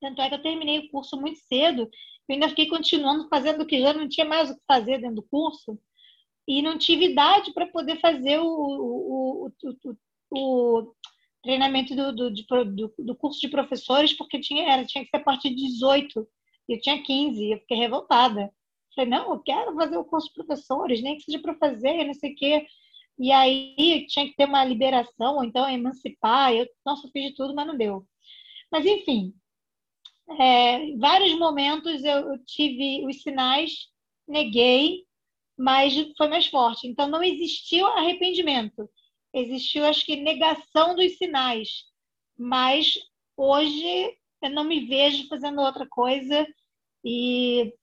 Tanto 0.00 0.22
é 0.22 0.28
que 0.28 0.34
eu 0.36 0.42
terminei 0.42 0.78
o 0.78 0.90
curso 0.90 1.20
muito 1.20 1.38
cedo. 1.40 1.82
Eu 2.26 2.34
ainda 2.34 2.48
fiquei 2.48 2.66
continuando 2.66 3.28
fazendo 3.28 3.62
o 3.62 3.66
que 3.66 3.80
já 3.80 3.92
não 3.92 4.08
tinha 4.08 4.24
mais 4.24 4.50
o 4.50 4.54
que 4.54 4.62
fazer 4.66 4.98
dentro 4.98 5.16
do 5.16 5.22
curso. 5.22 5.78
E 6.50 6.62
não 6.62 6.76
tive 6.76 7.04
idade 7.12 7.52
para 7.52 7.68
poder 7.68 8.00
fazer 8.00 8.40
o, 8.40 8.44
o, 8.44 9.46
o, 9.46 9.96
o 10.32 10.94
treinamento 11.44 11.94
do, 11.94 12.12
do, 12.12 12.30
do, 12.32 12.94
do, 12.98 13.14
curso 13.14 13.40
de 13.40 13.46
professores, 13.46 14.12
porque 14.12 14.40
tinha, 14.40 14.68
era, 14.68 14.84
tinha 14.84 15.04
que 15.04 15.10
ser 15.10 15.18
a 15.18 15.22
partir 15.22 15.50
de 15.50 15.64
18. 15.64 16.28
Eu 16.68 16.80
tinha 16.80 17.00
15, 17.00 17.52
eu 17.52 17.58
fiquei 17.60 17.76
revoltada. 17.76 18.52
Falei, 18.96 19.08
não, 19.08 19.32
eu 19.32 19.38
quero 19.38 19.76
fazer 19.76 19.96
o 19.96 20.04
curso 20.04 20.26
de 20.26 20.34
professores, 20.34 21.00
nem 21.00 21.18
que 21.18 21.22
seja 21.22 21.38
para 21.38 21.54
fazer, 21.54 22.02
não 22.02 22.14
sei 22.14 22.32
o 22.32 22.34
quê. 22.34 22.66
E 23.16 23.30
aí 23.30 24.04
tinha 24.08 24.26
que 24.26 24.34
ter 24.34 24.46
uma 24.46 24.64
liberação, 24.64 25.36
ou 25.36 25.44
então 25.44 25.70
emancipar. 25.70 26.52
Eu, 26.52 26.66
nossa, 26.84 27.06
eu 27.06 27.12
fiz 27.12 27.26
de 27.26 27.36
tudo, 27.36 27.54
mas 27.54 27.64
não 27.64 27.76
deu. 27.76 28.04
Mas, 28.72 28.84
enfim, 28.84 29.32
é, 30.36 30.96
vários 30.96 31.38
momentos 31.38 32.02
eu, 32.02 32.32
eu 32.32 32.44
tive 32.44 33.06
os 33.06 33.22
sinais, 33.22 33.86
neguei, 34.26 35.04
mas 35.60 35.94
foi 36.16 36.26
mais 36.28 36.46
forte. 36.46 36.88
Então, 36.88 37.06
não 37.06 37.22
existiu 37.22 37.86
arrependimento. 37.86 38.88
Existiu, 39.32 39.84
acho 39.84 40.06
que, 40.06 40.16
negação 40.16 40.94
dos 40.96 41.18
sinais. 41.18 41.84
Mas 42.38 42.94
hoje 43.36 44.16
eu 44.42 44.50
não 44.50 44.64
me 44.64 44.86
vejo 44.86 45.28
fazendo 45.28 45.60
outra 45.60 45.86
coisa 45.86 46.46
e 47.04 47.74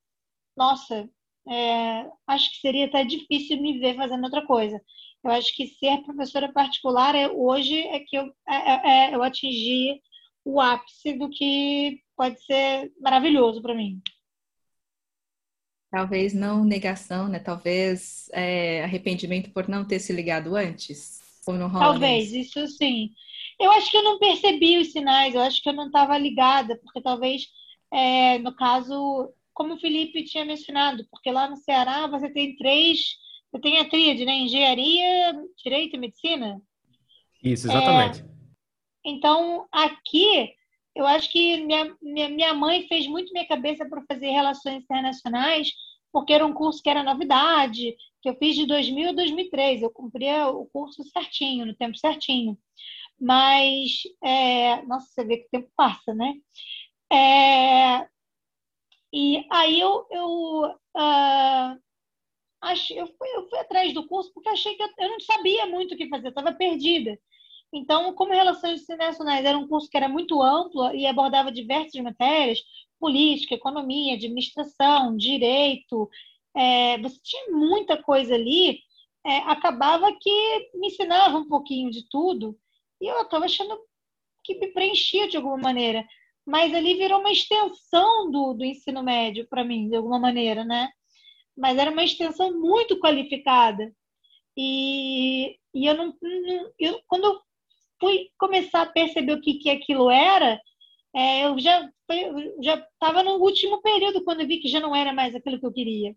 nossa, 0.57 1.07
é, 1.47 2.09
acho 2.25 2.51
que 2.51 2.57
seria 2.61 2.85
até 2.87 3.03
difícil 3.03 3.61
me 3.61 3.77
ver 3.79 3.95
fazendo 3.95 4.23
outra 4.23 4.43
coisa. 4.45 4.81
Eu 5.23 5.31
acho 5.31 5.55
que 5.55 5.67
ser 5.67 6.01
professora 6.03 6.51
particular 6.51 7.13
é, 7.13 7.29
hoje 7.29 7.77
é 7.79 7.99
que 7.99 8.17
eu, 8.17 8.25
é, 8.47 8.55
é, 8.55 9.09
é 9.11 9.15
eu 9.15 9.21
atingi 9.21 10.01
o 10.43 10.59
ápice 10.59 11.13
do 11.13 11.29
que 11.29 12.01
pode 12.15 12.43
ser 12.43 12.91
maravilhoso 12.99 13.61
para 13.61 13.75
mim. 13.75 14.01
Talvez 15.89 16.33
não 16.33 16.65
negação, 16.65 17.27
né? 17.27 17.39
Talvez 17.39 18.29
é, 18.33 18.83
arrependimento 18.83 19.51
por 19.51 19.67
não 19.69 19.85
ter 19.85 19.99
se 19.99 20.11
ligado 20.11 20.55
antes. 20.55 21.19
Ou 21.47 21.55
não 21.55 21.69
rola 21.69 21.93
talvez, 21.93 22.33
isso 22.33 22.67
sim. 22.67 23.11
Eu 23.59 23.71
acho 23.71 23.89
que 23.89 23.97
eu 23.97 24.03
não 24.03 24.19
percebi 24.19 24.77
os 24.77 24.91
sinais, 24.91 25.33
eu 25.33 25.41
acho 25.41 25.61
que 25.63 25.69
eu 25.69 25.73
não 25.73 25.87
estava 25.87 26.17
ligada, 26.17 26.77
porque 26.83 27.01
talvez, 27.01 27.47
é, 27.91 28.37
no 28.39 28.53
caso, 28.53 29.33
como 29.53 29.75
o 29.75 29.79
Felipe 29.79 30.25
tinha 30.25 30.45
mencionado, 30.45 31.07
porque 31.09 31.31
lá 31.31 31.49
no 31.49 31.55
Ceará 31.55 32.05
você 32.05 32.29
tem 32.29 32.55
três, 32.57 33.15
você 33.51 33.61
tem 33.61 33.79
a 33.79 33.89
tríade, 33.89 34.25
né? 34.25 34.33
Engenharia, 34.33 35.33
Direito 35.63 35.95
e 35.95 35.99
Medicina. 35.99 36.61
Isso, 37.41 37.67
exatamente. 37.67 38.21
É, 38.21 38.25
então, 39.05 39.65
aqui, 39.71 40.53
eu 40.97 41.05
acho 41.05 41.31
que 41.31 41.57
minha, 41.63 41.95
minha, 42.01 42.29
minha 42.29 42.53
mãe 42.53 42.87
fez 42.87 43.07
muito 43.07 43.31
minha 43.31 43.47
cabeça 43.47 43.87
para 43.87 44.03
fazer 44.07 44.31
relações 44.31 44.83
internacionais, 44.83 45.71
porque 46.11 46.33
era 46.33 46.45
um 46.45 46.53
curso 46.53 46.81
que 46.81 46.89
era 46.89 47.03
novidade, 47.03 47.95
que 48.21 48.29
eu 48.29 48.35
fiz 48.35 48.55
de 48.55 48.65
2000 48.65 49.09
a 49.09 49.13
2003. 49.13 49.81
Eu 49.81 49.91
cumpria 49.91 50.47
o 50.47 50.65
curso 50.67 51.03
certinho, 51.03 51.65
no 51.65 51.75
tempo 51.75 51.97
certinho. 51.97 52.57
Mas, 53.19 54.01
é, 54.23 54.81
nossa, 54.83 55.07
você 55.07 55.25
vê 55.25 55.37
que 55.37 55.45
o 55.47 55.49
tempo 55.49 55.71
passa, 55.75 56.13
né? 56.13 56.33
É, 57.11 58.07
e 59.13 59.45
aí 59.51 59.79
eu, 59.79 60.05
eu, 60.11 60.27
uh, 60.65 61.79
eu, 62.91 63.07
fui, 63.07 63.27
eu 63.35 63.49
fui 63.49 63.59
atrás 63.59 63.93
do 63.93 64.07
curso 64.07 64.31
porque 64.33 64.49
achei 64.49 64.75
que 64.75 64.83
eu, 64.83 64.89
eu 64.99 65.09
não 65.09 65.19
sabia 65.21 65.65
muito 65.67 65.93
o 65.93 65.97
que 65.97 66.09
fazer, 66.09 66.29
estava 66.29 66.53
perdida. 66.53 67.17
Então, 67.73 68.13
como 68.13 68.33
Relações 68.33 68.81
Internacionais 68.81 69.45
era 69.45 69.57
um 69.57 69.67
curso 69.67 69.89
que 69.89 69.97
era 69.97 70.07
muito 70.07 70.41
amplo 70.41 70.93
e 70.95 71.05
abordava 71.05 71.51
diversas 71.51 72.01
matérias, 72.01 72.59
política, 72.99 73.55
economia, 73.55 74.15
administração, 74.15 75.15
direito, 75.15 76.09
é, 76.55 76.97
você 76.99 77.19
tinha 77.21 77.51
muita 77.51 78.01
coisa 78.01 78.33
ali, 78.33 78.79
é, 79.25 79.37
acabava 79.39 80.11
que 80.19 80.69
me 80.75 80.87
ensinava 80.87 81.37
um 81.37 81.47
pouquinho 81.47 81.91
de 81.91 82.07
tudo 82.09 82.57
e 83.01 83.07
eu 83.07 83.21
estava 83.21 83.45
achando 83.45 83.77
que 84.43 84.55
me 84.55 84.67
preenchia 84.67 85.27
de 85.27 85.37
alguma 85.37 85.57
maneira 85.57 86.05
mas 86.47 86.73
ali 86.73 86.95
virou 86.95 87.19
uma 87.19 87.31
extensão 87.31 88.31
do, 88.31 88.53
do 88.53 88.63
ensino 88.63 89.03
médio 89.03 89.45
para 89.49 89.65
mim, 89.65 89.89
de 89.89 89.97
alguma 89.97 90.17
maneira, 90.17 90.63
né? 90.63 90.89
Mas 91.57 91.77
era 91.77 91.91
uma 91.91 92.05
extensão 92.05 92.57
muito 92.57 92.97
qualificada. 92.99 93.93
E, 94.55 95.59
e 95.73 95.85
eu 95.85 95.93
não, 95.95 96.17
não 96.21 96.71
eu, 96.79 97.01
quando 97.05 97.25
eu 97.25 97.41
fui 98.07 98.29
começar 98.37 98.83
a 98.83 98.85
perceber 98.85 99.33
o 99.33 99.41
que, 99.41 99.55
que 99.55 99.69
aquilo 99.69 100.09
era, 100.09 100.61
é, 101.13 101.45
eu 101.45 101.59
já 101.59 101.91
estava 102.93 103.21
no 103.21 103.35
último 103.35 103.81
período 103.81 104.23
quando 104.23 104.41
eu 104.41 104.47
vi 104.47 104.59
que 104.59 104.69
já 104.69 104.79
não 104.79 104.95
era 104.95 105.11
mais 105.11 105.35
aquilo 105.35 105.59
que 105.59 105.65
eu 105.65 105.73
queria. 105.73 106.15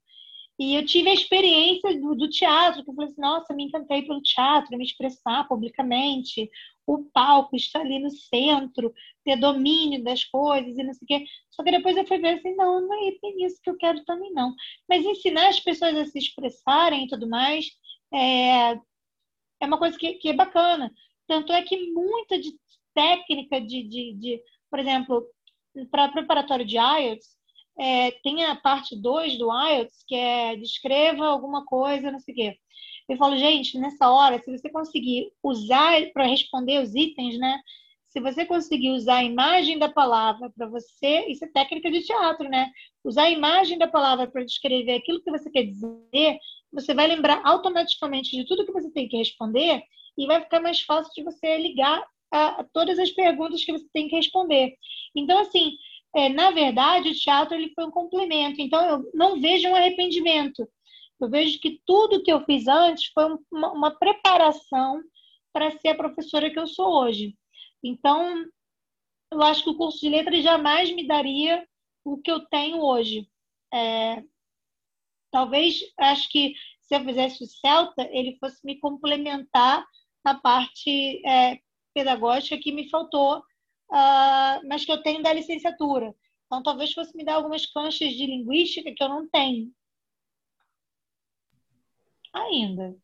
E 0.58 0.74
eu 0.74 0.84
tive 0.84 1.08
a 1.08 1.14
experiência 1.14 1.98
do, 1.98 2.14
do 2.14 2.28
teatro, 2.28 2.84
que 2.84 2.90
eu 2.90 2.94
falei 2.94 3.10
assim, 3.10 3.20
nossa, 3.20 3.54
me 3.54 3.64
encantei 3.64 4.02
pelo 4.02 4.20
teatro, 4.20 4.76
me 4.76 4.84
expressar 4.84 5.48
publicamente, 5.48 6.50
o 6.86 7.04
palco 7.12 7.56
estar 7.56 7.80
ali 7.80 7.98
no 7.98 8.10
centro, 8.10 8.92
ter 9.24 9.36
domínio 9.36 10.04
das 10.04 10.22
coisas 10.24 10.76
e 10.76 10.82
não 10.82 10.92
sei 10.92 11.04
o 11.04 11.06
quê. 11.06 11.24
Só 11.50 11.64
que 11.64 11.70
depois 11.70 11.96
eu 11.96 12.06
fui 12.06 12.18
ver 12.18 12.38
assim, 12.38 12.54
não, 12.56 12.86
não 12.86 12.94
é 12.94 13.10
isso 13.46 13.60
que 13.62 13.70
eu 13.70 13.76
quero 13.78 14.04
também, 14.04 14.32
não. 14.32 14.54
Mas 14.88 15.04
ensinar 15.04 15.48
as 15.48 15.58
pessoas 15.60 15.96
a 15.96 16.04
se 16.04 16.18
expressarem 16.18 17.04
e 17.04 17.08
tudo 17.08 17.26
mais 17.26 17.66
é, 18.12 18.72
é 19.60 19.66
uma 19.66 19.78
coisa 19.78 19.96
que, 19.98 20.14
que 20.14 20.28
é 20.28 20.34
bacana. 20.34 20.92
Tanto 21.30 21.52
é 21.52 21.62
que 21.62 21.92
muita 21.92 22.40
de 22.40 22.50
técnica 22.92 23.60
de, 23.60 23.84
de, 23.84 24.14
de 24.14 24.42
por 24.68 24.80
exemplo, 24.80 25.24
para 25.88 26.08
preparatório 26.08 26.66
de 26.66 26.76
IELTS, 26.76 27.36
é, 27.78 28.10
tem 28.24 28.42
a 28.42 28.56
parte 28.56 29.00
2 29.00 29.38
do 29.38 29.48
IELTS, 29.48 30.04
que 30.08 30.16
é 30.16 30.56
descreva 30.56 31.28
alguma 31.28 31.64
coisa, 31.64 32.10
não 32.10 32.18
sei 32.18 32.34
o 32.34 32.36
quê. 32.36 32.56
Eu 33.08 33.16
falo, 33.16 33.36
gente, 33.36 33.78
nessa 33.78 34.10
hora, 34.10 34.40
se 34.40 34.50
você 34.50 34.68
conseguir 34.70 35.30
usar 35.40 36.04
para 36.12 36.26
responder 36.26 36.82
os 36.82 36.96
itens, 36.96 37.38
né? 37.38 37.60
Se 38.08 38.18
você 38.18 38.44
conseguir 38.44 38.90
usar 38.90 39.18
a 39.18 39.24
imagem 39.24 39.78
da 39.78 39.88
palavra 39.88 40.50
para 40.50 40.66
você, 40.66 41.26
isso 41.28 41.44
é 41.44 41.48
técnica 41.48 41.92
de 41.92 42.02
teatro, 42.02 42.48
né? 42.48 42.72
Usar 43.04 43.22
a 43.26 43.30
imagem 43.30 43.78
da 43.78 43.86
palavra 43.86 44.28
para 44.28 44.42
descrever 44.42 44.94
aquilo 44.94 45.22
que 45.22 45.30
você 45.30 45.48
quer 45.48 45.62
dizer, 45.62 46.40
você 46.72 46.92
vai 46.92 47.06
lembrar 47.06 47.40
automaticamente 47.44 48.36
de 48.36 48.44
tudo 48.44 48.66
que 48.66 48.72
você 48.72 48.90
tem 48.90 49.08
que 49.08 49.16
responder 49.16 49.80
e 50.20 50.26
vai 50.26 50.40
ficar 50.42 50.60
mais 50.60 50.82
fácil 50.82 51.10
de 51.14 51.22
você 51.22 51.56
ligar 51.56 52.06
a, 52.30 52.62
todas 52.74 52.98
as 52.98 53.10
perguntas 53.10 53.64
que 53.64 53.72
você 53.72 53.86
tem 53.92 54.06
que 54.06 54.16
responder. 54.16 54.76
Então, 55.16 55.38
assim, 55.38 55.72
é, 56.14 56.28
na 56.28 56.50
verdade, 56.50 57.08
o 57.08 57.14
teatro 57.14 57.54
ele 57.54 57.72
foi 57.74 57.86
um 57.86 57.90
complemento. 57.90 58.60
Então, 58.60 58.84
eu 58.84 59.10
não 59.14 59.40
vejo 59.40 59.66
um 59.66 59.74
arrependimento. 59.74 60.68
Eu 61.18 61.30
vejo 61.30 61.58
que 61.58 61.80
tudo 61.86 62.22
que 62.22 62.30
eu 62.30 62.44
fiz 62.44 62.68
antes 62.68 63.10
foi 63.14 63.24
uma, 63.50 63.72
uma 63.72 63.90
preparação 63.98 65.00
para 65.52 65.70
ser 65.78 65.88
a 65.88 65.96
professora 65.96 66.50
que 66.50 66.58
eu 66.58 66.66
sou 66.66 67.02
hoje. 67.02 67.34
Então, 67.82 68.44
eu 69.32 69.42
acho 69.42 69.64
que 69.64 69.70
o 69.70 69.76
curso 69.76 70.00
de 70.00 70.10
letras 70.10 70.44
jamais 70.44 70.94
me 70.94 71.06
daria 71.06 71.66
o 72.04 72.18
que 72.18 72.30
eu 72.30 72.40
tenho 72.46 72.82
hoje. 72.82 73.26
É, 73.72 74.22
talvez, 75.30 75.80
acho 75.98 76.28
que 76.28 76.54
se 76.82 76.94
eu 76.96 77.04
fizesse 77.04 77.44
o 77.44 77.46
Celta, 77.46 78.08
ele 78.10 78.36
fosse 78.38 78.58
me 78.64 78.78
complementar 78.78 79.86
na 80.24 80.34
parte 80.34 81.22
é, 81.26 81.58
pedagógica 81.94 82.58
que 82.58 82.72
me 82.72 82.88
faltou, 82.88 83.38
uh, 83.38 84.68
mas 84.68 84.84
que 84.84 84.92
eu 84.92 85.02
tenho 85.02 85.22
da 85.22 85.32
licenciatura. 85.32 86.14
Então, 86.46 86.62
talvez 86.62 86.92
fosse 86.92 87.16
me 87.16 87.24
dar 87.24 87.34
algumas 87.34 87.66
canchas 87.66 88.12
de 88.12 88.26
linguística 88.26 88.92
que 88.94 89.02
eu 89.02 89.08
não 89.08 89.28
tenho 89.28 89.72
ainda. 92.32 92.96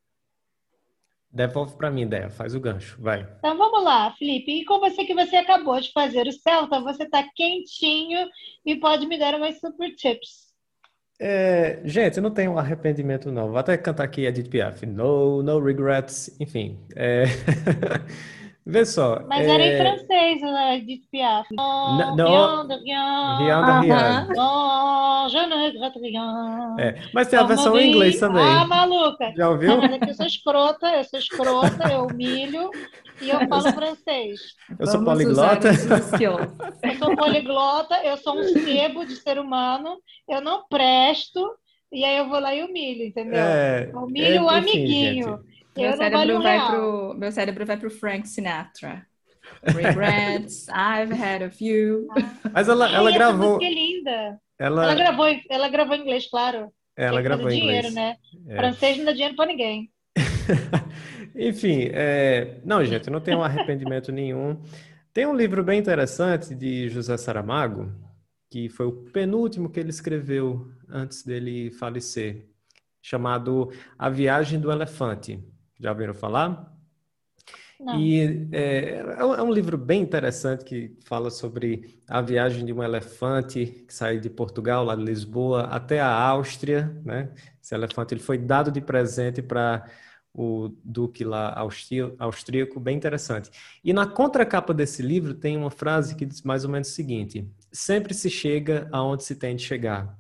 Devolve 1.31 1.77
para 1.77 1.91
mim, 1.91 2.03
ideia, 2.03 2.31
faz 2.31 2.55
o 2.55 2.61
gancho, 2.61 3.01
vai. 3.01 3.21
Então 3.39 3.59
vamos 3.59 3.85
lá, 3.85 4.11
Felipe. 4.13 4.53
E 4.53 4.65
com 4.65 4.81
você 4.81 5.05
que 5.05 5.15
você 5.15 5.37
acabou 5.37 5.79
de 5.79 5.93
fazer 5.93 6.27
o 6.27 6.33
Celta, 6.33 6.81
você 6.81 7.03
está 7.03 7.23
quentinho 7.35 8.27
e 8.65 8.77
pode 8.77 9.07
me 9.07 9.19
dar 9.19 9.35
umas 9.35 9.61
super 9.61 9.95
tips. 9.95 10.46
É, 11.19 11.81
gente, 11.85 12.19
eu 12.19 12.23
não 12.23 12.31
tenho 12.31 12.59
arrependimento, 12.59 13.33
não. 13.33 13.49
Vou 13.49 13.57
até 13.57 13.77
cantar 13.77 14.05
aqui 14.05 14.27
Edith 14.27 14.49
Piaf. 14.51 14.85
No, 14.85 15.43
no 15.43 15.59
regrets, 15.63 16.35
enfim. 16.39 16.79
É... 16.95 17.25
Vê 18.69 18.85
só. 18.85 19.23
Mas 19.29 19.47
é... 19.47 19.51
era 19.51 19.65
em 19.65 19.77
francês, 19.79 20.43
né? 20.43 20.79
Edith 20.79 21.05
Piaf. 21.09 21.47
Não, 21.55 22.17
não. 22.17 22.67
Rien 22.67 22.67
de 22.67 22.85
rien. 22.85 24.29
Oh, 24.37 25.29
je 25.29 25.47
ne 25.47 25.55
regrette 25.55 26.01
rien. 26.01 26.75
É, 26.77 27.01
mas 27.15 27.29
tem 27.29 27.39
a 27.39 27.45
versão 27.45 27.79
em 27.79 27.91
inglês 27.91 28.19
também. 28.19 28.43
Ah, 28.43 28.67
maluca. 28.67 29.33
Já 29.37 29.51
ouviu? 29.51 29.77
Mas 29.77 29.93
é 29.93 30.11
eu 30.11 30.15
sou 30.15 30.27
escrota, 30.27 30.89
eu 30.89 31.05
sou 31.05 31.19
escrota, 31.21 31.93
eu 31.93 32.07
humilho 32.07 32.69
e 33.23 33.31
eu 33.31 33.47
falo 33.47 33.63
francês. 33.73 34.41
Eu 34.77 34.87
sou 34.89 35.05
poliglota. 35.05 35.71
Eu 36.83 36.95
sou 36.99 37.17
poliglota, 37.17 38.01
eu 38.05 38.17
sou 38.17 38.39
um 38.39 38.45
sebo 38.45 39.05
de 39.05 39.17
ser 39.17 39.39
humano, 39.39 39.99
eu 40.29 40.41
não 40.41 40.67
presto, 40.69 41.55
e 41.93 42.05
aí 42.05 42.17
eu 42.19 42.29
vou 42.29 42.41
lá 42.41 42.55
e 42.55 42.63
humilho, 42.63 43.05
entendeu? 43.05 43.39
É, 43.39 43.91
humilho 43.95 44.37
é, 44.37 44.43
o 44.43 44.49
amiguinho. 44.49 45.39
Gente. 45.39 45.56
Meu 45.77 45.97
cérebro, 45.97 46.43
vai 46.43 46.67
pro, 46.67 47.15
meu 47.15 47.33
cérebro 47.33 47.67
vai 47.67 47.77
pro 47.77 47.91
Frank 47.91 48.29
Sinatra. 48.29 49.07
Regrets, 49.63 50.67
I've 50.69 51.13
had 51.13 51.43
a 51.43 51.51
few. 51.51 52.09
Mas 52.53 52.69
ela, 52.69 52.91
ela 52.91 53.11
gravou. 53.13 53.59
Que 53.59 53.69
linda. 53.69 54.39
Ela... 54.59 54.85
ela 54.85 54.95
gravou, 54.95 55.27
ela 55.51 55.69
gravou 55.69 55.97
em 55.97 56.01
inglês, 56.01 56.29
claro. 56.29 56.73
Ela 56.97 57.21
gravou 57.21 57.51
em 57.51 57.61
dinheiro, 57.61 57.89
inglês. 57.89 57.95
né? 57.95 58.17
É. 58.49 58.57
Francês 58.57 58.97
não 58.97 59.05
dá 59.05 59.13
dinheiro 59.13 59.37
para 59.37 59.47
ninguém. 59.47 59.91
Enfim, 61.37 61.91
é... 61.93 62.59
não, 62.65 62.83
gente, 62.85 63.11
não 63.11 63.21
tenho 63.21 63.43
arrependimento 63.43 64.11
nenhum. 64.11 64.61
Tem 65.13 65.27
um 65.27 65.37
livro 65.37 65.63
bem 65.63 65.79
interessante 65.79 66.55
de 66.55 66.89
José 66.89 67.17
Saramago, 67.17 67.93
que 68.51 68.69
foi 68.69 68.87
o 68.87 68.93
penúltimo 68.93 69.69
que 69.69 69.79
ele 69.79 69.91
escreveu 69.91 70.71
antes 70.89 71.23
dele 71.23 71.71
falecer, 71.71 72.47
chamado 73.03 73.71
A 73.99 74.09
Viagem 74.09 74.59
do 74.59 74.71
Elefante. 74.71 75.43
Já 75.79 75.93
ouviram 75.93 76.15
falar? 76.15 76.73
Não. 77.79 78.01
E 78.01 78.49
é, 78.53 79.05
é 79.19 79.43
um 79.43 79.53
livro 79.53 79.77
bem 79.77 80.01
interessante 80.01 80.65
que 80.65 80.97
fala 81.05 81.31
sobre 81.31 82.01
a 82.09 82.23
viagem 82.23 82.65
de 82.65 82.73
um 82.73 82.83
elefante 82.83 83.85
que 83.87 83.93
sai 83.93 84.19
de 84.19 84.31
Portugal, 84.31 84.85
lá 84.85 84.97
de 84.97 85.05
Lisboa, 85.05 85.65
até 85.65 86.01
a 86.01 86.11
Áustria. 86.11 86.97
Né? 87.05 87.31
Esse 87.63 87.75
elefante 87.75 88.15
ele 88.15 88.23
foi 88.23 88.39
dado 88.39 88.71
de 88.71 88.81
presente 88.81 89.43
para 89.43 89.85
o 90.33 90.71
duque 90.85 91.25
lá 91.25 91.55
austríaco, 92.19 92.79
bem 92.79 92.97
interessante. 92.97 93.51
E 93.83 93.93
na 93.93 94.07
contracapa 94.07 94.75
desse 94.75 95.01
livro 95.03 95.33
tem 95.33 95.57
uma 95.57 95.71
frase 95.71 96.15
que 96.15 96.27
diz 96.27 96.43
mais 96.43 96.65
ou 96.65 96.71
menos 96.71 96.89
o 96.89 96.93
seguinte: 96.93 97.51
sempre 97.73 98.13
se 98.13 98.29
chega 98.29 98.87
aonde 98.93 99.25
se 99.25 99.35
tem 99.35 99.57
de 99.57 99.63
chegar. 99.63 100.19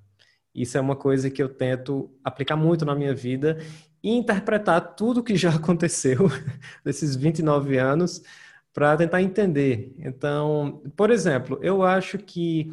Isso 0.54 0.78
é 0.78 0.80
uma 0.80 0.96
coisa 0.96 1.30
que 1.30 1.42
eu 1.42 1.50
tento 1.50 2.10
aplicar 2.24 2.56
muito 2.56 2.86
na 2.86 2.94
minha 2.94 3.14
vida 3.14 3.58
e 4.06 4.10
interpretar 4.10 4.94
tudo 4.94 5.20
que 5.20 5.34
já 5.34 5.50
aconteceu 5.56 6.30
nesses 6.84 7.16
29 7.16 7.76
anos 7.76 8.22
para 8.72 8.96
tentar 8.96 9.20
entender. 9.20 9.92
Então, 9.98 10.80
por 10.96 11.10
exemplo, 11.10 11.58
eu 11.60 11.82
acho 11.82 12.16
que 12.18 12.70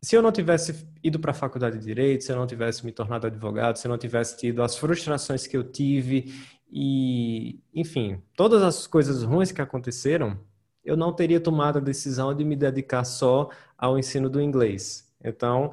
se 0.00 0.16
eu 0.16 0.22
não 0.22 0.32
tivesse 0.32 0.88
ido 1.02 1.18
para 1.20 1.32
a 1.32 1.34
faculdade 1.34 1.78
de 1.78 1.84
direito, 1.84 2.24
se 2.24 2.32
eu 2.32 2.36
não 2.36 2.46
tivesse 2.46 2.86
me 2.86 2.92
tornado 2.92 3.26
advogado, 3.26 3.76
se 3.76 3.86
eu 3.86 3.90
não 3.90 3.98
tivesse 3.98 4.38
tido 4.38 4.62
as 4.62 4.74
frustrações 4.74 5.46
que 5.46 5.54
eu 5.54 5.62
tive 5.62 6.32
e, 6.72 7.60
enfim, 7.74 8.22
todas 8.34 8.62
as 8.62 8.86
coisas 8.86 9.22
ruins 9.22 9.52
que 9.52 9.60
aconteceram, 9.60 10.38
eu 10.82 10.96
não 10.96 11.12
teria 11.12 11.40
tomado 11.40 11.76
a 11.76 11.82
decisão 11.82 12.34
de 12.34 12.42
me 12.42 12.56
dedicar 12.56 13.04
só 13.04 13.50
ao 13.76 13.98
ensino 13.98 14.30
do 14.30 14.40
inglês. 14.40 15.12
Então, 15.22 15.72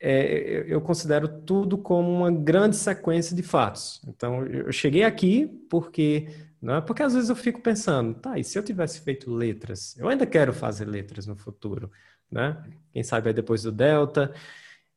é, 0.00 0.64
eu 0.68 0.80
considero 0.80 1.28
tudo 1.42 1.76
como 1.76 2.10
uma 2.10 2.30
grande 2.30 2.76
sequência 2.76 3.34
de 3.34 3.42
fatos. 3.42 4.00
Então, 4.06 4.46
eu 4.46 4.70
cheguei 4.72 5.02
aqui 5.02 5.46
porque, 5.68 6.28
não 6.60 6.76
é 6.76 6.80
porque 6.80 7.02
às 7.02 7.14
vezes 7.14 7.28
eu 7.28 7.36
fico 7.36 7.60
pensando, 7.60 8.14
tá, 8.14 8.38
e 8.38 8.44
se 8.44 8.58
eu 8.58 8.62
tivesse 8.62 9.00
feito 9.00 9.32
letras? 9.32 9.96
Eu 9.96 10.08
ainda 10.08 10.26
quero 10.26 10.52
fazer 10.52 10.84
letras 10.84 11.26
no 11.26 11.36
futuro, 11.36 11.90
né? 12.30 12.62
Quem 12.92 13.02
sabe 13.02 13.30
é 13.30 13.32
depois 13.32 13.62
do 13.62 13.72
Delta. 13.72 14.32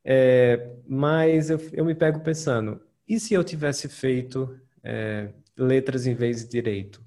É, 0.04 0.70
mas 0.86 1.50
eu, 1.50 1.60
eu, 1.72 1.84
me 1.84 1.94
pego 1.94 2.20
pensando, 2.20 2.80
e 3.06 3.20
se 3.20 3.34
eu 3.34 3.44
tivesse 3.44 3.88
feito 3.88 4.58
é, 4.82 5.30
letras 5.56 6.06
em 6.06 6.14
vez 6.14 6.44
de 6.44 6.50
direito? 6.50 7.02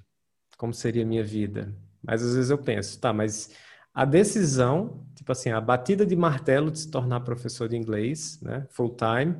Como 0.57 0.73
seria 0.73 1.03
a 1.03 1.05
minha 1.05 1.23
vida? 1.23 1.73
Mas 2.01 2.23
às 2.23 2.35
vezes 2.35 2.49
eu 2.51 2.57
penso, 2.57 2.99
tá, 2.99 3.11
mas 3.11 3.51
a 3.95 4.03
decisão, 4.03 5.05
tipo 5.15 5.31
assim, 5.31 5.51
a 5.51 5.61
batida 5.61 6.05
de 6.05 6.17
martelo 6.17 6.69
de 6.69 6.79
se 6.79 6.91
tornar 6.91 7.21
professor 7.21 7.69
de 7.69 7.77
inglês, 7.77 8.37
né, 8.41 8.67
full 8.69 8.93
time, 8.93 9.37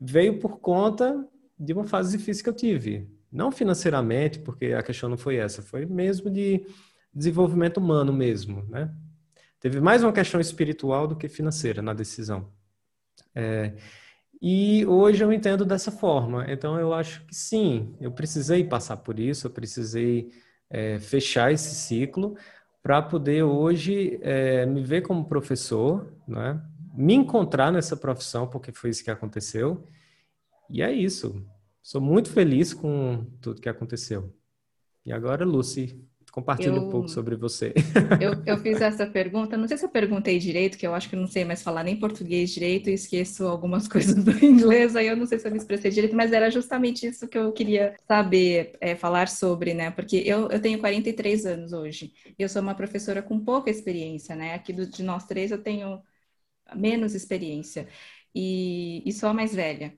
veio 0.00 0.38
por 0.40 0.60
conta 0.60 1.28
de 1.60 1.74
uma 1.74 1.84
fase 1.84 2.16
difícil 2.16 2.42
que 2.42 2.48
eu 2.48 2.54
tive. 2.54 3.06
Não 3.30 3.52
financeiramente, 3.52 4.38
porque 4.38 4.72
a 4.72 4.82
questão 4.82 5.10
não 5.10 5.18
foi 5.18 5.36
essa, 5.36 5.60
foi 5.60 5.84
mesmo 5.84 6.30
de 6.30 6.64
desenvolvimento 7.12 7.76
humano 7.76 8.10
mesmo, 8.10 8.64
né? 8.70 8.90
Teve 9.60 9.80
mais 9.80 10.02
uma 10.02 10.12
questão 10.12 10.40
espiritual 10.40 11.06
do 11.06 11.16
que 11.16 11.28
financeira 11.28 11.82
na 11.82 11.92
decisão. 11.92 12.50
É, 13.34 13.74
e 14.40 14.86
hoje 14.86 15.22
eu 15.22 15.32
entendo 15.32 15.64
dessa 15.66 15.90
forma. 15.90 16.46
Então 16.48 16.78
eu 16.78 16.94
acho 16.94 17.26
que 17.26 17.34
sim, 17.34 17.94
eu 18.00 18.12
precisei 18.12 18.64
passar 18.64 18.98
por 18.98 19.18
isso, 19.18 19.46
eu 19.46 19.50
precisei 19.50 20.30
é, 20.70 20.98
fechar 20.98 21.52
esse 21.52 21.74
ciclo, 21.74 22.36
para 22.82 23.02
poder 23.02 23.42
hoje 23.42 24.18
é, 24.22 24.64
me 24.66 24.82
ver 24.82 25.02
como 25.02 25.28
professor, 25.28 26.12
né? 26.26 26.62
me 26.94 27.14
encontrar 27.14 27.70
nessa 27.70 27.96
profissão, 27.96 28.48
porque 28.48 28.72
foi 28.72 28.90
isso 28.90 29.04
que 29.04 29.10
aconteceu. 29.10 29.84
E 30.68 30.82
é 30.82 30.92
isso. 30.92 31.44
Sou 31.80 32.00
muito 32.00 32.30
feliz 32.30 32.74
com 32.74 33.24
tudo 33.40 33.60
que 33.60 33.68
aconteceu. 33.68 34.34
E 35.04 35.12
agora, 35.12 35.44
Lucy, 35.44 36.04
compartilhe 36.30 36.76
eu, 36.76 36.82
um 36.82 36.90
pouco 36.90 37.08
sobre 37.08 37.36
você. 37.36 37.72
Eu, 38.20 38.32
eu, 38.44 38.58
fiz 38.58 38.80
essa 38.80 39.06
pergunta, 39.06 39.56
não 39.56 39.68
sei 39.68 39.76
se 39.76 39.84
eu 39.84 39.88
perguntei 39.88 40.38
direito, 40.38 40.76
que 40.76 40.86
eu 40.86 40.94
acho 40.94 41.08
que 41.08 41.16
não 41.16 41.26
sei 41.26 41.44
mais 41.44 41.62
falar 41.62 41.84
nem 41.84 41.96
português 41.96 42.50
direito 42.50 42.90
e 42.90 42.94
esqueço 42.94 43.46
algumas 43.46 43.86
coisas 43.88 44.22
do 44.22 44.32
inglês, 44.44 44.96
aí 44.96 45.06
eu 45.06 45.16
não 45.16 45.26
sei 45.26 45.38
se 45.38 45.46
eu 45.46 45.52
me 45.52 45.58
expressei 45.58 45.90
direito, 45.90 46.16
mas 46.16 46.32
era 46.32 46.50
justamente 46.50 47.06
isso 47.06 47.28
que 47.28 47.38
eu 47.38 47.52
queria 47.52 47.96
saber, 48.06 48.76
é, 48.80 48.94
falar 48.94 49.28
sobre, 49.28 49.74
né? 49.74 49.90
Porque 49.90 50.16
eu, 50.16 50.48
eu 50.48 50.60
tenho 50.60 50.78
43 50.78 51.46
anos 51.46 51.72
hoje, 51.72 52.12
eu 52.38 52.48
sou 52.48 52.62
uma 52.62 52.74
professora 52.74 53.22
com 53.22 53.38
pouca 53.38 53.70
experiência, 53.70 54.34
né? 54.34 54.54
Aqui 54.54 54.72
do, 54.72 54.86
de 54.86 55.02
nós 55.02 55.26
três 55.26 55.50
eu 55.50 55.62
tenho 55.62 56.02
menos 56.74 57.14
experiência 57.14 57.88
e, 58.34 59.02
e 59.06 59.12
sou 59.12 59.28
a 59.28 59.34
mais 59.34 59.54
velha. 59.54 59.96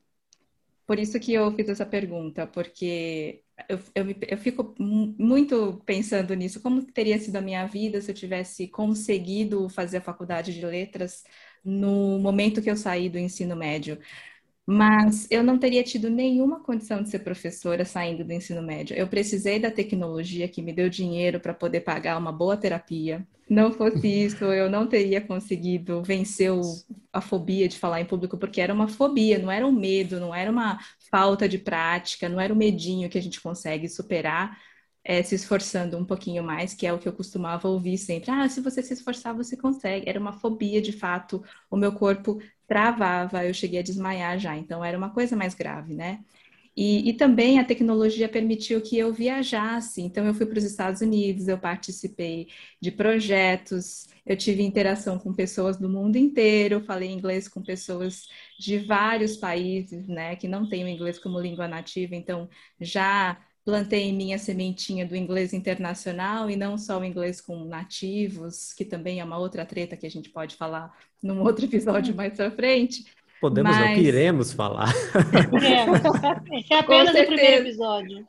Por 0.87 0.99
isso 0.99 1.21
que 1.21 1.33
eu 1.33 1.53
fiz 1.55 1.69
essa 1.69 1.87
pergunta, 1.87 2.47
porque 2.47 3.45
eu, 3.69 3.79
eu, 3.95 4.17
eu, 4.29 4.39
fico 4.39 4.75
muito 4.79 5.83
pensando 5.87 6.35
nisso. 6.35 6.61
Como 6.61 6.83
teria 6.85 7.19
sido 7.19 7.37
a 7.37 7.41
minha 7.41 7.67
vida 7.67 8.01
se 8.01 8.11
eu 8.11 8.15
tivesse 8.15 8.69
conseguido 8.69 9.69
fazer 9.69 9.99
a 9.99 10.01
faculdade 10.03 10.55
de 10.55 10.65
letras 10.65 11.25
no 11.65 12.19
momento 12.19 12.63
que 12.63 12.71
eu 12.71 12.77
saí 12.77 13.09
do 13.09 13.19
ensino 13.19 13.57
médio? 13.57 13.99
Mas 14.67 15.27
eu 15.31 15.43
não 15.43 15.59
teria 15.59 15.83
tido 15.83 16.09
nenhuma 16.11 16.61
condição 16.61 17.03
de 17.03 17.11
ser 17.11 17.21
professora 17.21 17.85
saindo 17.85 18.25
do 18.25 18.33
ensino 18.33 18.63
médio. 18.63 18.97
Eu 18.97 19.09
precisei 19.09 19.59
da 19.59 19.71
tecnologia 19.71 20.49
que 20.49 20.63
me 20.63 20.73
deu 20.73 20.89
dinheiro 20.89 21.41
para 21.41 21.55
poder 21.55 21.81
pagar 21.81 22.19
uma 22.19 22.33
boa 22.33 22.57
terapia. 22.57 23.27
Não 23.51 23.73
fosse 23.73 24.07
isso, 24.09 24.45
eu 24.45 24.71
não 24.71 24.89
teria 24.89 25.21
conseguido 25.21 26.03
vencer 26.05 26.53
o, 26.53 26.85
a 27.13 27.21
fobia 27.21 27.69
de 27.69 27.77
falar 27.81 28.01
em 28.01 28.05
público, 28.07 28.39
porque 28.39 28.61
era 28.61 28.73
uma 28.73 28.87
fobia, 28.87 29.41
não 29.41 29.51
era 29.51 29.67
um 29.67 29.73
medo, 29.73 30.21
não 30.21 30.33
era 30.33 30.49
uma 30.51 30.79
falta 31.11 31.49
de 31.49 31.59
prática, 31.59 32.29
não 32.29 32.41
era 32.41 32.55
um 32.55 32.57
medinho 32.57 33.11
que 33.11 33.19
a 33.19 33.23
gente 33.23 33.41
consegue 33.41 33.89
superar 33.89 34.57
é, 35.05 35.21
se 35.23 35.35
esforçando 35.35 35.99
um 35.99 36.05
pouquinho 36.05 36.45
mais, 36.45 36.75
que 36.75 36.87
é 36.87 36.93
o 36.93 36.99
que 36.99 37.09
eu 37.09 37.13
costumava 37.13 37.69
ouvir 37.69 37.99
sempre. 37.99 38.31
Ah, 38.31 38.49
se 38.49 38.61
você 38.61 38.83
se 38.85 38.93
esforçar, 38.95 39.35
você 39.35 39.57
consegue. 39.57 40.09
Era 40.09 40.21
uma 40.21 40.33
fobia, 40.35 40.81
de 40.81 40.93
fato. 40.93 41.43
O 41.71 41.77
meu 41.77 41.93
corpo 41.93 42.41
travava, 42.69 43.45
eu 43.45 43.55
cheguei 43.55 43.81
a 43.81 43.83
desmaiar 43.83 44.39
já. 44.39 44.57
Então, 44.57 44.85
era 44.85 44.97
uma 44.97 45.11
coisa 45.13 45.35
mais 45.37 45.55
grave, 45.55 45.95
né? 45.95 46.23
E, 46.77 47.11
e, 47.11 47.13
também 47.15 47.59
a 47.59 47.65
tecnologia 47.65 48.29
permitiu 48.29 48.81
que 48.81 48.97
eu 48.97 49.13
viajasse. 49.13 50.01
Então, 50.01 50.25
eu 50.27 50.35
fui 50.35 50.47
para 50.47 50.59
os 50.59 50.65
Estados 50.65 51.01
Unidos, 51.01 51.49
eu 51.49 51.59
participei 51.59 52.49
de 52.81 52.91
projetos, 52.93 54.09
eu 54.25 54.37
tive 54.37 54.63
interação 54.63 55.19
com 55.19 55.35
pessoas 55.35 55.77
do 55.77 55.89
mundo 55.89 56.17
inteiro, 56.17 56.81
falei 56.85 57.11
inglês 57.11 57.49
com 57.49 57.63
pessoas 57.63 58.29
de 58.59 58.79
vários 58.79 59.37
países, 59.37 60.07
né, 60.07 60.37
que 60.37 60.47
não 60.49 60.69
têm 60.69 60.85
o 60.85 60.89
inglês 60.89 61.19
como 61.19 61.41
língua 61.41 61.67
nativa. 61.69 62.15
Então, 62.15 62.49
já 62.81 63.37
plantei 63.65 64.13
minha 64.13 64.39
sementinha 64.39 65.07
do 65.07 65.15
inglês 65.15 65.53
internacional 65.53 66.51
e 66.51 66.57
não 66.57 66.79
só 66.79 66.99
o 66.99 67.05
inglês 67.05 67.41
com 67.41 67.65
nativos, 67.65 68.73
que 68.73 68.85
também 68.85 69.21
é 69.21 69.25
uma 69.25 69.39
outra 69.39 69.67
treta 69.67 69.97
que 69.97 70.07
a 70.07 70.11
gente 70.11 70.31
pode 70.31 70.57
falar 70.57 70.93
num 71.23 71.43
outro 71.43 71.65
episódio 71.67 72.15
mais 72.15 72.35
pra 72.37 72.51
frente. 72.51 73.05
Podemos, 73.41 73.75
Mas... 73.75 73.89
não, 73.89 73.95
que 73.95 74.01
iremos 74.03 74.53
falar. 74.53 74.93
É, 76.53 76.59
esse 76.59 76.73
é 76.73 76.79
apenas 76.79 77.15
o 77.15 77.27
primeiro 77.27 77.67
episódio. 77.67 78.27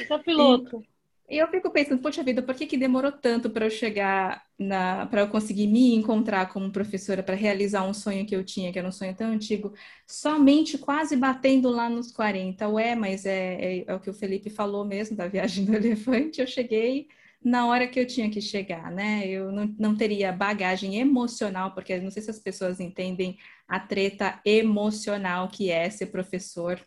Esse 0.00 0.12
é 0.12 0.16
o 0.16 0.18
piloto. 0.18 0.82
E... 0.82 0.98
E 1.30 1.36
eu 1.36 1.46
fico 1.48 1.70
pensando, 1.70 2.00
poxa 2.00 2.22
vida, 2.22 2.40
por 2.40 2.54
que, 2.54 2.66
que 2.66 2.78
demorou 2.78 3.12
tanto 3.12 3.50
para 3.50 3.66
eu 3.66 3.70
chegar 3.70 4.42
na, 4.58 5.04
para 5.04 5.20
eu 5.20 5.28
conseguir 5.28 5.66
me 5.66 5.94
encontrar 5.94 6.50
como 6.50 6.72
professora 6.72 7.22
para 7.22 7.34
realizar 7.34 7.84
um 7.84 7.92
sonho 7.92 8.24
que 8.24 8.34
eu 8.34 8.42
tinha, 8.42 8.72
que 8.72 8.78
era 8.78 8.88
um 8.88 8.92
sonho 8.92 9.14
tão 9.14 9.30
antigo, 9.30 9.74
somente 10.06 10.78
quase 10.78 11.16
batendo 11.16 11.68
lá 11.68 11.90
nos 11.90 12.10
40. 12.10 12.66
Ué, 12.70 12.94
mas 12.94 13.26
é, 13.26 13.56
é, 13.60 13.84
é 13.86 13.94
o 13.94 14.00
que 14.00 14.08
o 14.08 14.14
Felipe 14.14 14.48
falou 14.48 14.86
mesmo 14.86 15.14
da 15.18 15.28
viagem 15.28 15.66
do 15.66 15.74
elefante, 15.76 16.40
eu 16.40 16.46
cheguei 16.46 17.08
na 17.42 17.66
hora 17.66 17.86
que 17.86 17.98
eu 17.98 18.06
tinha 18.06 18.30
que 18.30 18.40
chegar, 18.40 18.90
né? 18.90 19.26
Eu 19.26 19.52
não, 19.52 19.74
não 19.78 19.96
teria 19.96 20.32
bagagem 20.32 20.98
emocional, 20.98 21.72
porque 21.72 21.98
não 22.00 22.10
sei 22.10 22.22
se 22.22 22.30
as 22.30 22.38
pessoas 22.38 22.80
entendem 22.80 23.38
a 23.66 23.78
treta 23.78 24.40
emocional 24.44 25.48
que 25.48 25.70
é 25.70 25.88
ser 25.90 26.06
professor. 26.06 26.80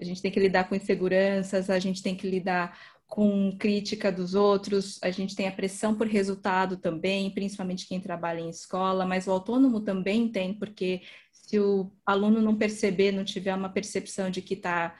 A 0.00 0.04
gente 0.04 0.22
tem 0.22 0.30
que 0.30 0.40
lidar 0.40 0.68
com 0.68 0.74
inseguranças, 0.74 1.68
a 1.70 1.78
gente 1.78 2.02
tem 2.02 2.14
que 2.14 2.28
lidar 2.28 2.78
com 3.06 3.54
crítica 3.58 4.10
dos 4.10 4.34
outros, 4.34 4.98
a 5.02 5.10
gente 5.10 5.36
tem 5.36 5.46
a 5.46 5.52
pressão 5.52 5.94
por 5.94 6.06
resultado 6.06 6.78
também, 6.78 7.30
principalmente 7.30 7.86
quem 7.86 8.00
trabalha 8.00 8.40
em 8.40 8.48
escola, 8.48 9.04
mas 9.04 9.26
o 9.26 9.32
autônomo 9.32 9.80
também 9.80 10.28
tem, 10.28 10.54
porque 10.54 11.02
se 11.30 11.58
o 11.60 11.92
aluno 12.06 12.40
não 12.40 12.56
perceber, 12.56 13.12
não 13.12 13.22
tiver 13.22 13.54
uma 13.54 13.68
percepção 13.68 14.30
de 14.30 14.40
que 14.40 14.56
tá 14.56 14.96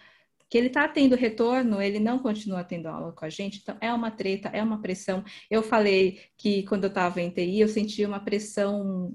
que 0.53 0.59
ele 0.59 0.67
está 0.67 0.87
tendo 0.87 1.17
retorno, 1.17 1.81
ele 1.81 1.99
não 1.99 2.19
continua 2.19 2.63
tendo 2.63 2.87
aula 2.87 3.11
com 3.11 3.25
a 3.25 3.31
gente, 3.31 3.61
então 3.63 3.75
é 3.81 3.91
uma 3.91 4.11
treta, 4.11 4.51
é 4.51 4.63
uma 4.63 4.83
pressão. 4.83 5.25
Eu 5.51 5.63
falei 5.63 6.21
que 6.37 6.63
quando 6.65 6.85
eu 6.85 6.89
estava 6.89 7.23
em 7.23 7.31
TI, 7.31 7.61
eu 7.61 7.69
sentia 7.69 8.07
uma 8.07 8.21
pressão 8.21 9.15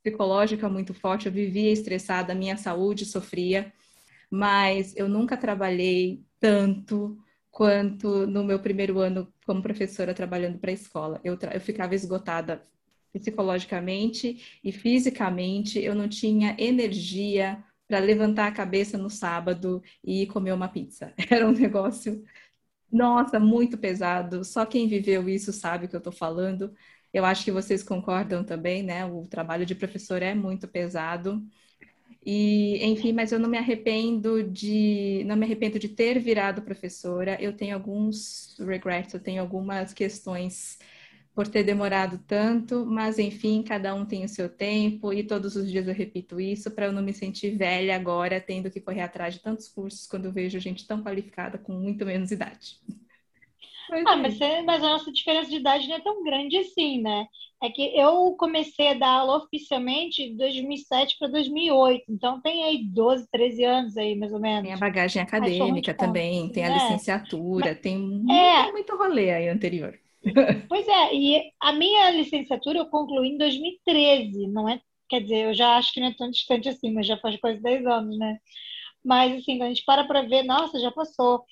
psicológica 0.00 0.68
muito 0.68 0.94
forte, 0.94 1.26
eu 1.26 1.32
vivia 1.32 1.72
estressada, 1.72 2.36
minha 2.36 2.56
saúde 2.56 3.04
sofria, 3.04 3.72
mas 4.30 4.94
eu 4.96 5.08
nunca 5.08 5.36
trabalhei 5.36 6.22
tanto 6.38 7.18
quanto 7.50 8.24
no 8.24 8.44
meu 8.44 8.60
primeiro 8.60 9.00
ano 9.00 9.26
como 9.44 9.60
professora 9.60 10.14
trabalhando 10.14 10.60
para 10.60 10.70
a 10.70 10.74
escola. 10.74 11.20
Eu, 11.24 11.36
eu 11.52 11.60
ficava 11.60 11.96
esgotada 11.96 12.62
psicologicamente 13.12 14.60
e 14.62 14.70
fisicamente, 14.70 15.80
eu 15.82 15.96
não 15.96 16.08
tinha 16.08 16.54
energia 16.56 17.60
para 17.88 17.98
levantar 18.00 18.48
a 18.48 18.52
cabeça 18.52 18.98
no 18.98 19.10
sábado 19.10 19.82
e 20.04 20.26
comer 20.28 20.52
uma 20.52 20.68
pizza. 20.68 21.12
Era 21.30 21.46
um 21.48 21.52
negócio, 21.52 22.24
nossa, 22.92 23.40
muito 23.40 23.78
pesado. 23.78 24.44
Só 24.44 24.66
quem 24.66 24.88
viveu 24.88 25.28
isso 25.28 25.52
sabe 25.52 25.86
o 25.86 25.88
que 25.88 25.96
eu 25.96 25.98
estou 25.98 26.12
falando. 26.12 26.74
Eu 27.12 27.24
acho 27.24 27.44
que 27.44 27.52
vocês 27.52 27.82
concordam 27.82 28.44
também, 28.44 28.82
né? 28.82 29.06
O 29.06 29.26
trabalho 29.28 29.66
de 29.66 29.74
professor 29.74 30.22
é 30.22 30.34
muito 30.34 30.68
pesado. 30.68 31.42
E, 32.24 32.84
enfim, 32.84 33.12
mas 33.12 33.30
eu 33.32 33.38
não 33.38 33.48
me 33.48 33.56
arrependo 33.56 34.42
de 34.42 35.22
não 35.26 35.36
me 35.36 35.44
arrependo 35.46 35.78
de 35.78 35.88
ter 35.88 36.18
virado 36.18 36.62
professora. 36.62 37.40
Eu 37.40 37.52
tenho 37.56 37.74
alguns 37.74 38.56
regrets, 38.58 39.14
eu 39.14 39.20
tenho 39.20 39.40
algumas 39.40 39.92
questões 39.94 40.78
por 41.36 41.46
ter 41.46 41.62
demorado 41.62 42.18
tanto, 42.26 42.86
mas 42.86 43.18
enfim, 43.18 43.62
cada 43.62 43.94
um 43.94 44.06
tem 44.06 44.24
o 44.24 44.28
seu 44.28 44.48
tempo 44.48 45.12
e 45.12 45.22
todos 45.22 45.54
os 45.54 45.70
dias 45.70 45.86
eu 45.86 45.92
repito 45.92 46.40
isso 46.40 46.70
para 46.70 46.86
eu 46.86 46.92
não 46.92 47.02
me 47.02 47.12
sentir 47.12 47.50
velha 47.50 47.94
agora, 47.94 48.40
tendo 48.40 48.70
que 48.70 48.80
correr 48.80 49.02
atrás 49.02 49.34
de 49.34 49.40
tantos 49.40 49.68
cursos 49.68 50.06
quando 50.06 50.24
eu 50.24 50.32
vejo 50.32 50.58
gente 50.58 50.86
tão 50.86 51.02
qualificada 51.02 51.58
com 51.58 51.74
muito 51.74 52.06
menos 52.06 52.30
idade. 52.30 52.78
ah, 54.06 54.16
mas, 54.16 54.38
mas 54.64 54.82
a 54.82 54.88
nossa 54.88 55.12
diferença 55.12 55.50
de 55.50 55.56
idade 55.56 55.86
não 55.86 55.96
é 55.96 56.00
tão 56.00 56.24
grande 56.24 56.56
assim, 56.56 57.02
né? 57.02 57.26
É 57.62 57.68
que 57.68 57.82
eu 57.94 58.34
comecei 58.38 58.88
a 58.88 58.94
dar 58.94 59.08
aula 59.08 59.36
oficialmente 59.36 60.30
de 60.30 60.38
2007 60.38 61.18
para 61.18 61.28
2008, 61.28 62.04
então 62.08 62.40
tem 62.40 62.64
aí 62.64 62.82
12, 62.82 63.28
13 63.30 63.62
anos 63.62 63.96
aí, 63.98 64.16
mais 64.16 64.32
ou 64.32 64.40
menos. 64.40 64.62
Tem 64.62 64.72
a 64.72 64.78
bagagem 64.78 65.20
acadêmica 65.20 65.92
também, 65.92 66.48
tem 66.48 66.64
a 66.64 66.70
é. 66.70 66.72
licenciatura, 66.72 67.72
Mas, 67.72 67.80
tem 67.80 67.98
muito, 67.98 68.32
é, 68.32 68.72
muito 68.72 68.96
rolê 68.96 69.30
aí 69.32 69.48
anterior. 69.50 69.98
Pois 70.68 70.88
é, 70.88 71.14
e 71.14 71.52
a 71.60 71.72
minha 71.72 72.10
licenciatura 72.10 72.78
eu 72.78 72.86
concluí 72.86 73.28
em 73.28 73.38
2013, 73.38 74.48
não 74.48 74.68
é? 74.68 74.80
Quer 75.08 75.20
dizer, 75.22 75.46
eu 75.46 75.54
já 75.54 75.76
acho 75.76 75.92
que 75.92 76.00
não 76.00 76.08
é 76.08 76.14
tão 76.14 76.30
distante 76.30 76.68
assim, 76.68 76.92
mas 76.92 77.06
já 77.06 77.16
faz 77.18 77.38
quase 77.40 77.60
10 77.62 77.86
anos, 77.86 78.18
né? 78.18 78.38
Mas, 79.04 79.36
assim, 79.36 79.62
a 79.62 79.68
gente 79.68 79.84
para 79.84 80.04
para 80.04 80.22
ver, 80.22 80.42
nossa, 80.42 80.80
já 80.80 80.90
passou. 80.90 81.44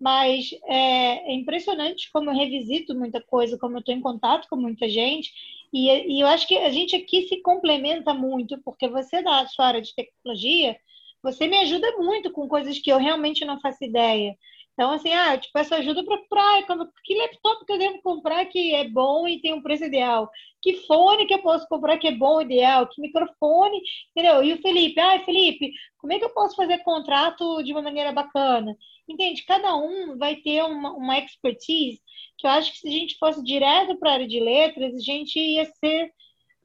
Mas 0.00 0.50
é, 0.64 1.32
é, 1.32 1.34
impressionante 1.34 2.10
como 2.12 2.30
eu 2.30 2.34
revisito 2.34 2.94
muita 2.94 3.20
coisa, 3.20 3.58
como 3.58 3.76
eu 3.76 3.80
estou 3.80 3.94
em 3.94 4.00
contato 4.00 4.48
com 4.48 4.56
muita 4.56 4.88
gente. 4.88 5.32
E, 5.72 5.88
e, 5.88 6.20
eu 6.20 6.26
acho 6.28 6.46
que 6.48 6.56
a 6.56 6.70
gente 6.70 6.96
aqui 6.96 7.22
se 7.28 7.42
complementa 7.42 8.14
muito, 8.14 8.60
porque 8.62 8.88
você 8.88 9.22
da 9.22 9.46
sua 9.46 9.66
área 9.66 9.82
de 9.82 9.94
tecnologia, 9.94 10.76
você 11.22 11.46
me 11.48 11.58
ajuda 11.58 11.96
muito 11.98 12.32
com 12.32 12.48
coisas 12.48 12.78
que 12.78 12.90
eu 12.90 12.98
realmente 12.98 13.44
não 13.44 13.60
faço 13.60 13.84
ideia. 13.84 14.36
Então, 14.80 14.92
assim, 14.92 15.12
ah, 15.12 15.34
eu 15.34 15.40
te 15.42 15.52
peço 15.52 15.74
ajuda 15.74 16.02
para 16.02 16.16
comprar. 16.16 16.62
Que 17.04 17.14
laptop 17.14 17.66
que 17.66 17.72
eu 17.74 17.78
devo 17.78 18.00
comprar 18.00 18.46
que 18.46 18.74
é 18.74 18.88
bom 18.88 19.28
e 19.28 19.38
tem 19.38 19.52
um 19.52 19.60
preço 19.60 19.84
ideal? 19.84 20.30
Que 20.62 20.72
fone 20.86 21.26
que 21.26 21.34
eu 21.34 21.42
posso 21.42 21.68
comprar 21.68 21.98
que 21.98 22.08
é 22.08 22.12
bom 22.12 22.40
e 22.40 22.44
ideal? 22.44 22.88
Que 22.88 22.98
microfone, 22.98 23.78
entendeu? 24.10 24.42
E 24.42 24.54
o 24.54 24.62
Felipe, 24.62 24.98
ah, 24.98 25.22
Felipe, 25.22 25.70
como 25.98 26.14
é 26.14 26.18
que 26.18 26.24
eu 26.24 26.30
posso 26.30 26.56
fazer 26.56 26.78
contrato 26.78 27.62
de 27.62 27.72
uma 27.72 27.82
maneira 27.82 28.10
bacana? 28.10 28.74
Entende? 29.06 29.44
Cada 29.44 29.76
um 29.76 30.16
vai 30.16 30.36
ter 30.36 30.64
uma, 30.64 30.92
uma 30.94 31.18
expertise 31.18 32.00
que 32.38 32.46
eu 32.46 32.50
acho 32.50 32.72
que 32.72 32.78
se 32.78 32.88
a 32.88 32.90
gente 32.90 33.18
fosse 33.18 33.44
direto 33.44 33.98
para 33.98 34.12
a 34.12 34.14
área 34.14 34.26
de 34.26 34.40
letras, 34.40 34.94
a 34.94 34.98
gente 34.98 35.38
ia 35.38 35.66
ser 35.66 36.10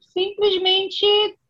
simplesmente 0.00 1.04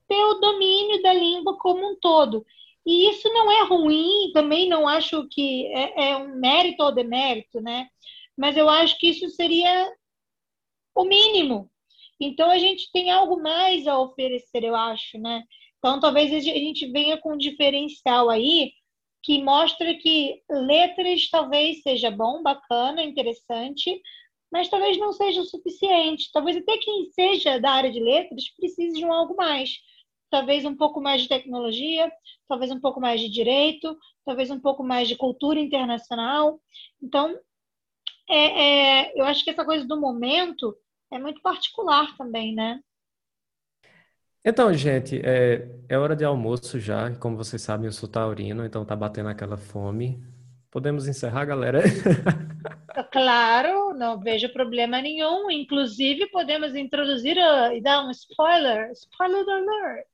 ter 0.09 0.25
o 0.25 0.41
domínio 0.41 1.01
da 1.01 1.13
língua 1.13 1.57
como 1.59 1.93
um 1.93 1.97
todo. 2.01 2.45
E 2.87 3.11
isso 3.11 3.29
não 3.33 3.51
é 3.51 3.65
ruim, 3.65 4.31
também 4.33 4.69
não 4.69 4.87
acho 4.87 5.27
que 5.29 5.67
é, 5.67 6.11
é 6.11 6.17
um 6.17 6.37
mérito 6.37 6.83
ou 6.85 6.95
demérito, 6.95 7.61
né? 7.61 7.89
Mas 8.37 8.57
eu 8.57 8.69
acho 8.69 8.97
que 8.99 9.09
isso 9.09 9.29
seria 9.31 9.93
o 10.95 11.05
mínimo. 11.05 11.69
Então 12.21 12.51
a 12.51 12.59
gente 12.59 12.91
tem 12.93 13.11
algo 13.11 13.43
mais 13.43 13.87
a 13.87 13.99
oferecer, 13.99 14.63
eu 14.65 14.77
acho, 14.77 15.19
né? 15.19 15.43
Então 15.79 16.01
talvez 16.01 16.33
a 16.33 16.41
gente 16.41 16.87
venha 16.91 17.19
com 17.19 17.35
um 17.35 17.39
diferencial 17.39 18.31
aí 18.31 18.73
que 19.23 19.43
mostra 19.43 19.93
que 19.97 20.41
letras 20.49 21.29
talvez 21.29 21.83
seja 21.83 22.11
bom, 22.11 22.43
bacana, 22.43 23.03
interessante, 23.03 24.01
mas 24.53 24.69
talvez 24.69 24.97
não 24.99 25.13
seja 25.13 25.41
o 25.41 25.45
suficiente. 25.45 26.31
Talvez 26.33 26.57
até 26.57 26.79
quem 26.79 27.11
seja 27.11 27.59
da 27.59 27.73
área 27.73 27.91
de 27.91 27.99
letras 27.99 28.49
precise 28.51 28.99
de 28.99 29.05
um 29.05 29.13
algo 29.13 29.35
mais. 29.35 29.81
Talvez 30.31 30.65
um 30.65 30.77
pouco 30.77 31.01
mais 31.01 31.23
de 31.23 31.29
tecnologia, 31.29 32.11
talvez 32.49 32.71
um 32.71 32.81
pouco 32.81 33.01
mais 33.01 33.21
de 33.21 33.29
direito, 33.29 33.97
talvez 34.25 34.51
um 34.51 34.61
pouco 34.61 34.83
mais 34.83 35.09
de 35.09 35.17
cultura 35.17 35.61
internacional. 35.61 36.61
Então, 37.03 37.39
é, 38.29 38.63
é, 39.05 39.21
eu 39.21 39.25
acho 39.25 39.45
que 39.45 39.51
essa 39.51 39.65
coisa 39.65 39.87
do 39.87 40.01
momento 40.01 40.77
é 41.13 41.19
muito 41.19 41.41
particular 41.41 42.17
também, 42.17 42.55
né? 42.55 42.81
Então, 44.45 44.73
gente, 44.73 45.21
é, 45.25 45.69
é 45.89 45.99
hora 45.99 46.15
de 46.15 46.25
almoço 46.25 46.79
já. 46.79 47.15
Como 47.17 47.37
vocês 47.37 47.61
sabem, 47.63 47.87
eu 47.87 47.93
sou 47.93 48.09
taurino, 48.09 48.65
então 48.65 48.85
tá 48.85 48.95
batendo 48.95 49.29
aquela 49.29 49.57
fome. 49.57 50.23
Podemos 50.77 51.09
encerrar, 51.09 51.47
galera? 51.47 51.81
Claro, 53.11 53.95
não 53.95 54.21
vejo 54.21 54.53
problema 54.53 55.01
nenhum. 55.01 55.51
Inclusive, 55.51 56.27
podemos 56.27 56.75
introduzir 56.75 57.39
uh, 57.39 57.73
e 57.73 57.81
dar 57.81 58.05
um 58.05 58.11
spoiler, 58.11 58.91
spoiler 58.93 59.49
alert, 59.49 60.07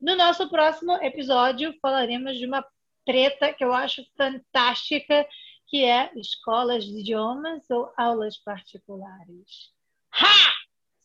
No 0.00 0.14
nosso 0.14 0.48
próximo 0.48 0.92
episódio, 1.02 1.74
falaremos 1.82 2.38
de 2.38 2.46
uma 2.46 2.64
treta 3.04 3.52
que 3.52 3.64
eu 3.64 3.72
acho 3.72 4.04
fantástica, 4.16 5.26
que 5.66 5.84
é 5.84 6.12
escolas 6.14 6.84
de 6.84 7.00
idiomas 7.00 7.68
ou 7.68 7.92
aulas 7.96 8.36
particulares. 8.36 9.72
Ha! 10.12 10.52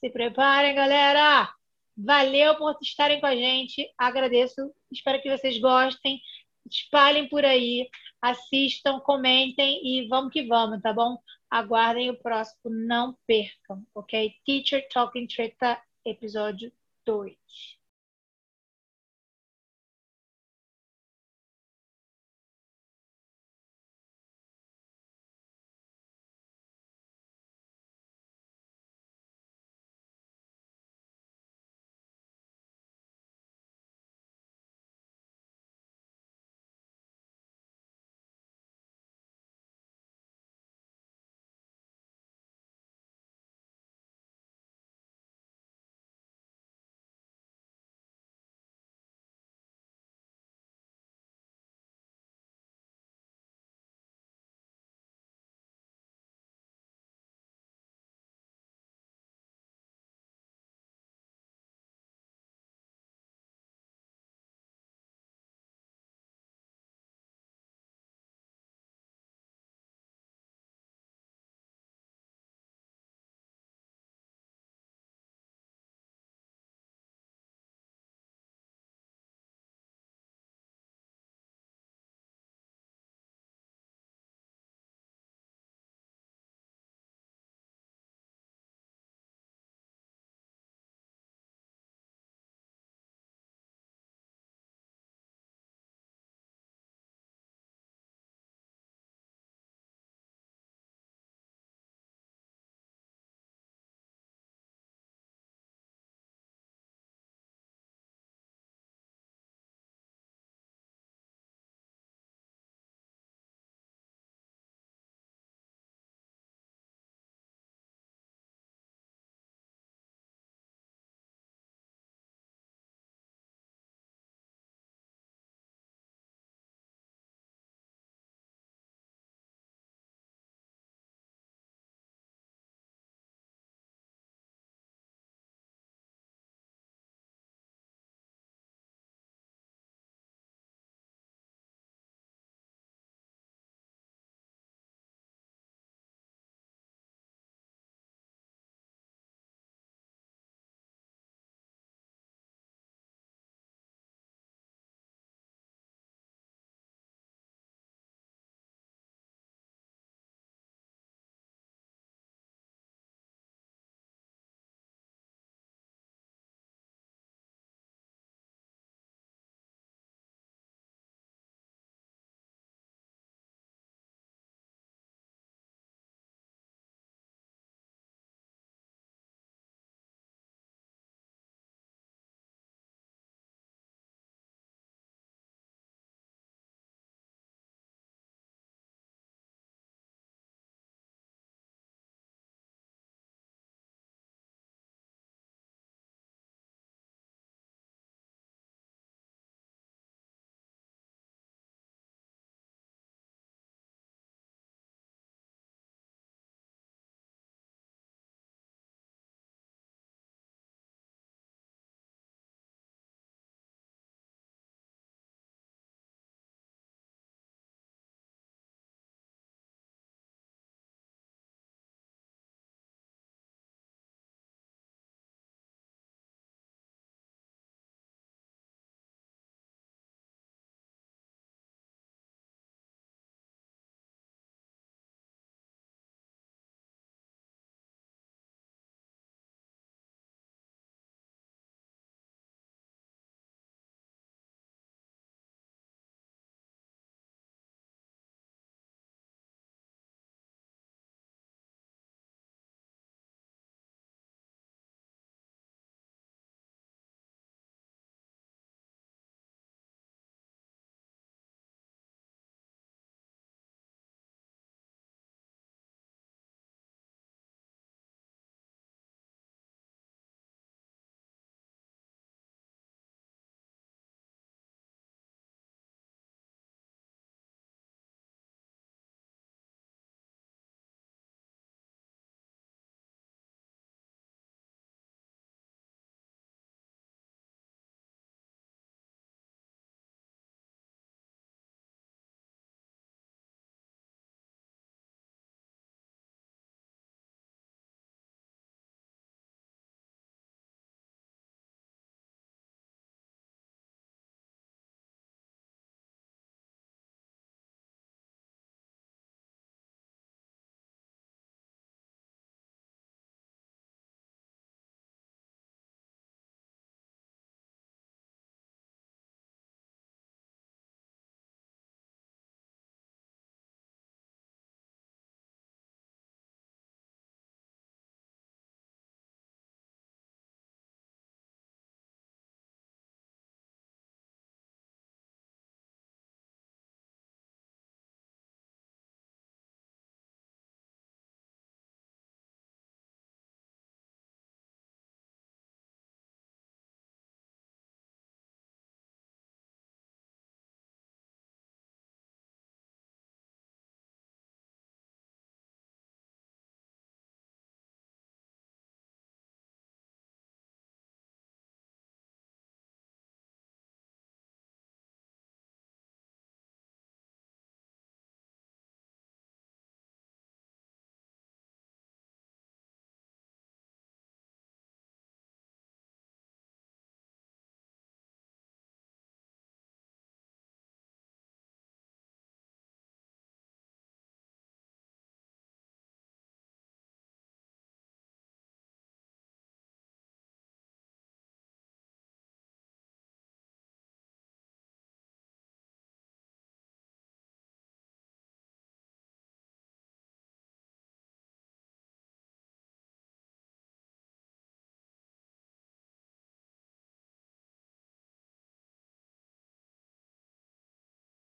Se 0.01 0.09
preparem, 0.11 0.75
galera! 0.75 1.51
Valeu 1.97 2.55
por 2.57 2.77
estarem 2.79 3.19
com 3.19 3.25
a 3.25 3.35
gente. 3.35 3.91
Agradeço. 3.97 4.71
Espero 4.91 5.19
que 5.19 5.35
vocês 5.35 5.59
gostem. 5.59 6.21
Espalhem 6.69 7.27
por 7.27 7.43
aí, 7.43 7.89
assistam, 8.23 9.01
comentem 9.01 9.81
e 9.85 10.07
vamos 10.07 10.31
que 10.31 10.47
vamos, 10.47 10.81
tá 10.81 10.93
bom? 10.93 11.21
Aguardem 11.49 12.09
o 12.09 12.17
próximo, 12.17 12.73
não 12.73 13.17
percam, 13.27 13.85
ok? 13.93 14.33
Teacher 14.45 14.87
Talking 14.87 15.27
Treta, 15.27 15.77
episódio 16.05 16.71
2. 17.05 17.35